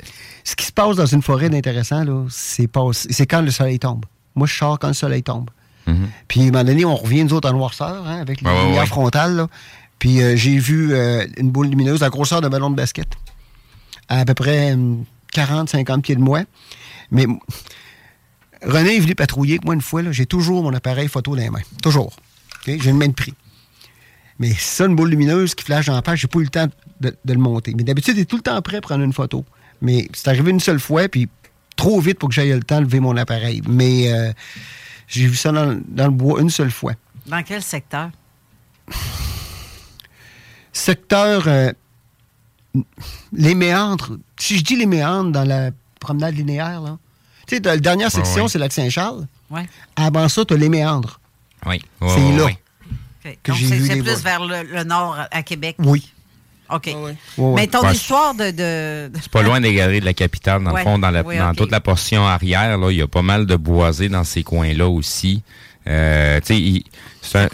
[0.44, 3.78] ce qui se passe dans une forêt d'intéressant, là, c'est pas- c'est quand le soleil
[3.78, 4.04] tombe.
[4.34, 5.48] Moi, je sors quand le soleil tombe.
[6.28, 8.64] Puis, à un moment donné, on revient, nous autres, en noirceur, hein, avec les ouais,
[8.64, 8.86] lumières ouais.
[8.86, 9.36] frontales.
[9.36, 9.48] là.
[9.98, 13.08] Puis, euh, j'ai vu euh, une boule lumineuse à la grosseur d'un ballon de basket.
[14.08, 14.76] À, peu près
[15.34, 16.42] 40-50 pieds de moi.
[17.10, 17.26] Mais
[18.64, 20.02] René est venu patrouiller avec moi une fois.
[20.10, 21.60] J'ai toujours mon appareil photo dans les mains.
[21.82, 22.12] Toujours.
[22.66, 23.34] J'ai une main de prix.
[24.38, 26.66] Mais ça, une boule lumineuse qui flash en page, j'ai pas eu le temps
[27.00, 27.74] de, de le monter.
[27.76, 29.44] Mais d'habitude, il est tout le temps prêt à prendre une photo.
[29.80, 31.28] Mais c'est arrivé une seule fois, puis
[31.76, 33.62] trop vite pour que j'aille le temps de lever mon appareil.
[33.68, 34.32] Mais euh,
[35.12, 36.92] j'ai vu ça dans, dans le bois une seule fois.
[37.26, 38.10] Dans quel secteur?
[40.72, 41.46] Secteur.
[41.46, 41.72] euh,
[43.32, 44.16] les méandres.
[44.38, 45.70] Si je dis les méandres dans la
[46.00, 46.98] promenade linéaire, là.
[47.46, 48.48] Tu sais, la dernière Ouais, section, ouais.
[48.48, 49.26] c'est lac Saint-Charles.
[49.50, 49.68] Ouais.
[49.96, 51.20] Avant ça, tu as les méandres.
[51.66, 51.82] Oui.
[52.00, 52.44] c'est Ouais, là.
[52.46, 52.58] ouais.
[53.24, 53.38] OK.
[53.42, 55.76] Que Donc, j'ai c'est vu c'est plus vers le, le nord, à Québec?
[55.80, 56.10] Oui.
[56.74, 56.94] OK.
[57.56, 57.92] Mais ton Ouais.
[57.94, 58.50] histoire de...
[58.50, 59.10] de...
[59.20, 60.80] C'est pas loin des galeries de la capitale, dans Ouais.
[60.84, 61.56] le fond, dans, la- Oui, dans ok.
[61.56, 64.88] toute la portion arrière, là, il y a pas mal de boisés dans ces coins-là
[64.88, 65.42] aussi.
[65.88, 66.84] Euh, tu sais, il-
[67.20, 67.48] c'est un-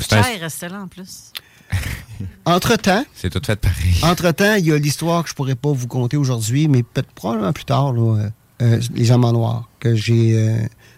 [0.48, 1.32] c'est là en plus.
[2.44, 3.94] Entre-temps, c'est tout fait pareil.
[4.02, 7.52] Entre-temps, il y a l'histoire que je pourrais pas vous conter aujourd'hui, mais peut-être probablement
[7.52, 8.30] plus tard, là, euh,
[8.62, 10.56] euh, les hommes en noir, que j'ai, euh,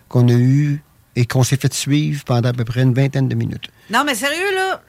[0.08, 0.82] qu'on a eu
[1.16, 3.68] et qu'on s'est fait suivre pendant à peu près une vingtaine de minutes.
[3.90, 4.80] Non, mais sérieux, là,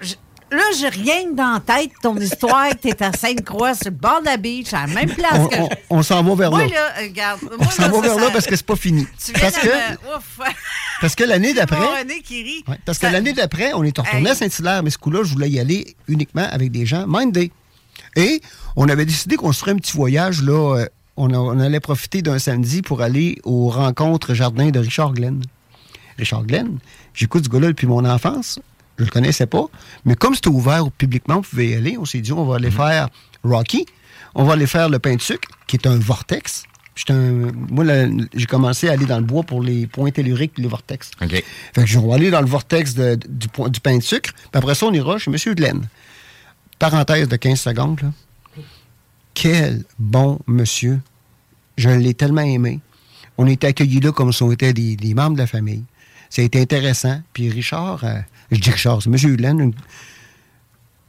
[0.52, 4.19] là, j'ai rien dans la tête, ton histoire, que t'es à Sainte-Croix, sur le bord
[4.22, 5.56] de la beach, à la même place On, que...
[5.60, 6.68] on- on s'en va vers Moi, là.
[7.15, 7.48] là, euh.
[7.60, 9.07] On s'en va vers là parce que c'est pas fini.
[9.23, 9.98] Tu Parce que, me-
[11.02, 11.78] parce que l'année d'après.
[11.80, 14.28] Ouais, parce que l'année d'après, on est retourné Hey.
[14.28, 17.52] à Saint-Hilaire, mais ce coup-là, je voulais y aller uniquement avec des gens mindés.
[18.15, 18.41] Et
[18.76, 20.76] on avait décidé qu'on se ferait un petit voyage, là.
[20.78, 20.86] euh,
[21.18, 25.41] on, a- on allait profiter d'un samedi pour aller aux rencontres jardin de Richard Glenn.
[26.18, 26.78] Richard Glenn,
[27.14, 28.60] j'écoute ce gars-là depuis mon enfance.
[28.97, 29.65] Je le connaissais pas.
[30.05, 31.97] Mais comme c'était ouvert publiquement, on pouvait y aller.
[31.97, 33.09] On s'est dit, on va aller faire
[33.43, 33.85] Rocky.
[34.35, 36.63] On va aller faire le pain de sucre, qui est un vortex.
[37.09, 37.84] Un- moi,
[38.34, 41.09] j'ai commencé à aller dans le bois pour les points telluriques et les vortex.
[41.22, 41.30] OK.
[41.31, 41.43] Fait
[41.76, 43.47] que je vais aller dans le vortex de- du,
[43.81, 44.31] pain de sucre.
[44.34, 45.55] Puis après ça, on ira chez M.
[45.55, 45.88] Glenn.
[46.77, 48.01] Parenthèse de 15 secondes.
[48.01, 48.11] Là.
[49.34, 50.99] Quel bon monsieur.
[51.77, 52.80] Je l'ai tellement aimé.
[53.38, 55.84] On était accueillis là comme si on était des, des membres de la famille.
[56.30, 57.22] Ça a été intéressant.
[57.34, 58.19] Puis Richard, euh,
[58.52, 59.36] je dis Richard, c'est M.
[59.36, 59.73] Glenn, une-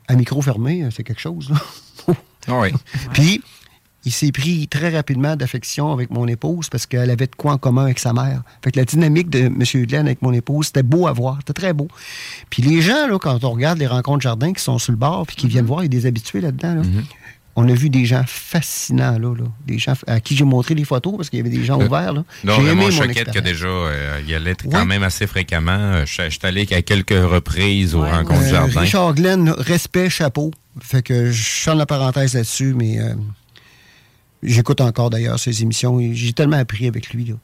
[0.09, 1.51] à micro fermé, euh, c'est quelque chose.
[1.51, 2.15] là.
[2.49, 2.73] Ah oui.
[3.13, 3.41] Puis,
[4.05, 7.59] il s'est pris très rapidement d'affection avec mon épouse parce qu'elle avait de quoi en
[7.59, 8.43] commun avec sa mère.
[8.65, 9.63] Fait que la dynamique de M.
[9.87, 11.37] Glenn avec mon épouse, c'était beau à voir.
[11.39, 11.87] C'était très beau.
[12.51, 15.25] Puis les gens, là, quand on regarde les rencontres jardin qui sont sur le bord
[15.29, 16.75] puis qui viennent voir, il y a des habitués là-dedans.
[16.75, 16.83] là.
[17.55, 19.35] On a vu des gens fascinants, là.
[19.37, 19.45] là.
[19.67, 22.15] Des gens à qui j'ai montré les photos parce qu'il y avait des gens ouverts.
[22.15, 22.25] Là.
[22.45, 23.45] Non, J'ai aimé mon mon choquette que expérience.
[23.45, 24.85] déjà, euh, il allait quand Ouais.
[24.87, 25.73] même assez fréquemment.
[25.73, 28.81] Euh, Je suis allé à quelques reprises aux rencontres Euh, jardin.
[28.81, 30.51] Richard Glenn, respect, chapeau.
[30.81, 33.13] Fait que je ferme la parenthèse là-dessus, mais euh,
[34.43, 36.01] j'écoute encore d'ailleurs ses émissions.
[36.01, 37.27] et J'ai tellement appris avec lui.
[37.27, 37.35] Là.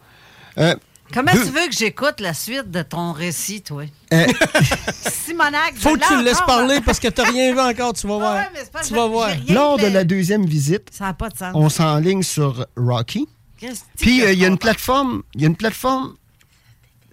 [0.59, 0.75] Euh,
[1.13, 3.85] Comment tu veux que j'écoute la suite de ton récit, toi?
[4.13, 4.27] euh,
[4.93, 8.19] Simonac, Faut que tu le laisses parler parce que t'as rien vu encore, tu vas
[8.19, 8.35] voir.
[8.37, 9.31] ouais, mais c'est pas- tu vas voir.
[9.49, 11.53] lors de la deuxième visite, Ça n'a pas de sens.
[11.55, 13.27] on s'enligne sur Rocky.
[13.57, 16.15] Qu'est-ce que Puis euh, il y a une plateforme, il y a une plateforme.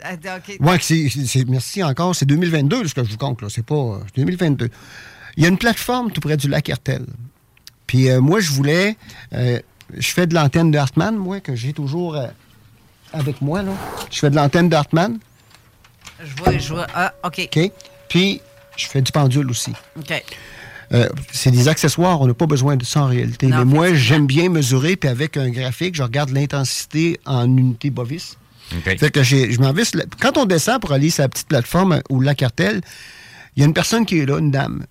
[0.03, 0.57] Ah, OK.
[0.59, 0.80] Ouais,
[1.47, 4.69] merci encore, c'est 2022 là, ce que je vous compte là, c'est pas euh, 2022.
[5.38, 7.05] Il y a une plateforme tout près du lac Hertel.
[7.88, 8.97] Puis euh, moi, je voulais.
[9.34, 9.59] Euh,
[9.95, 12.27] je fais de l'antenne d'Hartmann, moi, que j'ai toujours euh,
[13.15, 13.71] avec moi, là.
[14.11, 15.17] Je fais de l'antenne d'Hartmann.
[16.23, 16.87] Je vois, je vois.
[16.93, 17.49] Ah, OK.
[17.55, 17.71] OK.
[18.09, 18.41] Puis,
[18.77, 19.73] je fais du pendule aussi.
[19.97, 20.23] OK.
[21.31, 23.47] c'est des accessoires, on n'a pas besoin de ça en réalité.
[23.47, 28.37] Mais moi, j'aime bien mesurer, puis avec un graphique, je regarde l'intensité en unité bovis.
[28.83, 29.83] Fait que je m'en vais.
[30.19, 32.81] Quand on descend pour aller sur la petite plateforme ou la cartelle,
[33.55, 34.85] il y a une personne qui est là, une dame.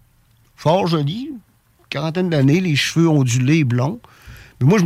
[0.57, 1.31] Fort jolie,
[1.91, 4.01] quarantaine d'années, les cheveux ondulés, blonds.
[4.61, 4.85] Mais moi, je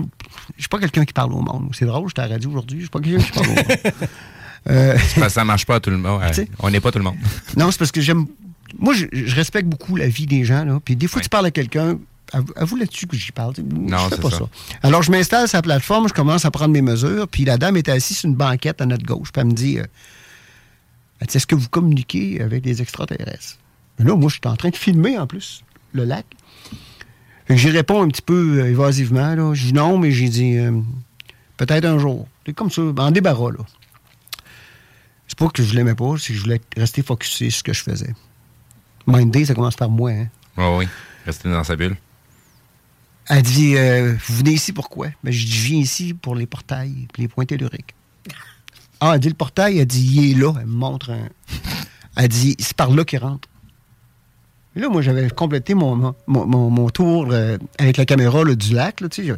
[0.57, 1.71] ne suis pas quelqu'un qui parle au monde.
[1.73, 3.65] C'est drôle, j'étais à la radio aujourd'hui, je suis pas quelqu'un qui parle au monde.
[4.69, 4.99] Euh...
[5.29, 6.21] ça marche pas à tout le monde.
[6.59, 7.17] On n'est pas tout le monde.
[7.57, 8.27] non, c'est parce que j'aime.
[8.79, 10.65] Moi, je, respecte beaucoup la vie des gens.
[10.65, 10.79] Là.
[10.85, 11.99] Puis des fois, tu parles à quelqu'un.
[12.57, 13.55] Avoue là-dessus que j'y parle.
[13.73, 14.47] Non, c'est pas ça.
[14.83, 17.79] Alors, je m'installe sur la plateforme, je commence à prendre mes mesures, puis la dame
[17.79, 19.85] est assise sur une banquette à notre gauche, puis elle me dit euh,
[21.23, 23.57] Est-ce que vous communiquez avec des extraterrestres?
[23.99, 25.63] Mais là, moi, je suis en train de filmer en plus
[25.93, 26.27] le lac.
[27.51, 29.35] J'y réponds un petit peu euh, évasivement.
[29.35, 29.55] Là.
[29.55, 30.73] Je dis non, mais j'ai dit euh,
[31.57, 32.29] peut-être un jour.
[32.45, 33.53] C'est comme ça, en débarras.
[33.53, 33.65] Là.
[35.27, 37.73] C'est pas que je l'aimais pas, c'est que je voulais rester focusé sur ce que
[37.73, 38.15] je faisais.
[39.07, 40.11] Mindé, ça commence par moi.
[40.11, 40.29] Hein?
[40.57, 40.87] oui,
[41.25, 41.97] rester dans sa bulle.
[43.29, 46.47] Elle dit euh, Vous venez ici pourquoi ben, Je dis Je viens ici pour les
[46.47, 47.95] portails et les points telluriques.
[49.01, 50.55] Ah, elle dit Le portail, elle dit Il est là.
[50.61, 51.29] Elle me montre un.
[52.17, 53.49] Elle dit C'est par là qu'il rentre.
[54.79, 59.01] Là, moi, j'avais complété mon, mon, tour euh, avec la caméra du lac.
[59.01, 59.33] Là, je,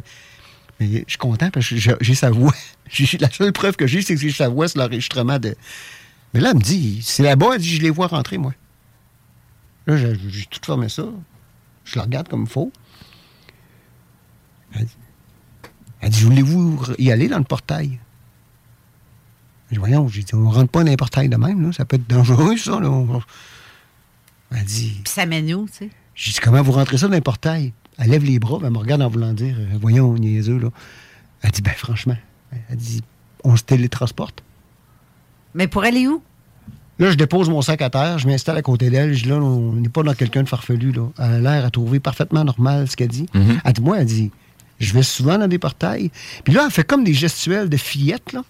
[0.79, 2.53] mais je suis content parce que j'ai sa voix.
[3.19, 5.55] la seule preuve que j'ai, c'est que j'ai sa voix sur l'enregistrement de.
[6.33, 8.53] Mais là, elle me dit C'est là-bas, elle dit Je les vois rentrer, moi.
[9.87, 11.05] Là, j'ai tout fermé ça.
[11.85, 12.71] Je la regarde comme il faut.
[16.01, 17.99] Elle dit, voulez-vous y aller dans le portail?
[19.69, 21.71] Je dis, voyons, j'ai dit, on rentre pas dans un portail de même, là.
[21.71, 22.79] ça peut être dangereux, ça.
[24.51, 25.01] Elle dit.
[25.03, 25.89] Puis ça mène où, tu sais?
[26.15, 27.73] J'ai dit, comment vous rentrez ça dans un portail?
[27.97, 30.69] Elle lève les bras, elle me regarde en voulant dire, euh, voyons, niaiseux, là.
[31.41, 32.17] Elle dit, ben franchement,
[32.69, 33.01] elle dit,
[33.43, 34.43] on se télétransporte.
[35.53, 36.21] Mais pour aller où?
[36.99, 39.13] Là, je dépose mon sac à terre, je m'installe à côté d'elle.
[39.13, 41.09] Je dis, là, on n'est pas dans quelqu'un de farfelu, là.
[41.17, 43.25] Elle a l'air à trouver parfaitement normal ce qu'elle dit.
[43.33, 43.61] Mm-hmm.
[43.63, 44.31] Elle dit, moi, elle dit,
[44.79, 46.11] je vais souvent dans des portails.
[46.43, 48.43] Puis là, elle fait comme des gestuels de fillette, là.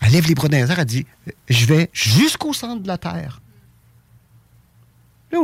[0.00, 1.06] Elle lève les bras dans elle dit
[1.48, 3.40] Je vais jusqu'au centre de la Terre.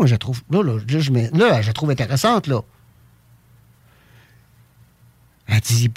[0.01, 0.43] Là, je trouve.
[0.51, 2.61] Là, là, là, trouve intéressante, là.
[5.47, 5.91] Elle dit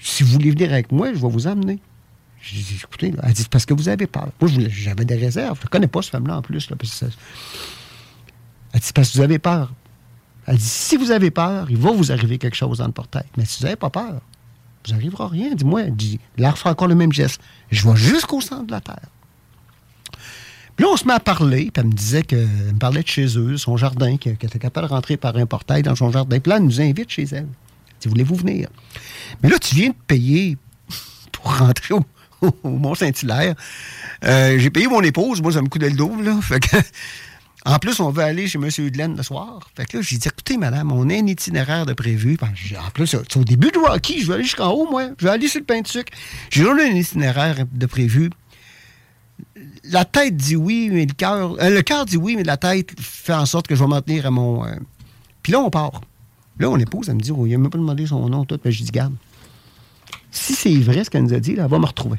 [0.00, 1.78] Si vous voulez venir avec moi, je vais vous emmener.
[2.40, 4.28] Je dis Écoutez, elle dit Parce que vous avez peur.
[4.40, 5.58] Moi, j'avais des réserves.
[5.60, 6.70] Je ne connais pas ce femme-là en plus.
[6.70, 6.76] Là,
[8.72, 9.72] elle dit Parce que vous avez peur.
[10.48, 13.26] Elle dit si vous avez peur, il va vous arriver quelque chose dans le portail.
[13.36, 14.22] Mais si vous n'avez pas peur,
[14.86, 15.54] vous n'arrivera rien.
[15.54, 17.42] Dis-moi, dit, l'art fera encore le même geste.
[17.70, 19.10] Je vais jusqu'au centre de la Terre.
[20.78, 23.08] Puis là, on se met à parler, puis elle me disait qu'elle me parlait de
[23.08, 26.38] chez eux, son jardin, qu'elle était capable de rentrer par un portail dans son jardin.
[26.38, 27.48] Puis là, elle nous invite chez elle.
[28.00, 28.68] Dit, voulez-vous venir?
[29.42, 30.56] Mais là, tu viens de payer
[31.32, 32.04] pour rentrer au,
[32.62, 33.56] Mont-Saint-Hilaire.
[34.22, 36.38] Euh, j'ai payé mon épouse, moi, ça me coûtait le double, là.
[37.64, 38.68] En plus, on veut aller chez M.
[38.78, 39.68] Hudlen le soir.
[39.76, 42.38] Fait que là, j'ai dit, écoutez, madame, on a un itinéraire de prévu.
[42.40, 45.08] En plus, c'est au début de Rocky, je vais aller jusqu'en haut, moi.
[45.18, 46.12] Je vais aller sur le pain de sucre.
[46.50, 48.30] J'ai un itinéraire de prévu.
[49.88, 51.56] La tête dit oui, mais le cœur.
[51.60, 54.02] Euh, le cœur dit oui, mais la tête fait en sorte que je vais m'en
[54.02, 54.64] tenir à mon.
[54.64, 54.74] Euh,
[55.42, 56.02] puis là, on part.
[56.58, 58.58] Là, mon épouse, elle me dit, oh, il n'a même pas demandé son nom, tout.
[58.58, 59.14] Puis je dis, garde,
[60.30, 62.18] si c'est vrai ce qu'elle nous a dit, elle va me retrouver.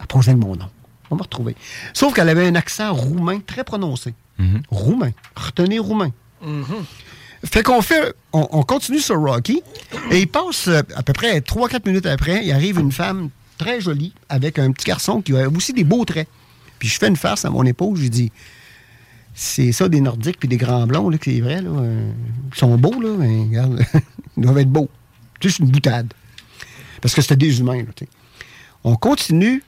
[0.00, 0.68] Elle posait mon nom.
[1.10, 1.56] On va retrouver.
[1.92, 4.14] Sauf qu'elle avait un accent roumain très prononcé.
[4.38, 4.62] Mhm.
[4.70, 5.10] Roumain.
[5.36, 6.12] Retenez roumain.
[6.42, 6.64] Mhm.
[7.44, 9.62] Fait qu'on fait, on, continue sur Rocky,
[10.10, 13.80] et il passe euh, à peu près 3-4 minutes après, il arrive une femme très
[13.80, 16.28] jolie avec un petit garçon qui a aussi des beaux traits.
[16.80, 18.32] Puis je fais une face à mon épouse, je lui dis
[19.34, 21.70] c'est ça des Nordiques puis des grands blonds, là, c'est vrai, là.
[21.70, 22.10] Euh,
[22.52, 23.80] ils sont beaux, là, mais regarde,
[24.36, 24.88] ils doivent être beaux.
[25.40, 26.12] Juste une boutade.
[27.00, 27.84] Parce que c'était des humains,
[28.82, 29.62] On continue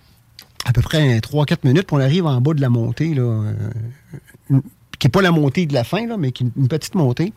[0.64, 4.60] à peu près 3-4 minutes, puis on arrive en bas de la montée, là, euh,
[4.98, 7.32] qui n'est pas la montée de la fin, là, mais qui est une petite montée.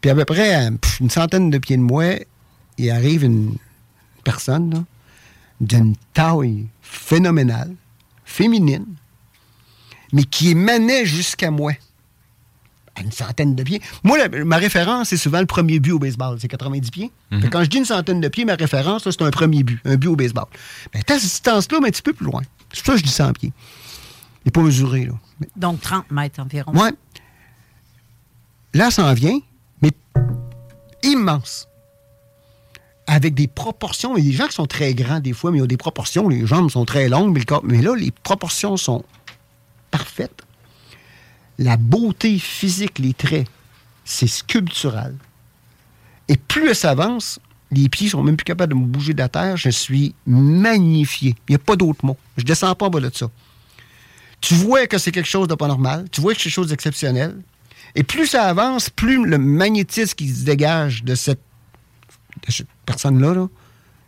[0.00, 0.70] Puis à peu près
[1.00, 2.04] une centaine de pieds de moi,
[2.78, 3.54] il arrive une
[4.24, 4.84] personne
[5.60, 7.74] d'une taille phénoménale,
[8.32, 8.86] féminine,
[10.12, 11.72] mais qui émanait jusqu'à moi
[12.94, 13.80] à une centaine de pieds.
[14.04, 16.36] Moi, ma référence, c'est souvent le premier but au baseball.
[16.40, 17.10] C'est 90 pieds.
[17.30, 17.48] Mhm.
[17.50, 20.08] Quand je dis une centaine de pieds, ma référence, c'est un premier but, un but
[20.08, 20.46] au baseball.
[20.92, 22.42] Mais à cette distance-là, mais un petit peu plus loin.
[22.72, 23.52] C'est pour ça que je dis 100 pieds.
[24.44, 25.06] Il n'est pas mesuré.
[25.06, 25.14] Là.
[25.56, 26.72] Donc 30 mètres environ.
[26.74, 26.90] Oui.
[28.74, 29.38] Là, ça en vient,
[29.80, 29.90] mais
[31.02, 31.68] immense.
[33.06, 34.16] Avec des proportions.
[34.16, 35.76] Il y a des gens qui sont très grands des fois, mais ils ont des
[35.76, 36.28] proportions.
[36.28, 39.04] Les jambes sont très longues, mais, là, les proportions sont
[39.90, 40.42] parfaites
[41.58, 43.46] la beauté physique, les traits,
[44.04, 45.14] c'est sculptural.
[46.28, 47.38] Et plus elle s'avance,
[47.70, 49.56] les pieds sont même plus capables de me bouger de la terre.
[49.56, 51.34] Je suis magnifié.
[51.48, 52.16] Il n'y a pas d'autre mot.
[52.36, 53.30] Je descends pas en bas de ça.
[54.40, 56.06] Tu vois que c'est quelque chose de pas normal.
[56.10, 57.36] Tu vois que c'est quelque chose d'exceptionnel.
[57.94, 61.40] Et plus ça avance, plus le magnétisme qui se dégage de cette,
[62.86, 63.48] personne-là, là,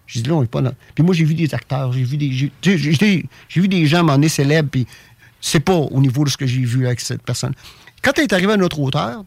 [0.06, 0.72] je dis là, on n'est pas là.
[0.94, 2.52] Puis moi, j'ai vu des acteurs, j'ai vu des.
[2.62, 4.86] J'ai vu des gens m'en célèbres, puis
[5.40, 7.54] c'est pas au niveau de ce que j'ai vu avec cette personne.
[8.02, 9.24] Quand elle est arrivée à notre hauteur,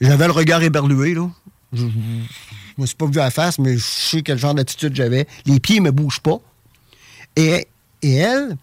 [0.00, 1.28] j'avais le regard éberlué, là.
[1.72, 1.90] Je ne
[2.78, 5.26] me suis pas vu à la face, mais je sais quel genre d'attitude j'avais.
[5.46, 6.38] Les pieds ne me bougent pas.
[7.34, 7.66] Et,
[8.02, 8.56] et elle,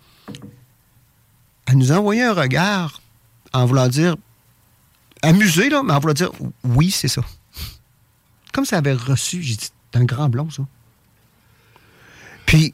[1.66, 3.02] elle nous a envoyé un regard
[3.52, 4.16] en voulant dire,
[5.22, 6.32] amusé, là, mais en voulant dire,
[6.64, 7.22] oui, c'est ça.
[8.54, 10.64] Comme ça avait reçu, j'ai dit, c'est un grand blond, ça.
[12.46, 12.74] Puis,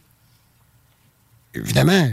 [1.56, 2.12] évidemment,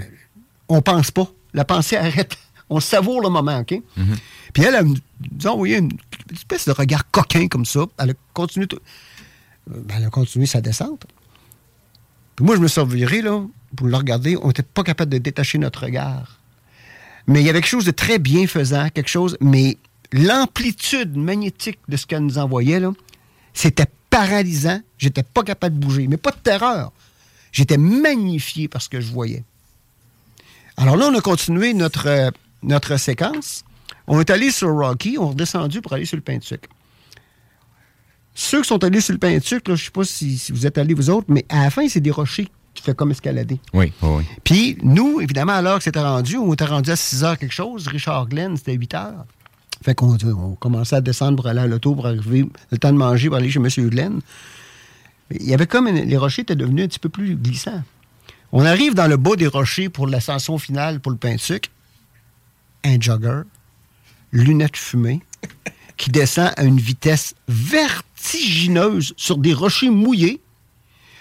[0.68, 1.30] on pense pas.
[1.52, 2.36] La pensée arrête.
[2.68, 3.70] On savoure le moment, OK?
[3.70, 4.16] Mm-hmm.
[4.52, 5.92] Puis elle, elle nous a envoyé une,
[6.32, 7.86] espèce de regard coquin comme ça.
[7.96, 8.66] Elle a continué,
[9.68, 11.06] ben, elle a continué sa descente.
[12.34, 13.40] Puis moi, je me suis reviré, là,
[13.76, 14.36] pour le regarder.
[14.42, 16.40] On n'était pas capable de détacher notre regard.
[17.28, 19.78] Mais il y avait quelque chose de très bienfaisant, quelque chose, mais
[20.12, 22.92] l'amplitude magnétique de ce qu'elle nous envoyait, là,
[23.56, 24.80] c'était paralysant.
[24.98, 26.92] J'étais pas capable de bouger, mais pas de terreur.
[27.52, 29.44] J'étais magnifié par ce que je voyais.
[30.76, 32.30] Alors là, on a continué notre, euh,
[32.62, 33.64] notre séquence.
[34.06, 36.68] On est allé sur Rocky, on est redescendu pour aller sur le pain de sucre.
[38.34, 40.66] Ceux qui sont allés sur le pain de sucre, je ne sais pas si, vous
[40.66, 43.58] êtes allés vous autres, mais à la fin, c'est des rochers qui font comme escalader.
[43.72, 44.24] Oui, oui.
[44.44, 47.86] Puis nous, évidemment, alors que c'était rendu, on était rendu à 6 heures quelque chose.
[47.86, 49.24] Richard Glenn, c'était 8 heures.
[49.86, 52.98] Fait qu'on on commençait à descendre pour aller à l'auto, pour arriver, le temps de
[52.98, 53.68] manger, pour aller chez M.
[53.88, 54.20] Glenn.
[55.30, 57.84] Il y avait comme, les rochers étaient devenus un petit peu plus glissants.
[58.50, 61.68] On arrive dans le bas des rochers pour l'ascension finale pour le pain de sucre.
[62.82, 63.42] Un jogger,
[64.32, 65.20] lunettes fumées,
[65.96, 70.40] qui descend à une vitesse vertigineuse sur des rochers mouillés.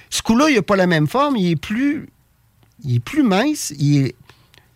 [0.09, 2.09] Ce coup-là, il n'a pas la même forme, il est plus,
[2.83, 4.15] il est plus mince, il est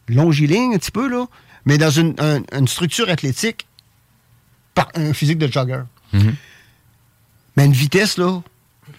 [0.07, 1.25] longiligne un petit peu, là,
[1.65, 2.15] mais dans une,
[2.67, 3.65] structure athlétique,
[4.95, 5.81] un physique de jogger.
[6.13, 6.33] Mm-hmm.
[7.57, 8.41] Mais une vitesse, là,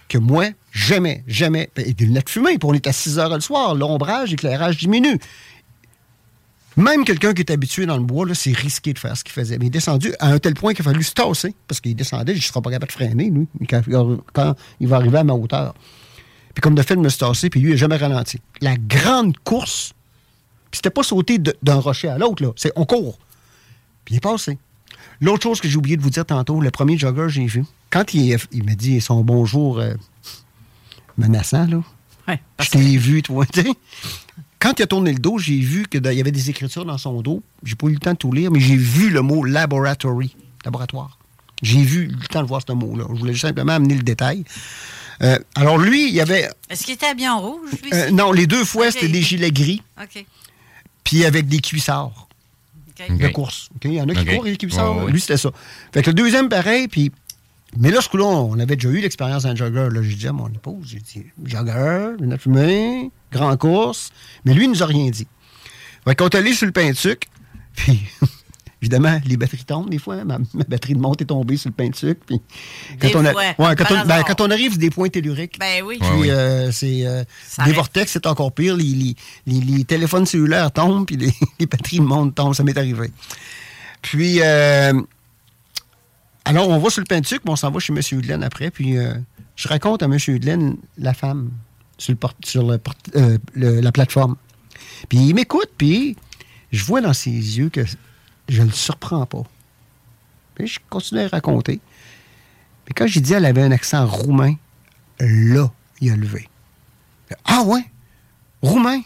[0.09, 1.71] que moi, jamais, jamais.
[1.77, 5.19] Et des lunettes fumées, puis on est à 6 heures le soir, l'ombrage, l'éclairage diminue.
[6.77, 9.59] Même quelqu'un qui est habitué dans le bois, c'est risqué de faire ce qu'il faisait.
[9.59, 11.95] Mais il est descendu à un tel point qu'il a fallu se tasser, parce qu'il
[11.95, 15.33] descendait, je ne serai pas capable de freiner, lui, quand, il va arriver à ma
[15.33, 15.75] hauteur.
[16.55, 18.41] Puis comme de fait, il me se tasser, puis lui, il n'a jamais ralenti.
[18.61, 19.93] La grande course,
[20.71, 22.53] puis c'était pas sauter d'un rocher à l'autre, là.
[22.57, 23.19] C'est on court.
[24.05, 24.59] Puis il est passé.
[25.21, 27.65] L'autre chose que j'ai oublié de vous dire tantôt, le premier jogger que j'ai vu,
[27.91, 29.95] quand il, il m'a dit son bonjour euh,
[31.19, 31.83] menaçant, là,
[32.29, 33.65] ouais, je t'ai vu, toi, tu
[34.59, 37.23] Quand il a tourné le dos, j'ai vu qu'il y avait des écritures dans son
[37.23, 37.43] dos.
[37.63, 41.19] J'ai pas eu le temps de tout lire, mais j'ai vu le mot laboratory, laboratoire.
[41.63, 43.05] J'ai vu le temps de voir ce mot-là.
[43.09, 44.45] Je voulais simplement amener le détail.
[45.23, 46.49] Euh, alors lui, il y avait.
[46.71, 47.71] Est-ce qu'il était bien en rouge?
[47.93, 49.83] Euh, non, les deux fois, c'était des gilets gris.
[50.01, 50.25] OK.
[51.05, 52.29] Puis avec des cuissards.
[53.09, 53.69] De course.
[53.85, 55.07] Il y en a qui courent et qui cuissards.
[55.07, 55.51] Lui, c'était ça.
[55.93, 57.13] Fait que le deuxième, pareil, puis
[57.79, 59.89] mais là, ce coup-là, on avait déjà eu l'expérience d'un jogger.
[60.03, 64.11] J'ai dit à mon épouse, j'ai dit, jogger, une fumée, grand course.
[64.45, 65.27] Mais lui, il nous a rien dit.
[66.05, 67.29] Fait qu'on est allé sur le pain de sucre,
[67.77, 68.01] puis
[68.83, 70.25] évidemment, les batteries tombent des fois.
[70.25, 70.39] Ma,
[70.69, 72.21] batterie de monte est tombée sur le pain de sucre.
[72.27, 72.41] Puis
[73.01, 73.75] quand, on, a, ouais, ben,
[74.27, 75.59] quand, on, arrive, c'est des points telluriques.
[75.59, 75.99] Ben oui.
[75.99, 77.25] Puis euh, c'est euh,
[77.65, 78.77] des vortex, c'est encore pire.
[78.77, 79.15] Les,
[79.47, 81.33] les, téléphones cellulaires tombent, puis les,
[81.67, 82.55] batteries de monte tombent.
[82.55, 83.11] Ça m'est arrivé.
[84.03, 84.41] Puis...
[84.43, 85.01] Euh,
[86.45, 88.01] alors, on va sur le pain de sucre, mais on s'en va chez M.
[88.11, 89.15] Hudlen après, puis euh,
[89.57, 90.17] je raconte à M.
[90.27, 91.51] Hudlen la femme
[91.97, 92.17] sur,
[92.71, 94.37] euh, la plateforme.
[95.09, 96.17] Puis il m'écoute, puis
[96.73, 97.83] je vois dans ses yeux que
[98.51, 99.45] je ne le surprends pas.
[100.59, 101.81] Je continue à raconter.
[102.87, 104.55] Mais quand j'ai dit qu'elle avait un accent roumain,
[105.21, 105.71] là,
[106.01, 106.49] il a levé.
[107.45, 107.85] Ah ouais?
[108.61, 109.01] Roumain?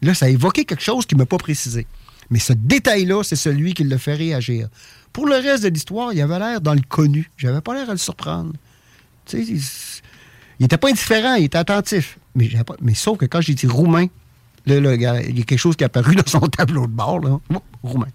[0.00, 1.86] Là, ça a évoqué quelque chose qui ne m'a pas précisé.
[2.30, 4.68] Mais ce détail-là, c'est celui qui le fait réagir.
[5.12, 7.30] Pour le reste de l'histoire, il avait l'air dans le connu.
[7.36, 8.52] J'avais pas l'air à le surprendre.
[9.26, 9.62] Tu sais,
[10.58, 12.18] il, était pas indifférent, il était attentif.
[12.34, 12.50] Mais,
[12.80, 14.06] mais sauf que quand j'ai dit roumain,
[14.64, 17.20] là, il y a quelque chose qui est apparu dans son tableau de bord.
[17.82, 18.08] Roumain.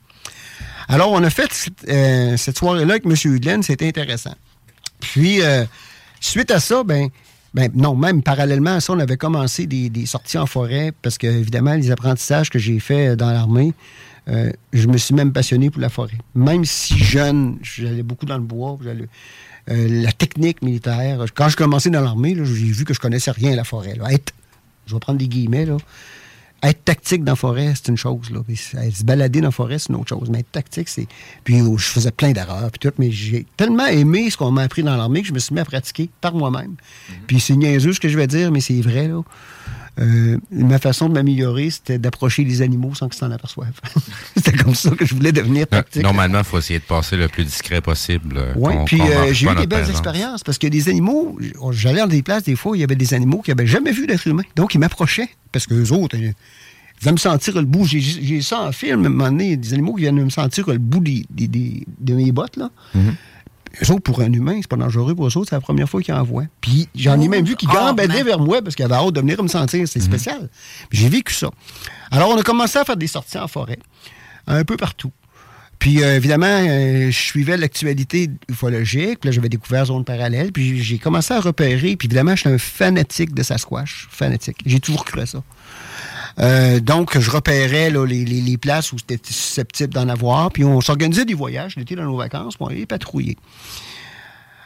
[0.88, 3.14] Alors, on a fait euh, cette soirée-là avec M.
[3.26, 4.35] Hudlen, c'était intéressant.
[4.99, 5.65] Puis, euh,
[6.19, 7.09] suite à ça, ben,
[7.53, 11.27] ben, non, même parallèlement à ça, on avait commencé des, sorties en forêt parce que,
[11.27, 13.73] évidemment, les apprentissages que j'ai faits dans l'armée,
[14.30, 16.18] euh, je me suis même passionné pour la forêt.
[16.35, 21.23] Même si jeune, j'allais beaucoup dans le bois, euh, la technique militaire.
[21.34, 23.97] Quand je commençais dans l'armée, j'ai vu que je connaissais rien à la forêt.
[24.85, 25.68] je vais prendre des guillemets.
[26.63, 28.31] Être tactique dans la forêt, c'est une chose.
[28.31, 28.39] Là.
[28.55, 30.29] se balader dans la forêt, c'est une autre chose.
[30.29, 31.07] Mais être tactique, c'est.
[31.43, 32.95] Puis je faisais plein d'erreurs, puis tout.
[32.97, 35.61] Mais j'ai tellement aimé ce qu'on m'a appris dans l'armée que je me suis mis
[35.61, 36.71] à pratiquer par moi-même.
[36.71, 37.13] Mm-hmm.
[37.27, 39.07] Puis c'est niaiseux ce que je vais dire, mais c'est vrai.
[39.07, 39.21] Là.
[39.99, 43.79] Euh, ma façon de m'améliorer, c'était d'approcher les animaux sans qu'ils s'en aperçoivent.
[44.35, 46.03] c'était comme ça que je voulais devenir tactique.
[46.03, 48.38] Normalement, il faut essayer de passer le plus discret possible.
[48.38, 51.38] Euh, oui, puis euh, j'ai eu des belles expériences parce que des animaux,
[51.71, 54.05] j'allais dans des places, des fois, il y avait des animaux qui n'avaient jamais vu
[54.05, 54.43] d'être humain.
[54.55, 56.34] Donc, ils m'approchaient parce qu'eux autres, ils
[57.01, 57.85] viennent me sentir le bout.
[57.85, 60.77] J'ai ça en film, à un moment donné, des animaux qui viennent me sentir le
[60.77, 62.57] bout des, de mes bottes.
[62.57, 62.69] Là.
[62.95, 63.13] Mm-hmm.
[63.84, 66.01] Eux autres, pour un humain, c'est pas dangereux pour eux autres, c'est la première fois
[66.01, 66.45] qu'ils en voient.
[66.61, 69.41] Puis j'en ai même vu qui oh, vers moi parce qu'ils avaient hâte de venir
[69.41, 69.88] me sentir.
[69.88, 70.05] C'est mhm.
[70.05, 70.49] spécial.
[70.91, 71.49] J'ai vécu ça.
[72.11, 73.79] Alors, on a commencé à faire des sorties en forêt,
[74.47, 75.11] un peu partout.
[75.80, 79.20] Puis, euh, évidemment, euh, je suivais l'actualité ufologique.
[79.20, 80.52] Puis là, j'avais découvert Zone Parallèle.
[80.52, 81.95] Puis, j'ai commencé à repérer.
[81.95, 84.08] Puis, évidemment, je suis un fanatique de Sasquatch.
[84.10, 84.58] Fanatique.
[84.66, 85.44] J'ai toujours cru à ça.
[86.40, 90.52] Euh, donc, je repérais les, places où c'était susceptible d'en avoir.
[90.52, 93.38] Puis on s'organisait des voyages l'été dans nos vacances pour aller patrouiller.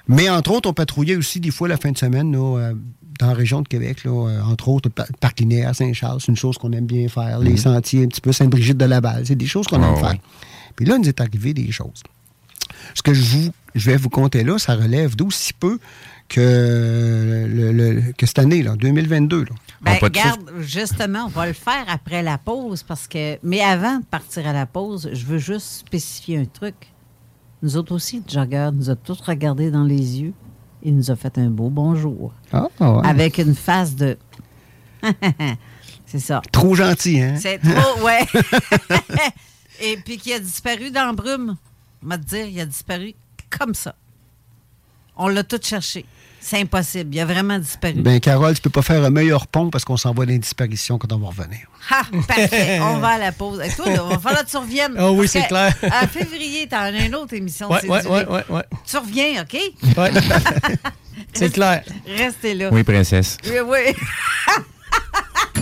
[0.08, 3.62] Mais entre autres, on patrouillait aussi des fois la fin de semaine dans la région
[3.62, 4.00] de Québec.
[4.06, 7.40] Entre autres, le parc linéaire Saint-Charles, c'est une chose qu'on aime bien faire.
[7.40, 7.58] Les mhm.
[7.58, 10.16] sentiers un petit peu Sainte-Brigitte de Laval, c'est des choses qu'on aime ah faire.
[10.76, 12.04] Puis là, il nous est arrivé des choses.
[12.94, 15.80] Ce que je, vous, je vais vous conter là, ça relève d'aussi peu
[16.30, 19.44] que, le, que cette année, là, 2022.
[19.44, 19.50] Là.
[19.82, 23.38] Ben, regarde, justement, on va le faire après la pause parce que.
[23.44, 26.76] Mais avant de partir à la pause, je veux juste spécifier un truc.
[27.64, 30.34] Nous autres aussi, le jogger nous a tous regardés dans les yeux.
[30.84, 32.34] Il nous a fait un beau bonjour.
[32.52, 32.68] Ah,
[33.04, 34.18] Avec une face de.
[36.06, 36.42] C'est ça.
[36.52, 37.36] Trop gentil, hein?
[37.40, 38.26] C'est trop, ouais.
[39.82, 41.58] Et puis qui a disparu dans la brume.
[42.04, 43.14] On va te dire, il a disparu
[43.50, 43.96] comme ça.
[45.18, 46.06] On l'a tout cherché.
[46.40, 47.14] C'est impossible.
[47.14, 48.02] Il a vraiment disparu.
[48.02, 50.98] Ben Carole, tu peux pas faire un meilleur pont parce qu'on s'en va dans disparition
[50.98, 51.68] quand on va revenir.
[51.92, 52.80] Ah, parfait.
[52.82, 53.62] on va à la pause.
[53.62, 54.96] Et toi, il va falloir que tu reviennes.
[55.00, 55.76] Oh oui, c'est clair.
[55.84, 57.70] En février, tu as une autre émission.
[57.70, 59.54] Oui, oui, oui, ouais, Tu reviens, OK?
[59.54, 59.94] Oui.
[61.34, 61.84] c'est clair.
[62.08, 62.70] Restez là.
[62.72, 63.38] Oui, princesse.
[63.46, 63.96] Oui, oui.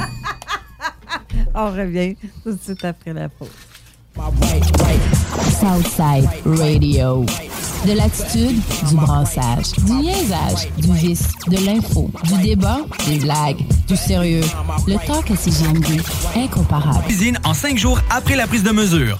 [1.54, 3.50] on revient tout de suite après la pause.
[5.60, 7.26] Southside Radio.
[7.86, 8.60] De l'attitude,
[8.90, 14.44] du brassage, du niaisage, du vice, de l'info, du débat, des blagues, du sérieux.
[14.88, 16.02] Le talk à CGMD,
[16.36, 17.06] incomparable.
[17.06, 19.20] Cuisine en cinq jours après la prise de mesure.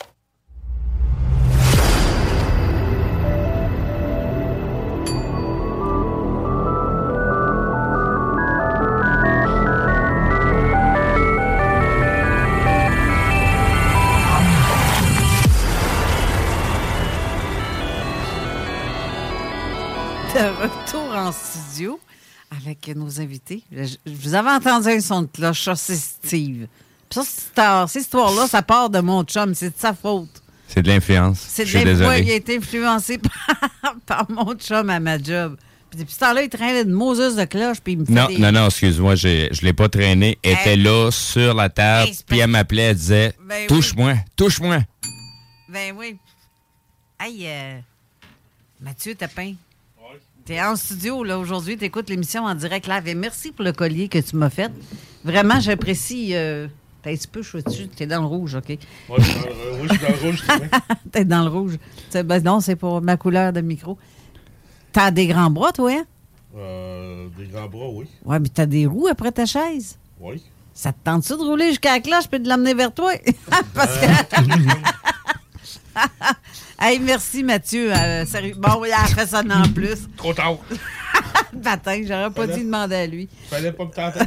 [21.71, 21.99] Studio
[22.49, 23.63] avec nos invités.
[23.71, 26.67] Je, vous avais entendu un son de cloche, ça, c'est Steve.
[27.09, 27.19] Puis
[27.55, 30.41] ça, cette histoire-là, ça part de mon chum, c'est de sa faute.
[30.67, 31.39] C'est de l'influence.
[31.39, 32.19] C'est de l'influence.
[32.19, 33.19] Il a été influencé
[34.05, 35.57] par, mon chum à ma job.
[35.89, 38.27] Puis depuis ce temps-là, il traînait une Moses de cloche, puis il me fait Non,
[38.39, 40.37] non, non, excuse-moi, je ne l'ai pas traîné.
[40.41, 44.79] Elle était là, sur la table, puis elle m'appelait, elle disait ben Touche-moi, touche-moi.
[45.67, 46.17] Ben oui.
[47.19, 47.79] Aïe, euh,
[48.79, 49.55] Mathieu Tapin,
[50.45, 53.07] tu es en studio là aujourd'hui, tu écoutes l'émission en direct live.
[53.07, 54.71] Et merci pour le collier que tu m'as fait.
[55.23, 56.31] Vraiment, j'apprécie.
[56.33, 56.67] Euh,
[57.01, 57.65] T'es un petit peu chouette
[57.95, 58.65] T'es dans le rouge, OK?
[58.67, 58.77] Oui,
[59.17, 59.39] je suis
[59.99, 60.43] dans le rouge.
[61.11, 61.77] T'es dans le rouge.
[62.13, 63.97] Ben non, c'est pour ma couleur de micro.
[64.91, 66.05] T'as des grands bras, toi, hein?
[66.55, 68.05] Euh, des grands bras, oui.
[68.23, 69.97] Ouais, mais t'as des roues après ta chaise?
[70.19, 70.43] Oui.
[70.73, 73.13] Ça te tente-tu de rouler jusqu'à la cloche puis de l'amener vers toi?
[73.73, 74.05] Parce que...
[76.79, 77.91] hey, merci Mathieu.
[77.93, 78.55] Euh, sérieux.
[78.57, 80.07] Bon, il a fait ça en plus.
[80.17, 80.57] Trop tard.
[81.63, 83.27] Matin, j'aurais pas dû demander à lui.
[83.49, 84.19] Fallait pas me tenter.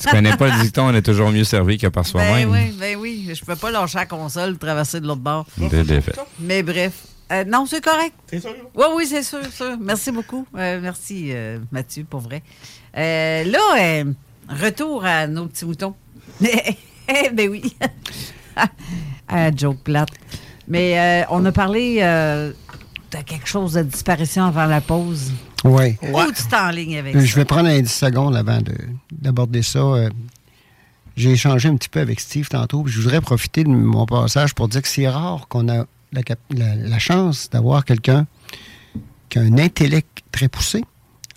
[0.00, 2.50] tu connais pas le dicton, on est toujours mieux servi que par soi-même.
[2.50, 3.30] Ben oui, ben oui.
[3.34, 5.46] Je peux pas lâcher la console, traverser de l'autre bord.
[5.56, 5.84] Des
[6.38, 6.92] Mais bref.
[7.32, 8.14] Euh, non, c'est correct.
[8.28, 8.56] C'est sûr?
[8.74, 9.76] Oui, oui, c'est sûr, sûr.
[9.80, 10.46] Merci beaucoup.
[10.56, 11.32] Euh, merci,
[11.70, 12.42] Mathieu, pour vrai.
[12.94, 14.04] là,
[14.48, 15.94] retour à nos petits moutons.
[16.42, 17.76] Eh ben oui.
[19.28, 20.10] à joke plate.
[20.70, 22.52] Mais euh, on a parlé euh,
[23.12, 25.32] de quelque chose de disparition avant la pause.
[25.64, 25.96] Oui.
[26.02, 27.24] Où tu es en ligne avec ça?
[27.24, 28.60] Je vais prendre un 10 secondes avant
[29.12, 29.80] d'aborder ça.
[29.80, 30.08] Euh,
[31.16, 34.54] j'ai échangé un petit peu avec Steve tantôt, puis je voudrais profiter de mon passage
[34.54, 38.26] pour dire que c'est rare qu'on a la, la- la chance d'avoir quelqu'un
[39.28, 40.82] qui a un intellect très poussé,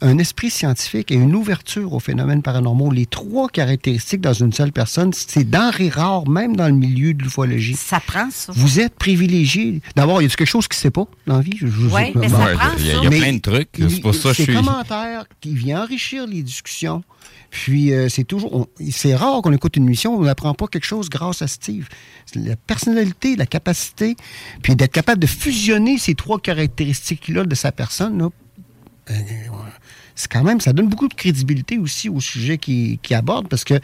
[0.05, 2.91] un esprit scientifique et une ouverture aux phénomènes paranormaux.
[2.91, 7.23] Les trois caractéristiques dans une seule personne, c'est denrée rare, même dans le milieu de
[7.23, 7.75] l'ufologie.
[7.75, 8.51] Ça prend ça.
[8.55, 9.81] Vous êtes privilégié.
[9.95, 11.55] D'abord, il y a quelque chose qui ne sait pas dans la vie?
[11.57, 12.47] Je- je- Ouais, je- mais ça prend
[12.77, 12.99] Il y a, ça.
[12.99, 13.69] il y a Mais plein de trucs.
[13.77, 14.53] C'est pour ça que je ces suis.
[14.53, 17.01] commentaires qui viennent enrichir les discussions.
[17.49, 21.07] Puis euh, c'est toujours, c'est rare qu'on écoute une émission, on n'apprend pas quelque chose
[21.09, 21.87] grâce à Steve.
[22.25, 24.15] C'est La personnalité, la capacité,
[24.63, 28.29] puis d'être capable de fusionner ces trois caractéristiques-là de sa personne, là,
[29.11, 29.13] euh,
[30.15, 33.79] c'est quand même, ça donne beaucoup de crédibilité aussi au sujet qu'il aborde parce que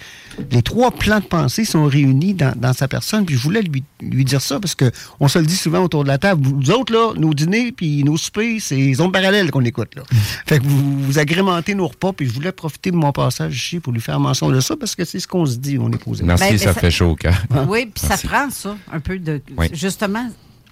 [0.51, 3.25] les trois plans de pensée sont réunis dans, dans sa personne.
[3.25, 6.03] Puis je voulais lui, lui dire ça parce que on se le dit souvent autour
[6.03, 6.45] de la table.
[6.45, 9.95] Vous autres, là, nos dîners puis nos soupers, c'est les ondes parallèles qu'on écoute.
[9.95, 10.03] Là.
[10.45, 12.13] fait que vous, vous agrémentez nos repas.
[12.13, 14.95] Puis je voulais profiter de mon passage ici pour lui faire mention de ça parce
[14.95, 16.23] que c'est ce qu'on se dit, on est posé.
[16.23, 17.35] Merci, Ben, ça, ça- fait chaud au cœur.
[17.67, 19.41] Oui, puis ça prend ça, un peu de.
[19.57, 19.67] Oui.
[19.73, 20.29] Justement,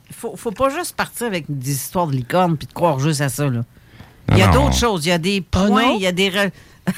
[0.09, 3.21] il faut, faut pas juste partir avec des histoires de licorne puis de croire juste
[3.21, 3.49] à ça.
[3.49, 3.63] Là.
[4.31, 5.05] Il y a d'autres choses.
[5.05, 6.29] Il y a des points, il y a des.
[6.29, 6.51] re-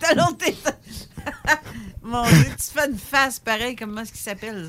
[0.00, 0.44] De l'autre.
[2.02, 4.66] Mon Dieu, tu fais une face pareille, comment est-ce qu'il s'appelle?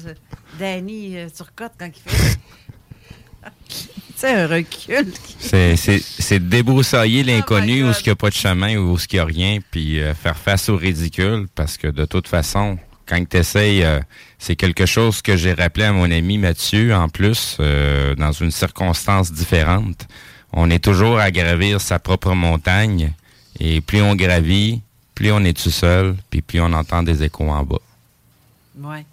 [0.60, 2.38] Danny euh, Turcotte quand il fait.
[4.16, 5.12] C'est un recul.
[5.40, 9.20] C'est- débroussailler Oh l'inconnu où il n'y a pas de chemin ou où il n'y
[9.20, 12.78] a rien, puis euh, faire face au ridicule, parce que de toute façon,
[13.08, 13.86] quand tu essayes,
[14.38, 18.52] c'est quelque chose que j'ai rappelé à mon ami Mathieu, en plus, euh, dans une
[18.52, 20.08] circonstance différente.
[20.54, 23.14] On est toujours à gravir sa propre montagne,
[23.60, 24.82] et plus on gravit,
[25.16, 27.80] plus on est tout seul, puis plus on entend des échos en bas.
[28.78, 29.06] Ouais.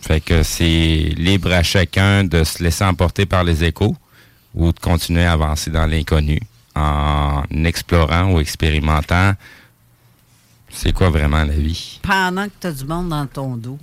[0.00, 3.94] Fait que c'est libre à chacun de se laisser emporter par les échos
[4.54, 6.40] ou de continuer à avancer dans l'inconnu
[6.74, 9.34] en explorant ou expérimentant
[10.70, 12.00] c'est quoi vraiment la vie.
[12.02, 13.78] Pendant que tu as du monde dans ton dos,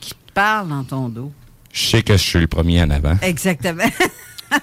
[0.00, 1.32] qui te parle dans ton dos.
[1.72, 3.16] Je sais que je suis le premier en avant.
[3.22, 3.84] Exactement.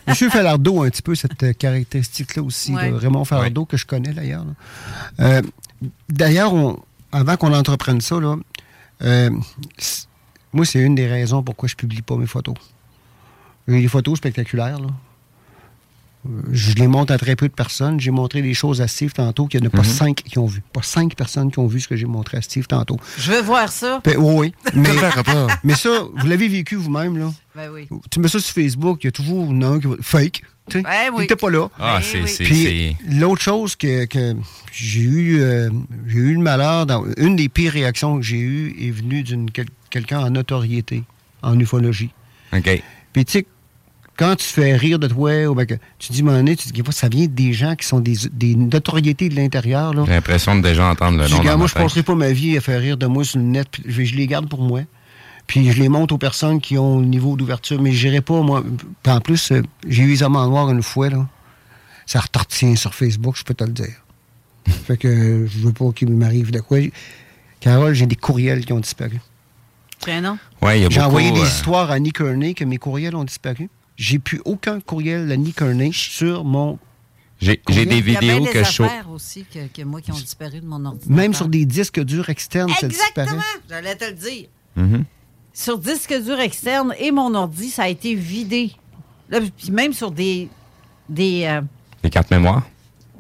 [0.08, 2.74] Monsieur Falardeau a un petit peu cette euh, caractéristique-là aussi.
[2.74, 2.92] Ouais.
[2.92, 2.98] là.
[2.98, 4.46] Raymond Falardeau, que je connais d'ailleurs.
[5.20, 5.42] Euh,
[6.10, 6.54] d'ailleurs,
[7.12, 8.36] avant qu'on entreprenne ça, là,
[9.04, 9.30] euh,
[10.54, 12.56] moi, c'est une des raisons pourquoi je publie pas mes photos.
[13.68, 14.80] J'ai des photos spectaculaires.
[14.80, 14.88] Là.
[16.52, 18.00] Je les montre à très peu de personnes.
[18.00, 19.84] J'ai montré des choses à Steve tantôt qu'il n'y en a pas Mhm.
[19.84, 20.62] cinq qui ont vu.
[20.74, 22.98] Pas cinq personnes qui ont vu ce que j'ai montré à Steve tantôt.
[23.18, 24.02] Je veux voir ça.
[24.04, 24.54] Ben, oui, oui.
[24.76, 24.90] Mais,
[25.64, 27.32] mais ça, vous l'avez vécu vous-même, là.
[27.56, 27.88] Ben oui.
[28.12, 29.96] Tu mets ça sur Facebook, il y a toujours un qui va.
[30.02, 30.44] Fake.
[30.70, 30.82] Tu.
[30.82, 31.28] Ben oui.
[31.28, 31.68] Pas là.
[31.80, 34.36] Ah, c'est c'est- Puis c'est- l'autre chose que, que
[34.74, 35.70] j'ai eu, euh,
[36.08, 39.52] j'ai eu le malheur, dans, une des pires réactions que j'ai eues est venue d'une
[39.52, 41.04] quel- quelqu'un en notoriété,
[41.44, 42.10] en ufologie.
[42.52, 42.82] OK.
[43.14, 43.46] Puis tu sais,
[44.18, 46.82] quand tu fais rire de toi, ou ben que tu dis, mon nez, tu dis,
[46.92, 49.94] ça vient des gens qui sont des, des notoriétés de l'intérieur.
[49.94, 50.04] là.
[50.06, 51.84] J'ai l'impression de déjà entendre le dis, nom dans moi, je tête.
[51.84, 53.68] passerai pas ma vie à faire rire de moi sur le net.
[53.70, 54.82] puis Je, je les garde pour moi.
[55.48, 57.82] Puis je les montre aux personnes qui ont le niveau d'ouverture.
[57.82, 58.64] Mais je n'irai pas, moi.
[59.04, 61.28] Puis en plus, euh, j'ai eu les hommes en noir une fois, là.
[62.06, 64.04] Ça retortient sur Facebook, je peux te le dire.
[64.68, 66.80] fait que je veux pas qu'il m'arrive de quoi.
[67.60, 69.20] Carole, j'ai des courriels qui ont disparu.
[70.22, 70.38] Non?
[70.62, 72.78] Ouais, il y a J'ai beaucoup, envoyé des euh, histoires à Nick Kearney que mes
[72.78, 73.70] courriels ont disparu.
[73.98, 76.78] J'ai plus aucun courriel de Nick Kearney sur mon.
[77.42, 79.68] J'ai j'ai des Il y a bien vidéos des que je show- affaires aussi que,
[79.68, 81.16] que moi qui ont disparu de mon ordinateur.
[81.16, 83.24] Même sur des disques durs externes, ça disparaît.
[83.24, 83.42] Exactement.
[83.70, 84.48] J'allais te le dire.
[84.76, 85.04] Mhm.
[85.54, 88.72] Sur disque dur externe et mon ordi, ça a été vidé.
[89.30, 90.50] Là, puis même sur des.
[91.10, 91.44] Des.
[91.46, 91.62] euh,
[92.04, 92.64] Des cartes mémoire?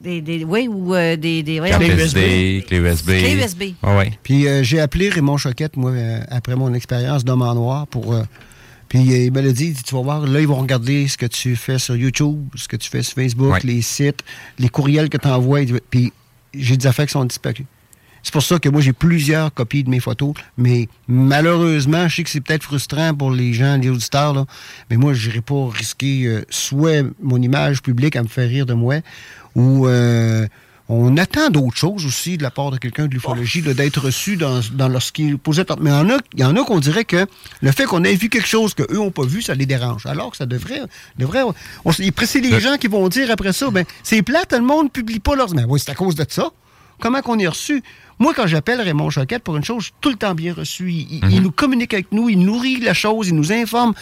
[0.01, 1.41] des, des- oui, ou euh, des.
[1.43, 1.79] des voyons.
[1.79, 3.05] Carte SD, clé USB.
[3.07, 3.63] Clé USB.
[3.81, 4.11] Ah ouais.
[4.23, 8.13] Puis euh, j'ai appelé Raymond Choquette, moi, euh, après mon expérience d'homme en noir, pour.
[8.89, 11.55] Puis il me l'a dit, tu vas voir, là, ils vont regarder ce que tu
[11.55, 13.59] fais sur YouTube, ce que tu fais sur Facebook, Ouais.
[13.63, 14.23] les sites,
[14.59, 15.65] les courriels que tu envoies.
[15.89, 16.13] Puis
[16.53, 17.65] j'ai des affaires qui sont disparues.
[18.23, 22.23] C'est pour ça que moi, j'ai plusieurs copies de mes photos, mais malheureusement, je sais
[22.23, 24.45] que c'est peut-être frustrant pour les gens, les auditeurs, là,
[24.89, 28.65] mais moi, je n'irai pas risquer euh, soit mon image publique à me faire rire
[28.65, 28.95] de moi,
[29.53, 30.47] ou euh,
[30.87, 34.61] on attend d'autres choses aussi de la part de quelqu'un de l'ufologie, d'être reçu dans,
[34.73, 35.65] dans lorsqu'il posait...
[35.79, 37.25] Mais il y en a, il y en a qu'on dirait que
[37.61, 40.05] le fait qu'on ait vu quelque chose qu'eux n'ont pas vu, ça les dérange.
[40.05, 40.81] Alors que ça devrait...
[41.17, 41.41] devrait
[41.85, 44.89] on, c'est les gens qui vont dire après ça, ben c'est plate, le monde ne
[44.89, 45.55] publie pas leurs...
[45.55, 46.51] Mais oui, c'est à cause de ça.
[46.99, 47.83] Comment qu'on est reçu?
[48.19, 50.91] Moi, quand j'appelle Raymond Choquette pour une chose, je suis tout le temps bien reçu.
[50.91, 53.93] Il, il nous communique avec nous, il nourrit la chose, il nous informe.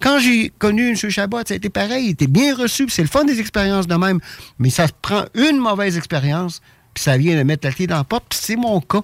[0.00, 0.96] Quand j'ai connu M.
[0.96, 3.94] Chabot, ça a été pareil, il était bien reçu, c'est le fun des expériences de
[3.94, 4.18] même.
[4.58, 6.60] Mais ça prend une mauvaise expérience,
[6.94, 9.02] puis ça vient de mettre la clé dans la porte, puis c'est mon cas.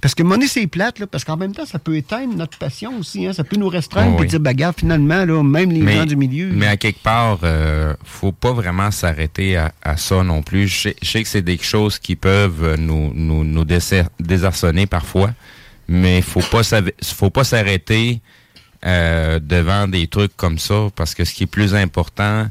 [0.00, 2.98] Parce que monnaie, c'est plate, là, parce qu'en même temps, ça peut éteindre notre passion
[2.98, 3.24] aussi.
[3.24, 4.30] Hein, ça peut nous restreindre, Oh puis oui.
[4.30, 6.50] dire, bagarre, finalement, là, même les mais, gens du milieu.
[6.52, 10.66] Mais à quelque part, euh, faut pas vraiment s'arrêter à, à ça non plus.
[10.66, 14.86] Je sais, je sais que c'est des choses qui peuvent nous, nous, nous désar- désarçonner
[14.86, 15.30] parfois,
[15.86, 16.62] Mais faut pas
[17.04, 18.20] faut pas s'arrêter
[18.84, 22.46] euh, devant des trucs comme ça parce que ce qui est plus important,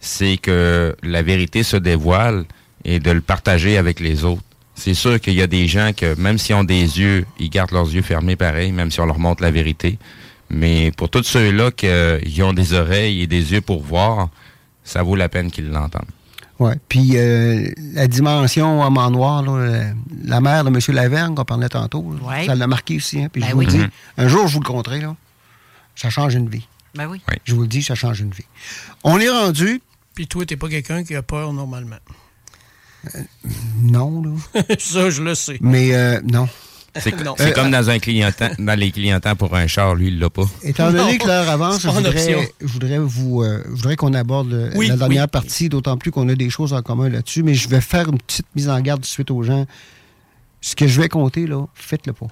[0.00, 2.44] c'est que la vérité se dévoile
[2.84, 4.42] et de le partager avec les autres.
[4.74, 7.72] C'est sûr qu'il y a des gens que, même s'ils ont des yeux, ils gardent
[7.72, 9.98] leurs yeux fermés pareil, même si on leur montre la vérité.
[10.50, 14.28] Mais pour tous ceux-là qui ont des oreilles et des yeux pour voir,
[14.84, 16.04] ça vaut la peine qu'ils l'entendent.
[16.58, 16.72] Oui.
[16.88, 19.92] Puis euh, la dimension homme noir, là,
[20.24, 20.78] la mère de M.
[20.94, 22.14] Laverne qu'on parlait tantôt,
[22.46, 23.22] ça l'a marqué aussi.
[23.22, 23.28] Hein.
[23.30, 23.90] Puis ben je vous le dis, mhm.
[24.18, 25.14] un jour, je vous le compterai, là,
[25.96, 26.68] ça change une vie.
[26.94, 27.20] Ben oui.
[27.44, 28.44] Je vous le dis, ça change une vie.
[29.04, 29.80] On est rendu.
[30.14, 31.96] Puis toi, t'es pas quelqu'un qui a peur normalement.
[33.14, 33.20] Euh,
[33.82, 34.62] non, là.
[34.78, 35.58] ça, je le sais.
[35.60, 36.48] Mais euh, non.
[36.98, 40.46] C'est comme dans un clientant, dans les clientants pour un char, lui, il l'a pas.
[40.62, 41.88] Étant donné que l'heure avance, je
[42.66, 46.72] voudrais, vous, euh, voudrais qu'on aborde la dernière partie, d'autant plus qu'on a des choses
[46.72, 49.66] en commun là-dessus, mais je vais faire une petite mise en garde suite aux gens.
[50.62, 52.28] Ce que je vais compter, là, faites-le pas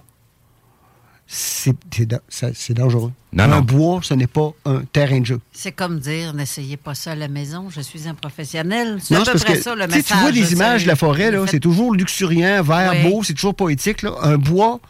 [1.37, 3.13] c'est dangereux.
[3.37, 5.41] un bois, ce n'est pas un terrain de jeu.
[5.53, 8.99] C'est comme dire, n'essayez pas ça à la maison, je suis un professionnel.
[9.03, 10.05] C'est à peu près ça le message.
[10.07, 14.05] Tu vois des images de la forêt, c'est toujours luxuriant, vert, beau, c'est toujours poétique.
[14.23, 14.81] Un bois,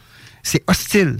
[0.43, 1.17] c'est hostile.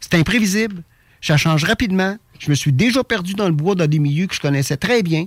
[0.00, 0.82] C'est imprévisible.
[1.20, 2.16] Ça change rapidement.
[2.38, 5.02] Je me suis déjà perdu dans le bois, dans des milieux que je connaissais très
[5.02, 5.26] bien.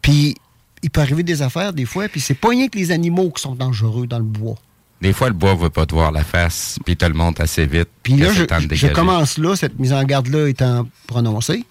[0.00, 0.34] Puis,
[0.82, 3.40] il peut arriver des affaires des fois, puis c'est pas rien que les animaux qui
[3.40, 4.56] sont dangereux dans le bois.
[5.02, 7.40] Des fois, le bois ne veut pas te voir la face, puis te le monte
[7.40, 7.88] assez vite.
[8.04, 11.64] Puis là, je, commence là, cette mise en garde-là étant prononcée.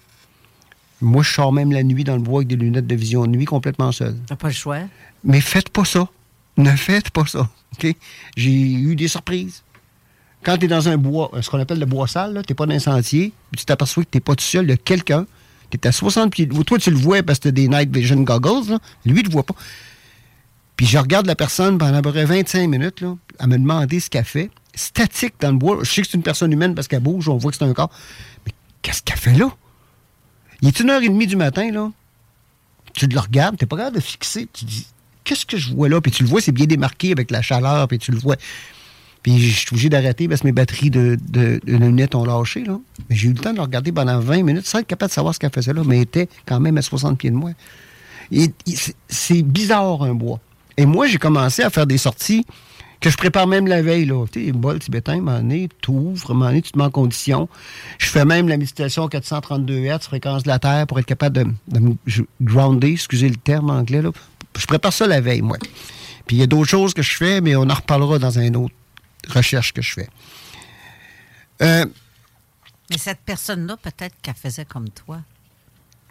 [1.00, 3.30] Moi, je sors même la nuit dans le bois avec des lunettes de vision de
[3.30, 4.14] nuit complètement seul.
[4.26, 4.80] T'as pas le choix.
[5.24, 6.06] Mais faites pas ça.
[6.58, 7.48] Ne faites pas ça.
[7.72, 7.96] OK?
[8.36, 9.62] J'ai eu des surprises.
[10.42, 12.66] Quand tu es dans un bois, ce qu'on appelle le bois sale, tu n'es pas
[12.66, 15.24] dans un sentier, tu t'aperçois que tu n'es pas tout seul, il y a quelqu'un
[15.70, 16.46] qui est à 60 pieds.
[16.48, 18.78] Toi, tu le vois parce que tu as des night vision goggles.
[19.06, 19.54] Lui, il ne voit pas.
[20.76, 24.00] Puis je regarde la personne pendant à peu près 25 minutes, là, à me demander
[24.00, 24.50] ce qu'elle fait.
[24.74, 25.78] Statique dans le bois.
[25.82, 27.74] Je sais que c'est une personne humaine parce qu'elle bouge, on voit que c'est un
[27.74, 27.90] corps.
[28.46, 29.50] Mais qu'est-ce qu'elle fait là?
[30.62, 31.90] Il est une heure et demie du matin, là.
[32.94, 34.48] Tu le regardes, tu n'es pas capable de fixer.
[34.52, 34.86] Tu dis,
[35.24, 36.00] qu'est-ce que je vois là?
[36.00, 38.36] Puis tu le vois, c'est bien démarqué avec la chaleur, puis tu le vois.
[39.22, 42.78] Puis je suis obligé d'arrêter parce que mes batteries de, de, lunettes ont lâché, là.
[43.08, 45.14] Mais j'ai eu le temps de le regarder pendant 20 minutes sans être capable de
[45.14, 47.52] savoir ce qu'elle faisait là, mais elle était quand même à 60 pieds de moi.
[49.08, 50.40] C'est bizarre, un bois.
[50.82, 52.44] Et moi, j'ai commencé à faire des sorties
[53.00, 54.04] que je prépare même la veille.
[54.04, 54.26] Là.
[54.26, 56.72] Tu sais, bol tibétain, à un moment donné, tu ouvres, à un moment donné, tu
[56.72, 57.48] te mets en condition.
[57.98, 61.36] Je fais même la méditation à 432 Hz, fréquence de la Terre, pour être capable
[61.68, 61.94] de, me
[62.40, 64.02] grounder, excusez le terme anglais.
[64.02, 64.10] Là.
[64.58, 65.56] Je prépare ça la veille, moi.
[66.26, 68.56] Puis il y a d'autres choses que je fais, mais on en reparlera dans une
[68.56, 68.74] autre
[69.28, 70.08] recherche que je fais.
[71.62, 71.86] Euh,
[72.90, 75.20] mais cette personne-là, peut-être qu'elle faisait comme toi.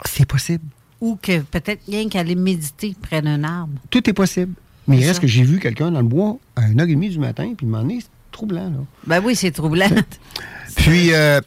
[0.06, 0.64] C'est possible
[1.02, 3.74] ou que peut-être rien qu'aller méditer près d'un arbre.
[3.90, 4.54] Tout est possible.
[4.88, 7.66] Mais il reste que j'ai vu quelqu'un dans le bois à 1h30 du matin, puis
[7.66, 8.70] il m'en est troublant.
[8.70, 8.78] Là.
[9.06, 9.90] Ben oui, c'est troublant.
[10.76, 11.40] puis, euh,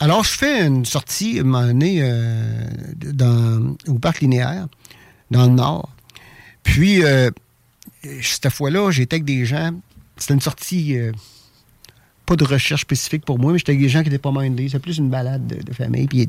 [0.00, 2.66] alors, je fais une sortie, à un moment donné, euh,
[2.96, 4.68] dans, au parc linéaire,
[5.30, 5.90] dans le nord.
[6.62, 7.30] Puis, euh,
[8.20, 9.72] cette fois-là, j'étais avec des gens.
[10.16, 10.96] C'était une sortie,
[12.26, 14.68] pas de recherche spécifique pour moi, mais j'étais avec des gens qui n'étaient pas mindés.
[14.68, 16.06] C'est plus une balade de, de famille.
[16.06, 16.28] Puis,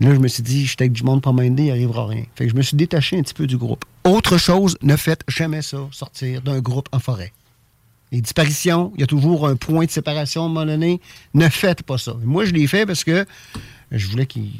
[0.00, 2.24] Là, je me suis dit, j'étais avec du monde pas mindé, il arrivera rien.
[2.34, 3.84] Fait que je me suis détaché un petit peu du groupe.
[4.04, 7.32] Autre chose, ne faites jamais ça, sortir d'un groupe en forêt.
[8.12, 11.00] Les disparitions, il y a toujours un point de séparation à un moment donné.
[11.32, 12.14] Ne faites pas ça.
[12.22, 13.24] Moi, je l'ai fait parce que
[13.90, 14.50] je voulais qu'il.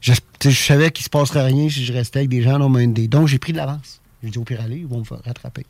[0.00, 0.12] Je,
[0.50, 3.08] savais qu'il ne se passerait rien si je restais avec des gens non mindés.
[3.08, 4.00] Donc, j'ai pris de l'avance.
[4.22, 5.64] J'ai dit, au pire, allez, ils vont me rattraper.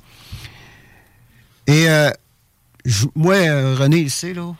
[1.67, 2.11] Et euh,
[3.15, 4.55] moi, euh, René, il sait, là,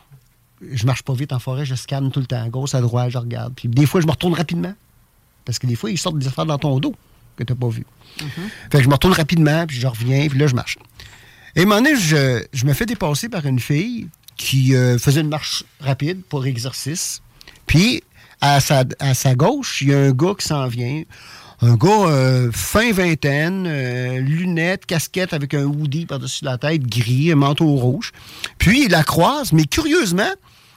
[0.71, 3.19] je marche pas vite en forêt, je scanne tout le temps, gauche à droite, je
[3.19, 3.53] regarde.
[3.55, 4.75] Puis des fois, je me retourne rapidement.
[5.45, 6.95] Parce que des fois, ils sortent des affaires dans ton dos
[7.37, 7.85] que tu n'as pas vu.
[8.19, 8.25] Mm-hmm.
[8.71, 10.79] Fait que je me retourne rapidement, puis je reviens, puis là, je marche.
[11.57, 15.21] Et à un moment donné, je, me fais dépasser par une fille qui euh, faisait
[15.21, 17.23] une marche rapide pour exercice.
[17.67, 18.03] Puis,
[18.41, 21.03] à sa, à sa gauche, il y a un gars qui s'en vient.
[21.61, 27.31] Un gars euh, fin vingtaine, euh, lunettes, casquette avec un hoodie par-dessus la tête, gris,
[27.31, 28.13] un manteau rouge.
[28.59, 30.33] Puis il la croise, mais curieusement,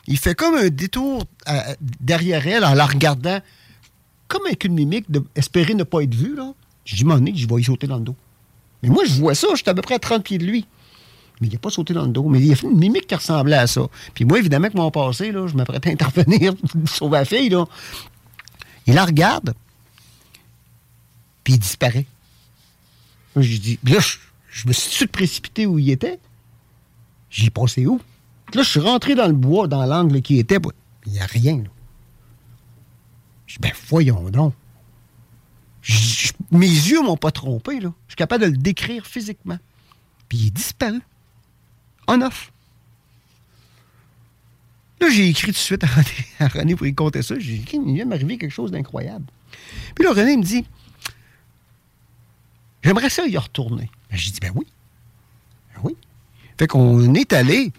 [0.08, 3.40] il fait comme un détour euh, derrière elle en la regardant,
[4.28, 6.36] comme avec une mimique d'espérer ne pas être vu.
[6.36, 6.54] Là.
[6.86, 8.16] Je dis, mon je vais y sauter dans le dos.
[8.84, 10.66] Mais moi, je vois ça, j'étais à peu près à 30 pieds de lui.
[11.42, 12.24] Mais il n'a pas sauté dans le dos.
[12.30, 13.88] Mais il a fait une mimique qui ressemblait à ça.
[14.14, 17.50] Puis moi, évidemment, que mon passé, là, je m'apprêtais à intervenir pour sauver la fille.
[17.50, 17.66] Là.
[18.88, 19.54] Il la regarde,
[21.44, 22.06] puis il disparaît.
[23.36, 24.00] Je dis, là,
[24.50, 26.20] je, me suis précipité où il était?
[27.30, 28.00] J'ai passé où?
[28.54, 30.60] Là, je suis rentré dans le bois, dans l'angle qui était.
[31.06, 31.58] Il n'y a rien.
[31.58, 31.70] Là.
[33.48, 34.54] Je dis, ben voyons donc.
[36.52, 37.80] mes yeux m'ont pas trompé.
[37.80, 37.92] Là.
[38.08, 39.58] Je suis capable de le décrire physiquement.
[40.30, 41.02] Puis il est disparu.
[42.08, 42.52] On off.
[45.02, 47.38] Là, j'ai écrit tout de suite à René, pour lui conter ça.
[47.38, 49.26] J'ai dit, il vient m'arriver quelque chose d'incroyable.
[49.94, 50.66] Puis là, René me dit,
[52.82, 53.90] j'aimerais ça y retourner.
[54.10, 54.66] Ben, j'ai dit, ben oui.
[55.74, 55.98] Ben oui.
[56.58, 57.74] Fait qu'on est allé.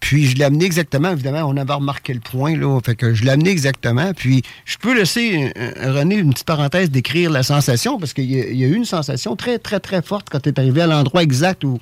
[0.00, 2.80] Puis je l'ai amené exactement, évidemment, on avait remarqué le point, là.
[2.84, 4.12] Fait que je l'ai amené exactement.
[4.14, 8.64] Puis je peux laisser euh, René une petite parenthèse décrire la sensation, parce qu'il y,
[8.64, 11.64] a eu une sensation très, très, très forte quand tu es arrivé à l'endroit exact
[11.64, 11.78] où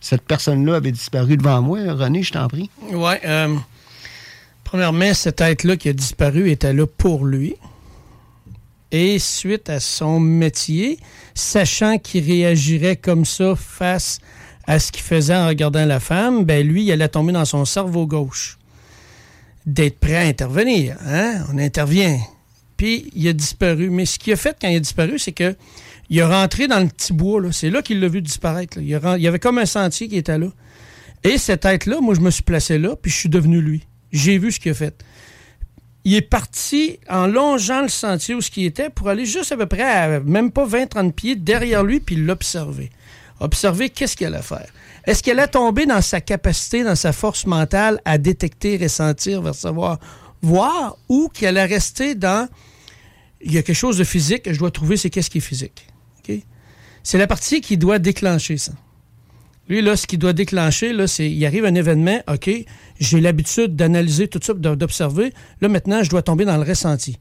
[0.00, 1.78] cette personne-là avait disparu devant moi.
[1.92, 2.70] René, je t'en prie.
[2.90, 3.12] Oui.
[3.24, 3.54] Euh,
[4.64, 7.54] premièrement, cette être-là qui a disparu était là pour lui.
[8.92, 10.98] Et suite à son métier,
[11.34, 14.18] sachant qu'il réagirait comme ça face
[14.70, 17.64] à ce qu'il faisait en regardant la femme, ben lui, il allait tomber dans son
[17.64, 18.56] cerveau gauche.
[19.66, 20.96] D'être prêt à intervenir.
[21.04, 21.44] Hein?
[21.52, 22.20] On intervient.
[22.76, 23.90] Puis il a disparu.
[23.90, 25.56] Mais ce qu'il a fait quand il a disparu, c'est que
[26.08, 27.42] il a rentré dans le petit bois.
[27.50, 28.78] C'est là qu'il l'a vu disparaître.
[28.78, 30.46] Il, y avait comme un sentier qui était là.
[31.24, 33.88] Et cette tête-là, moi, je me suis placé là, puis je suis devenu lui.
[34.12, 35.04] J'ai vu ce qu'il a fait.
[36.04, 39.56] Il est parti en longeant le sentier où ce qui était pour aller juste à
[39.56, 42.90] peu près à même pas 20-30 pieds derrière lui, puis l'observer
[43.40, 44.68] observer qu'est-ce qu'elle a faire.
[45.04, 49.98] Est-ce qu'elle a tombé dans sa capacité, dans sa force mentale à détecter, ressentir, savoir,
[50.42, 52.48] voir, ou qu'elle a resté dans
[53.42, 55.86] il y a quelque chose de physique, je dois trouver c'est qu'est-ce qui est physique.
[57.02, 58.72] C'est la partie qui doit déclencher ça.
[59.68, 62.50] Lui, là, ce qui doit déclencher, là, c'est il arrive un événement, OK,
[62.98, 65.32] j'ai l'habitude d'analyser tout ça, d'observer.
[65.60, 67.18] Là, maintenant, je dois tomber dans le ressenti.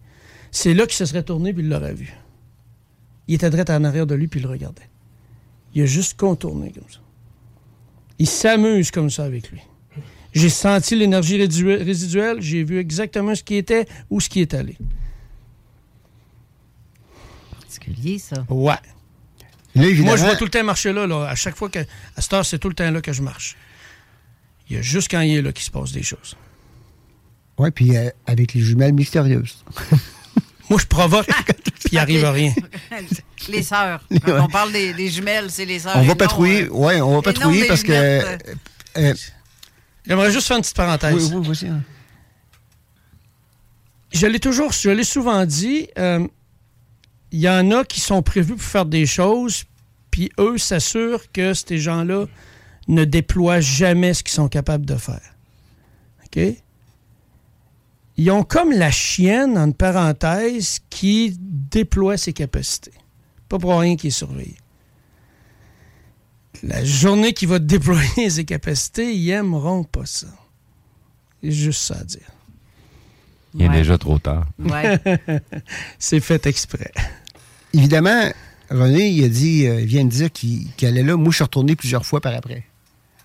[0.52, 2.12] C'est là qu'il se serait tourné puis il l'aurait vu.
[3.28, 4.90] Il était droit en arrière de lui puis il le regardait.
[5.74, 7.00] Il a juste contourné comme ça.
[8.18, 9.62] Il s'amuse comme ça avec lui.
[10.34, 14.78] J'ai senti l'énergie résiduelle, j'ai vu exactement ce qui était, où ce qui est allé.
[17.52, 18.46] Particulier, ça.
[18.50, 18.76] Ouais.
[19.76, 21.28] Moi, je vois tout le temps marcher là, là.
[21.28, 21.80] À chaque fois que.
[21.80, 23.56] À cette heure, c'est tout le temps là que je marche.
[24.70, 26.36] Il y a juste quand il est là qu'il se passe des choses.
[27.58, 29.64] Oui, puis euh, avec les jumelles mystérieuses.
[30.70, 31.26] Moi, je provoque,
[31.64, 32.54] puis il arrive à rien.
[33.50, 34.04] Les sœurs.
[34.24, 35.98] Quand on parle des, jumelles, c'est les sœurs.
[35.98, 37.92] On va patrouiller, euh, ouais, on va patrouiller parce que.
[37.92, 38.38] Euh,
[38.98, 39.14] euh,
[40.06, 41.34] J'aimerais juste faire une petite parenthèse.
[41.34, 41.82] Oui, oui, vas hein.
[44.12, 48.64] Je l'ai toujours, je l'ai souvent dit, il y en a qui sont prévus pour
[48.64, 49.64] faire des choses,
[50.12, 52.26] puis eux s'assurent que ces gens-là
[52.88, 55.36] ne déploient jamais ce qu'ils sont capables de faire.
[56.26, 56.40] OK?
[58.20, 62.92] Ils ont comme la chienne, en parenthèse, qui déploie ses capacités.
[63.48, 64.58] Pas pour rien qu'il est surveillé.
[66.62, 70.28] La journée qu'il va déployer ses capacités, ils n'aimeront pas ça.
[71.42, 72.30] C'est juste ça à dire.
[73.54, 74.46] Il est déjà trop tard.
[74.60, 75.00] Ouais.
[75.98, 76.92] C'est fait exprès.
[77.74, 78.30] Évidemment,
[78.70, 81.16] René, il a dit, euh, il vient de dire qu'il allait là.
[81.16, 82.66] Moi, je suis retourné plusieurs fois par après.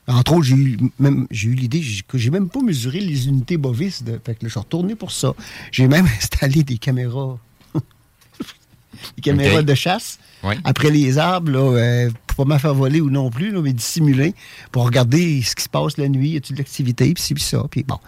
[0.07, 3.57] Entre autres, j'ai eu, même, j'ai eu l'idée que j'ai même pas mesuré les unités
[3.57, 4.03] bovis.
[4.03, 5.35] De, fait que je suis retourné pour ça.
[5.73, 7.39] J'ai même installé des caméras.
[7.75, 10.19] des caméras de chasse.
[10.65, 13.73] Après les arbres, là, euh, pour pas me faire voler ou non plus, là, mais
[13.73, 14.35] dissimuler,
[14.73, 17.43] pour regarder ce qui se passe la nuit, y a-t-il de l'activité, puis ci, puis
[17.43, 17.65] ça.
[17.71, 17.99] Puis bon.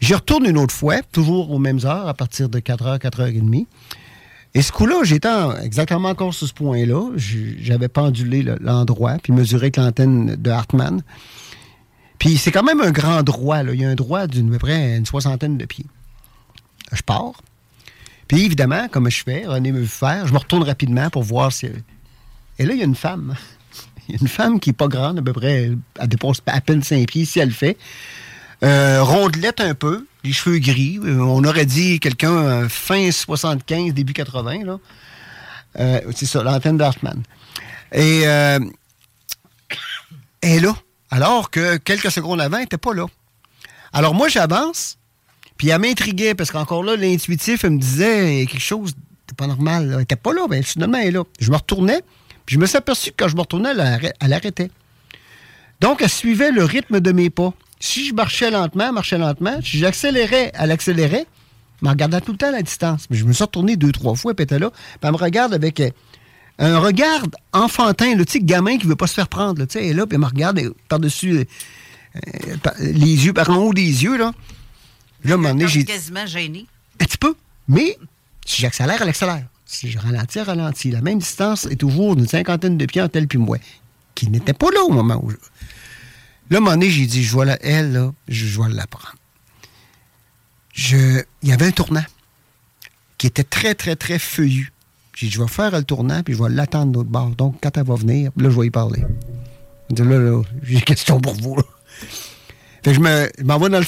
[0.00, 3.66] J'y retourne une autre fois, toujours aux mêmes heures, à partir de 4h, 4h30.
[4.54, 5.28] Et ce coup-là, j'étais
[5.62, 7.10] exactement encore sur ce point-là.
[7.16, 11.02] J'avais pendulé l'endroit, puis mesuré avec l'antenne de Hartmann.
[12.18, 13.62] Puis c'est quand même un grand droit.
[13.62, 13.72] Là.
[13.72, 15.86] Il y a un droit d'une peu près une soixantaine de pieds.
[16.92, 17.40] Je pars.
[18.28, 21.50] Puis évidemment, comme je fais, René me veut faire, je me retourne rapidement pour voir
[21.52, 21.66] si...
[22.58, 23.34] Et là, il y a une femme.
[24.08, 25.70] Il y a une femme qui n'est pas grande, à peu près,
[26.00, 27.78] elle dépasse à peine cinq pieds si elle fait.
[28.64, 31.00] Euh, rondelette un peu, les cheveux gris.
[31.02, 34.64] Euh, on aurait dit quelqu'un euh, fin 75, début 80.
[34.64, 34.78] Là.
[36.14, 37.22] c'est ça, l'antenne d'Hartmann.
[37.92, 38.70] Et elle
[40.42, 40.76] est là.
[41.10, 43.06] Alors que quelques secondes avant, elle n'était pas là.
[43.92, 44.96] Alors moi, j'avance,
[45.58, 48.94] puis elle m'intriguait, parce qu'encore là, l'intuitif, elle me disait quelque chose
[49.28, 49.88] de pas normal.
[49.90, 51.24] Elle n'était pas là, mais finalement, elle est là.
[51.40, 52.02] Je me retournais,
[52.46, 53.72] puis je me suis aperçu que quand je me retournais,
[54.20, 54.70] elle arrêtait.
[55.80, 57.52] Donc, elle suivait le rythme de mes pas
[57.82, 61.26] si je marchais lentement, marchais lentement, si j'accélérais, elle accélérait, elle
[61.82, 63.08] me regardait tout le temps à la distance.
[63.10, 65.16] Mais je me suis retourné deux, trois fois, puis elle était là, puis elle me
[65.16, 65.90] regarde avec euh,
[66.60, 67.22] un regard
[67.52, 69.58] enfantin, le petit gamin qui veut pas se faire prendre.
[69.58, 71.44] Là, elle est là, puis elle me regarde par-dessus euh,
[72.14, 74.16] euh, les yeux, par en haut des yeux.
[74.16, 74.32] Là,
[75.24, 75.84] là à j'ai.
[75.84, 76.66] quasiment gêné.
[77.00, 77.34] Un petit peu.
[77.66, 77.98] Mais
[78.46, 79.44] si j'accélère, elle accélère.
[79.66, 80.92] Si je ralentis, elle ralentit.
[80.92, 83.58] La même distance est toujours d'une cinquantaine de pieds entre elle puis moi,
[84.14, 85.30] qui n'était pas là au moment où.
[85.30, 85.36] Je...
[86.50, 88.86] Là, à un moment donné, j'ai dit, je vois la, elle, là, je, vais la
[88.86, 89.14] prendre.
[90.76, 92.04] Il y avait un tournant
[93.18, 94.72] qui était très, très, très feuillu.
[95.14, 97.30] J'ai dit, je vais faire le tournant, puis je vais l'attendre de l'autre bord.
[97.30, 99.04] Donc, quand elle va venir, là, je vais y parler.
[99.90, 101.56] Je dit, là, là, j'ai une question pour vous.
[102.84, 103.84] Je me- dans le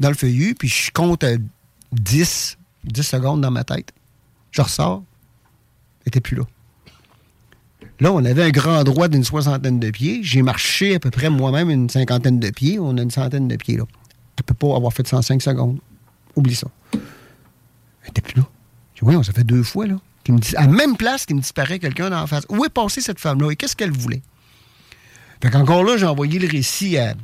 [0.00, 1.36] dans le feuillis, puis je compte à
[1.92, 3.92] 10, 10 secondes dans ma tête.
[4.50, 5.02] Je ressors.
[6.04, 6.42] Elle était plus là.
[8.00, 10.20] Là, on avait un grand droit d'une soixantaine de pieds.
[10.22, 12.78] J'ai marché à peu près moi-même une cinquantaine de pieds.
[12.78, 13.84] On a une centaine de pieds là.
[14.36, 15.78] Elle peut pas avoir fait 105 secondes.
[16.34, 16.66] Oublie ça.
[16.92, 18.46] Elle plus là.
[18.94, 19.96] Je dis, oui, on s'est fait deux fois, là.
[20.28, 22.44] Me à la même place qu'il me disparaît quelqu'un en face.
[22.48, 24.22] Où est passée cette femme-là et qu'est-ce qu'elle voulait?
[25.42, 27.14] Fait qu'encore là, j'ai envoyé le récit à,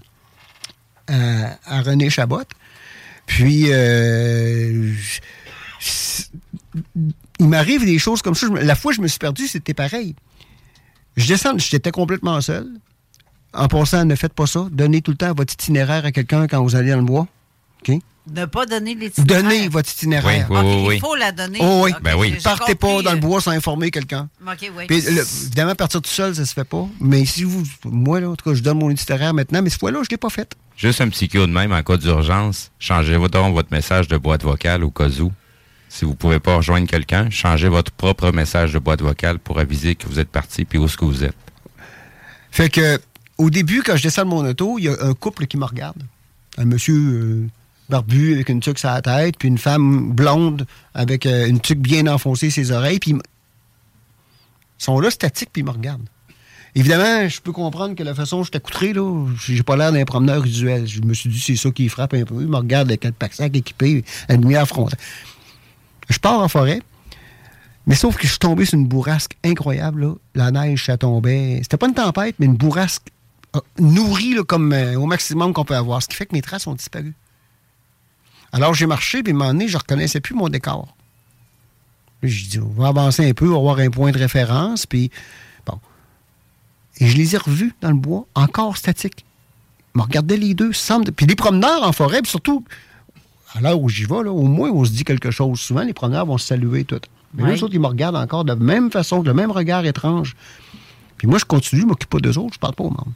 [1.67, 2.43] René Chabot.
[3.27, 4.93] Puis, euh,
[7.39, 8.47] il m'arrive des choses comme ça.
[8.61, 10.15] La fois que je me suis perdu, c'était pareil.
[11.21, 12.67] Je descends, j'étais complètement seul.
[13.53, 14.67] En passant, ne faites pas ça.
[14.71, 17.27] Donnez tout le temps votre itinéraire à quelqu'un quand vous allez dans le bois.
[17.83, 17.97] OK?
[18.33, 19.43] Ne pas donner l'itinéraire.
[19.43, 20.47] Donnez votre itinéraire.
[20.51, 20.95] Oui, oui, oui.
[20.97, 21.59] Il faut la donner.
[21.61, 21.91] Oh oui.
[21.91, 22.37] OK, Ben oui.
[22.45, 24.29] Partez pas dans le euh, bois sans informer quelqu'un.
[24.47, 24.85] OK, oui.
[24.87, 26.87] Puis, le- évidemment, partir tout seul, ça se fait pas.
[27.01, 27.65] Mais si vous.
[27.87, 30.17] Moi, là, en tout cas, je donne mon itinéraire maintenant, mais cette fois-là, je l'ai
[30.17, 30.55] pas fait.
[30.77, 32.71] Juste un petit coup de même en cas d'urgence.
[32.79, 35.33] Changez donc votre message de boîte vocale au cas où.
[35.91, 39.97] Si vous pouvez pas rejoindre quelqu'un, changez votre propre message de boîte vocale pour aviser
[39.97, 41.35] que vous êtes parti puis où est-ce que vous êtes.
[42.53, 43.01] Fait que,
[43.39, 45.65] au début, quand je descends de mon auto, il y a un couple qui me
[45.65, 46.01] regarde.
[46.59, 47.47] Un monsieur euh,
[47.89, 50.65] barbu avec une tuque sur la tête, puis une femme blonde
[50.95, 53.19] avec euh, une tuque bien enfoncée ses oreilles, puis ils
[54.79, 56.09] sont là statiques, puis ils me regardent.
[56.77, 60.05] Évidemment, je peux comprendre que la façon dont je accoutré, là, j'ai pas l'air d'un
[60.05, 60.87] promeneur usuel.
[60.87, 62.37] Je me suis dit, c'est ça qui frappe un peu.
[62.41, 65.01] Ils me regardent avec un pack-sac équipé, à la lumière frontale.
[66.11, 66.83] Je pars en forêt,
[67.87, 70.17] mais sauf que je suis tombé sur une bourrasque incroyable.
[70.35, 71.61] La neige, ça tombait.
[71.63, 73.09] C'était pas une tempête, mais une bourrasque
[73.57, 76.03] euh, nourrie comme euh, au maximum qu'on peut avoir.
[76.03, 77.15] Ce qui fait que mes traces ont disparu.
[78.53, 80.95] Alors j'ai marché, puis à un moment donné, je reconnaissais plus mon décor.
[82.23, 85.11] J'ai dit, on va avancer un peu, on va avoir un point de référence, puis
[85.65, 85.79] bon.
[86.99, 89.25] Et je les ai revus dans le bois, encore statiques.
[89.95, 91.13] Ils me les deux, semble.
[91.13, 92.65] Puis les promeneurs en forêt, puis surtout,
[93.55, 95.59] à l'heure où j'y vais, là, au moins on se dit quelque chose.
[95.61, 97.01] Souvent, les promeneurs vont se saluer tout.
[97.35, 97.51] Mais Oui.
[97.53, 100.37] les autres, ils me regardent encore de la même façon, de le même regard étrange.
[101.17, 103.13] Puis moi, je continue, je m'occupe pas d'eux autres, je parle pas au monde.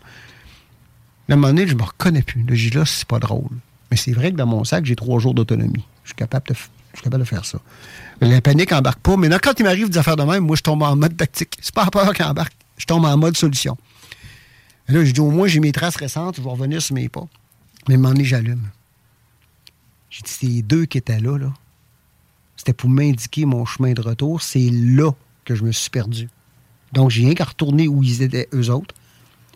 [1.28, 2.42] Là, à un moment donné, je me reconnais plus.
[2.42, 3.48] Là, j'ai dit, là, c'est pas drôle.
[3.90, 5.84] Mais c'est vrai que dans mon sac, j'ai trois jours d'autonomie.
[6.04, 7.58] Je suis capable de, f- je suis capable de faire ça.
[8.20, 9.16] La panique embarque pas.
[9.16, 11.56] Mais là, quand il m'arrive des affaires de même, moi, je tombe en mode tactique.
[11.60, 12.52] C'est pas la peur qui embarque.
[12.76, 13.76] Je tombe en mode solution.
[14.88, 17.24] Là, je dis, au moins, j'ai mes traces récentes, je vais revenir sur mes pas.
[17.88, 18.62] Mais à un moment donné, j'allume.
[20.14, 21.52] J'ai dit, c'est les deux qui étaient là, là.
[22.56, 24.42] C'était pour m'indiquer mon chemin de retour.
[24.42, 25.10] C'est là
[25.44, 26.28] que je me suis perdu.
[26.92, 28.94] Donc, j'ai rien qu'à retourner où ils étaient, eux autres.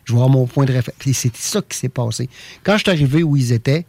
[0.04, 1.06] Je vais mon point de référence.
[1.06, 2.28] Et c'est ça qui s'est passé.
[2.64, 3.86] Quand je suis arrivé où ils étaient,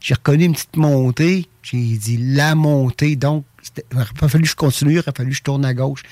[0.00, 1.46] j'ai reconnu une petite montée.
[1.60, 3.14] J'ai dit la montée.
[3.14, 3.44] Donc,
[3.76, 6.04] il aurait fallu que je continue, il aurait fallu que je tourne à gauche.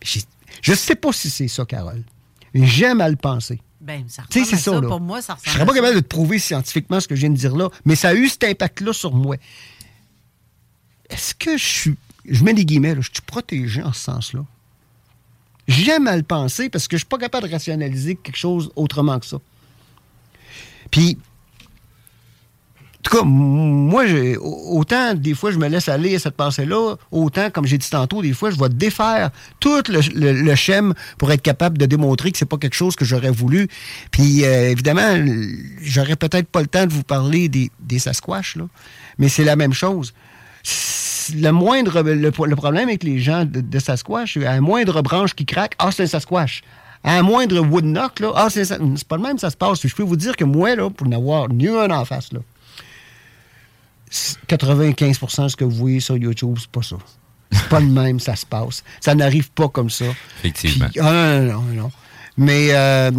[0.00, 0.20] Je
[0.70, 2.04] ne sais pas si c'est ça, Carole.
[2.54, 3.60] J'aime à le penser.
[3.86, 4.88] Ben, ça Tu sais, ressemble c'est à ça, là.
[4.88, 5.78] Pour moi, ça Je serais pas ça.
[5.78, 8.14] capable de te prouver scientifiquement ce que je viens de dire là, mais ça a
[8.14, 9.36] eu cet impact-là sur moi.
[11.08, 11.94] Est-ce que je suis.
[12.28, 14.40] Je mets des guillemets, là, je suis protégé en ce sens-là?
[15.68, 19.18] J'aime à le penser parce que je suis pas capable de rationaliser quelque chose autrement
[19.20, 19.38] que ça.
[20.90, 21.18] Puis,
[23.06, 24.04] tout cas, moi,
[24.40, 28.20] autant des fois je me laisse aller à cette pensée-là, autant, comme j'ai dit tantôt,
[28.20, 29.30] des fois, je vais défaire
[29.60, 33.30] tout le, le, pour être capable de démontrer que c'est pas quelque chose que j'aurais
[33.30, 33.68] voulu.
[34.10, 35.24] Puis, euh, évidemment,
[35.82, 38.64] j'aurais peut-être pas le temps de vous parler des, des Sasquatch, là,
[39.18, 40.12] mais c'est la même chose.
[41.34, 45.46] Le moindre le, problème avec les gens de, de Sasquatch, à la moindre branche qui
[45.46, 46.62] craque, ah, c'est un Sasquatch.
[47.04, 48.66] À un moindre wood knock, là, ah, c'est
[49.06, 49.86] pas le même, ça se passe.
[49.86, 52.40] Je peux vous dire que moi, là, pour n'avoir mieux un en face, là,
[54.46, 56.96] 95 de ce que vous voyez sur YouTube, c'est pas ça.
[57.52, 58.82] C'est pas le même, ça se passe.
[59.00, 60.04] Ça n'arrive pas comme ça.
[60.38, 60.88] Effectivement.
[60.90, 61.90] Puis- ah, non, non, non, non.
[62.38, 63.10] Mais euh,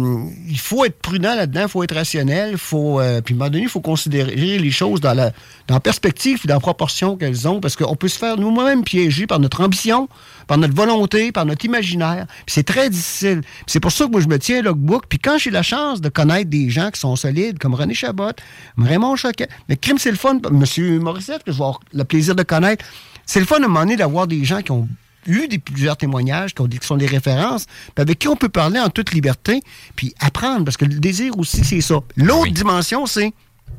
[0.48, 3.50] il faut être prudent là-dedans, il faut être rationnel, faut, euh, puis à un moment
[3.50, 5.32] donné, il faut considérer les choses dans la,
[5.66, 9.26] dans perspective et dans la proportion qu'elles ont, parce qu'on peut se faire nous-mêmes piéger
[9.26, 10.08] par notre ambition,
[10.46, 12.26] par notre volonté, par notre imaginaire.
[12.46, 13.40] Puis c'est très difficile.
[13.66, 15.06] C'est pour ça que moi, je me tiens un logbook.
[15.08, 18.32] Puis quand j'ai la chance de connaître des gens qui sont solides, comme René Chabot,
[18.78, 20.98] Raymond Choquet, mais crime, c'est le fun, M.
[21.00, 22.84] Morissette, que je vais avoir le plaisir de connaître,
[23.26, 24.88] c'est le fun à un moment donné d'avoir des gens qui ont
[25.28, 28.48] eu des, plusieurs témoignages, qui, ont qui sont des références, puis avec qui on peut
[28.48, 29.62] parler en toute liberté,
[29.94, 32.00] puis apprendre, parce que le désir aussi, c'est ça.
[32.16, 33.32] L'autre dimension, c'est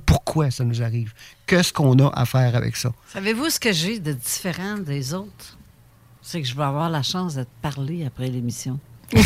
[0.05, 1.13] pourquoi ça nous arrive?
[1.45, 2.91] Qu'est-ce qu'on a à faire avec ça?
[3.13, 5.57] Savez-vous ce que j'ai de différent des autres?
[6.21, 8.79] C'est que je vais avoir la chance de te parler après l'émission.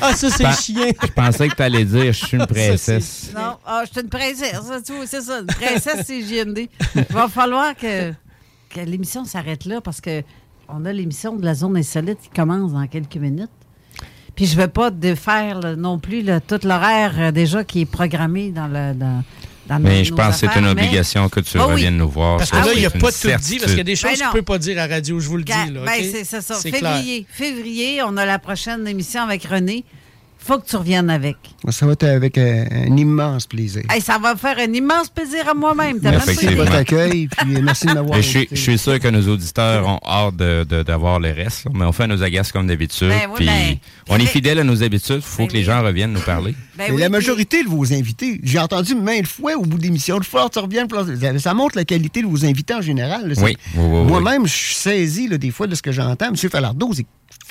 [0.00, 0.90] Ah, ça, c'est chien.
[1.02, 3.30] Je pensais que tu allais dire je suis une princesse.
[3.34, 4.60] Non, ah, je suis une princesse.
[4.84, 6.68] tu vois, C'est ça, une princesse, c'est JMD.
[6.94, 8.12] Il va falloir que,
[8.68, 10.22] que l'émission s'arrête là parce que
[10.68, 13.50] on a l'émission de la zone insolite qui commence dans quelques minutes.
[14.34, 17.82] Puis je ne vais pas défaire là, non plus là, tout l'horaire euh, déjà qui
[17.82, 19.22] est programmé dans le, dans,
[19.68, 21.72] dans Mais nos- je nos pense que c'est une mais- obligation que tu Ah oui.
[21.74, 22.38] reviennes nous voir.
[22.38, 23.94] Parce que ça, là, il n'y a pas tout dit, parce qu'il y a des
[23.94, 25.52] choses que tu ne peux pas dire à la radio, je vous le dis.
[25.52, 26.54] Ben, c'est ça.
[26.60, 26.72] Clair.
[26.74, 27.26] Février.
[27.30, 29.84] Février, on a la prochaine émission avec René.
[30.38, 31.36] Faut que tu reviennes avec.
[31.70, 33.82] Ça va être avec un, un immense plaisir.
[33.90, 35.98] Hey, ça va me faire un immense plaisir à moi-même.
[36.02, 39.86] Merci de votre accueil, puis merci de m'avoir je, je suis sûr que nos auditeurs
[39.88, 43.08] ont hâte de- de- d'avoir le reste, mais on fait nos agaces comme d'habitude.
[43.08, 43.76] Ben oui, ben,
[44.10, 45.16] on est fidèle à nos habitudes.
[45.16, 46.54] Il faut que les gens reviennent nous parler.
[46.76, 50.18] Ben Mais la majorité de vos invités, j'ai entendu maintes fois au bout de l'émission,
[50.18, 50.86] de fois, tu reviens,
[51.38, 53.28] ça montre la qualité de vos invités en général.
[53.28, 53.34] là.
[53.34, 54.06] C'est- Oui, oui, oui, oui.
[54.08, 56.26] Moi-même, je suis saisi là, des fois de ce que j'entends.
[56.28, 56.36] M.
[56.36, 57.06] Falardeau, c'est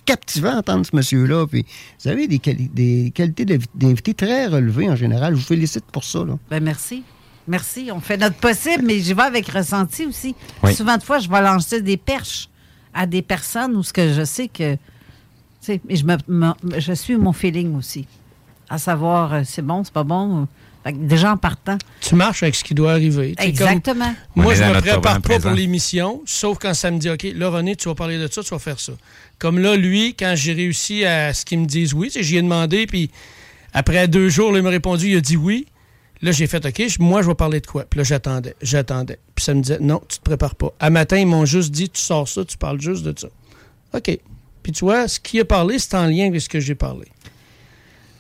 [0.05, 1.45] captivant d'entendre ce monsieur-là.
[1.47, 1.65] Puis,
[2.03, 5.35] vous avez des, quali- des qualités d'invi- d'invités très relevées en général.
[5.35, 6.25] Je vous félicite pour ça.
[6.25, 6.37] Là.
[6.49, 7.03] Ben merci.
[7.47, 7.89] Merci.
[7.93, 10.35] On fait notre possible, mais j'y vais avec ressenti aussi.
[10.63, 10.73] Oui.
[10.73, 12.49] Souvent de fois, je vais lancer des perches
[12.93, 14.73] à des personnes où ce que je sais que.
[14.75, 14.79] Tu
[15.61, 18.05] sais, mais je, me, me- je suis mon feeling aussi.
[18.69, 20.47] À savoir, euh, c'est bon, c'est pas bon.
[20.91, 21.77] Déjà en partant.
[22.01, 23.35] Tu marches avec ce qui doit arriver.
[23.35, 24.13] Comme- Exactement.
[24.35, 25.49] moi, je dans me prépare pas présent.
[25.49, 28.43] pour l'émission, sauf quand ça me dit, OK, là, René, tu vas parler de ça,
[28.43, 28.93] tu vas faire ça.
[29.39, 32.85] Comme là, lui, quand j'ai réussi à ce qu'il me dise oui, j'y ai demandé,
[32.85, 33.09] puis
[33.73, 35.67] après deux jours, là, il m'a répondu, il a dit oui.
[36.21, 37.83] Là, j'ai fait, OK, moi, je vais parler de quoi?
[37.83, 39.19] Puis là, j'attendais, j'attendais.
[39.35, 40.71] Puis ça me disait, non, tu te prépares pas.
[40.79, 43.27] À matin, ils m'ont juste dit, tu sors ça, tu parles juste de ça.
[43.93, 44.19] OK.
[44.63, 47.07] Puis tu vois, ce qui a parlé, c'est en lien avec ce que j'ai parlé.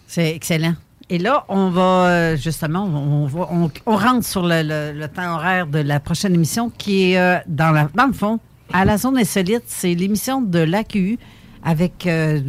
[0.07, 0.75] C'est excellent.
[1.13, 5.07] Et là, on va euh, justement, on, va- on- on rentre sur le, le- le
[5.07, 8.39] temps horaire de la prochaine émission qui est euh, dans, la, dans le fond,
[8.73, 9.63] à la zone insolite.
[9.67, 11.19] C'est l'émission de l'AQU
[11.63, 12.41] avec euh,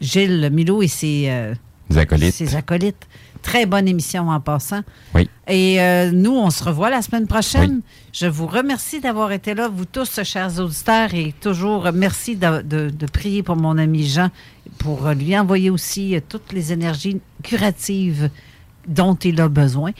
[0.00, 1.54] Gilles Milo et ses, euh,
[1.96, 2.34] acolytes.
[2.34, 3.06] ses acolytes.
[3.40, 4.80] Très bonne émission en passant.
[5.14, 5.30] Oui.
[5.46, 5.78] Et
[6.12, 7.82] nous, on se revoit la semaine prochaine.
[8.12, 12.90] Je vous remercie d'avoir été là, vous tous, chers auditeurs, et toujours merci de, de-
[12.90, 14.28] de prier pour mon ami Jean,
[14.78, 18.30] pour lui envoyer aussi euh, toutes les énergies curatives
[18.86, 19.92] dont il a besoin.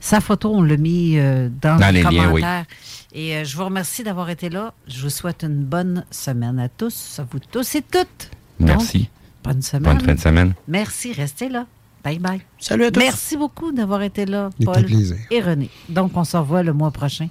[0.00, 2.40] Sa photo, on l'a mis euh, dans, Dans les, les liens, oui.
[2.42, 2.66] commentaires.
[3.14, 4.74] Et euh, je vous remercie d'avoir été là.
[4.86, 8.30] Je vous souhaite une bonne semaine à tous, à vous tous et toutes.
[8.58, 8.98] Merci.
[8.98, 9.08] Donc,
[9.54, 9.96] bonne semaine.
[9.96, 10.54] Bonne fin de semaine.
[10.68, 11.66] Merci, restez là.
[12.02, 12.40] Bye bye.
[12.58, 13.00] Salut à tous.
[13.00, 14.84] Merci beaucoup d'avoir été là, Paul
[15.30, 15.70] et René.
[15.88, 17.28] Donc, on se revoit le mois prochain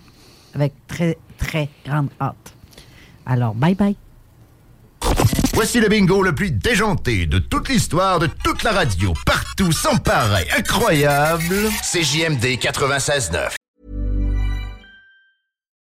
[0.56, 2.54] avec très, très grande hâte.
[3.26, 3.96] Alors, bye bye.
[5.54, 9.98] Voici le bingo le plus déjanté de toute l'histoire de toute la radio, partout, sans
[9.98, 11.70] pareil, incroyable.
[11.84, 13.56] CJMD 96.9.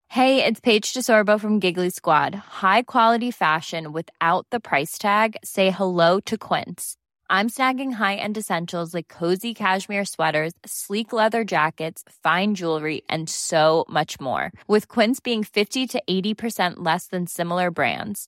[0.10, 2.36] Hey, it's Paige DeSorbo from Giggly Squad.
[2.36, 5.38] High quality fashion without the price tag.
[5.42, 6.98] Say hello to Quince.
[7.30, 13.86] I'm snagging high-end essentials like cozy cashmere sweaters, sleek leather jackets, fine jewelry, and so
[13.88, 14.52] much more.
[14.68, 18.28] With Quince being 50 to 80% less than similar brands.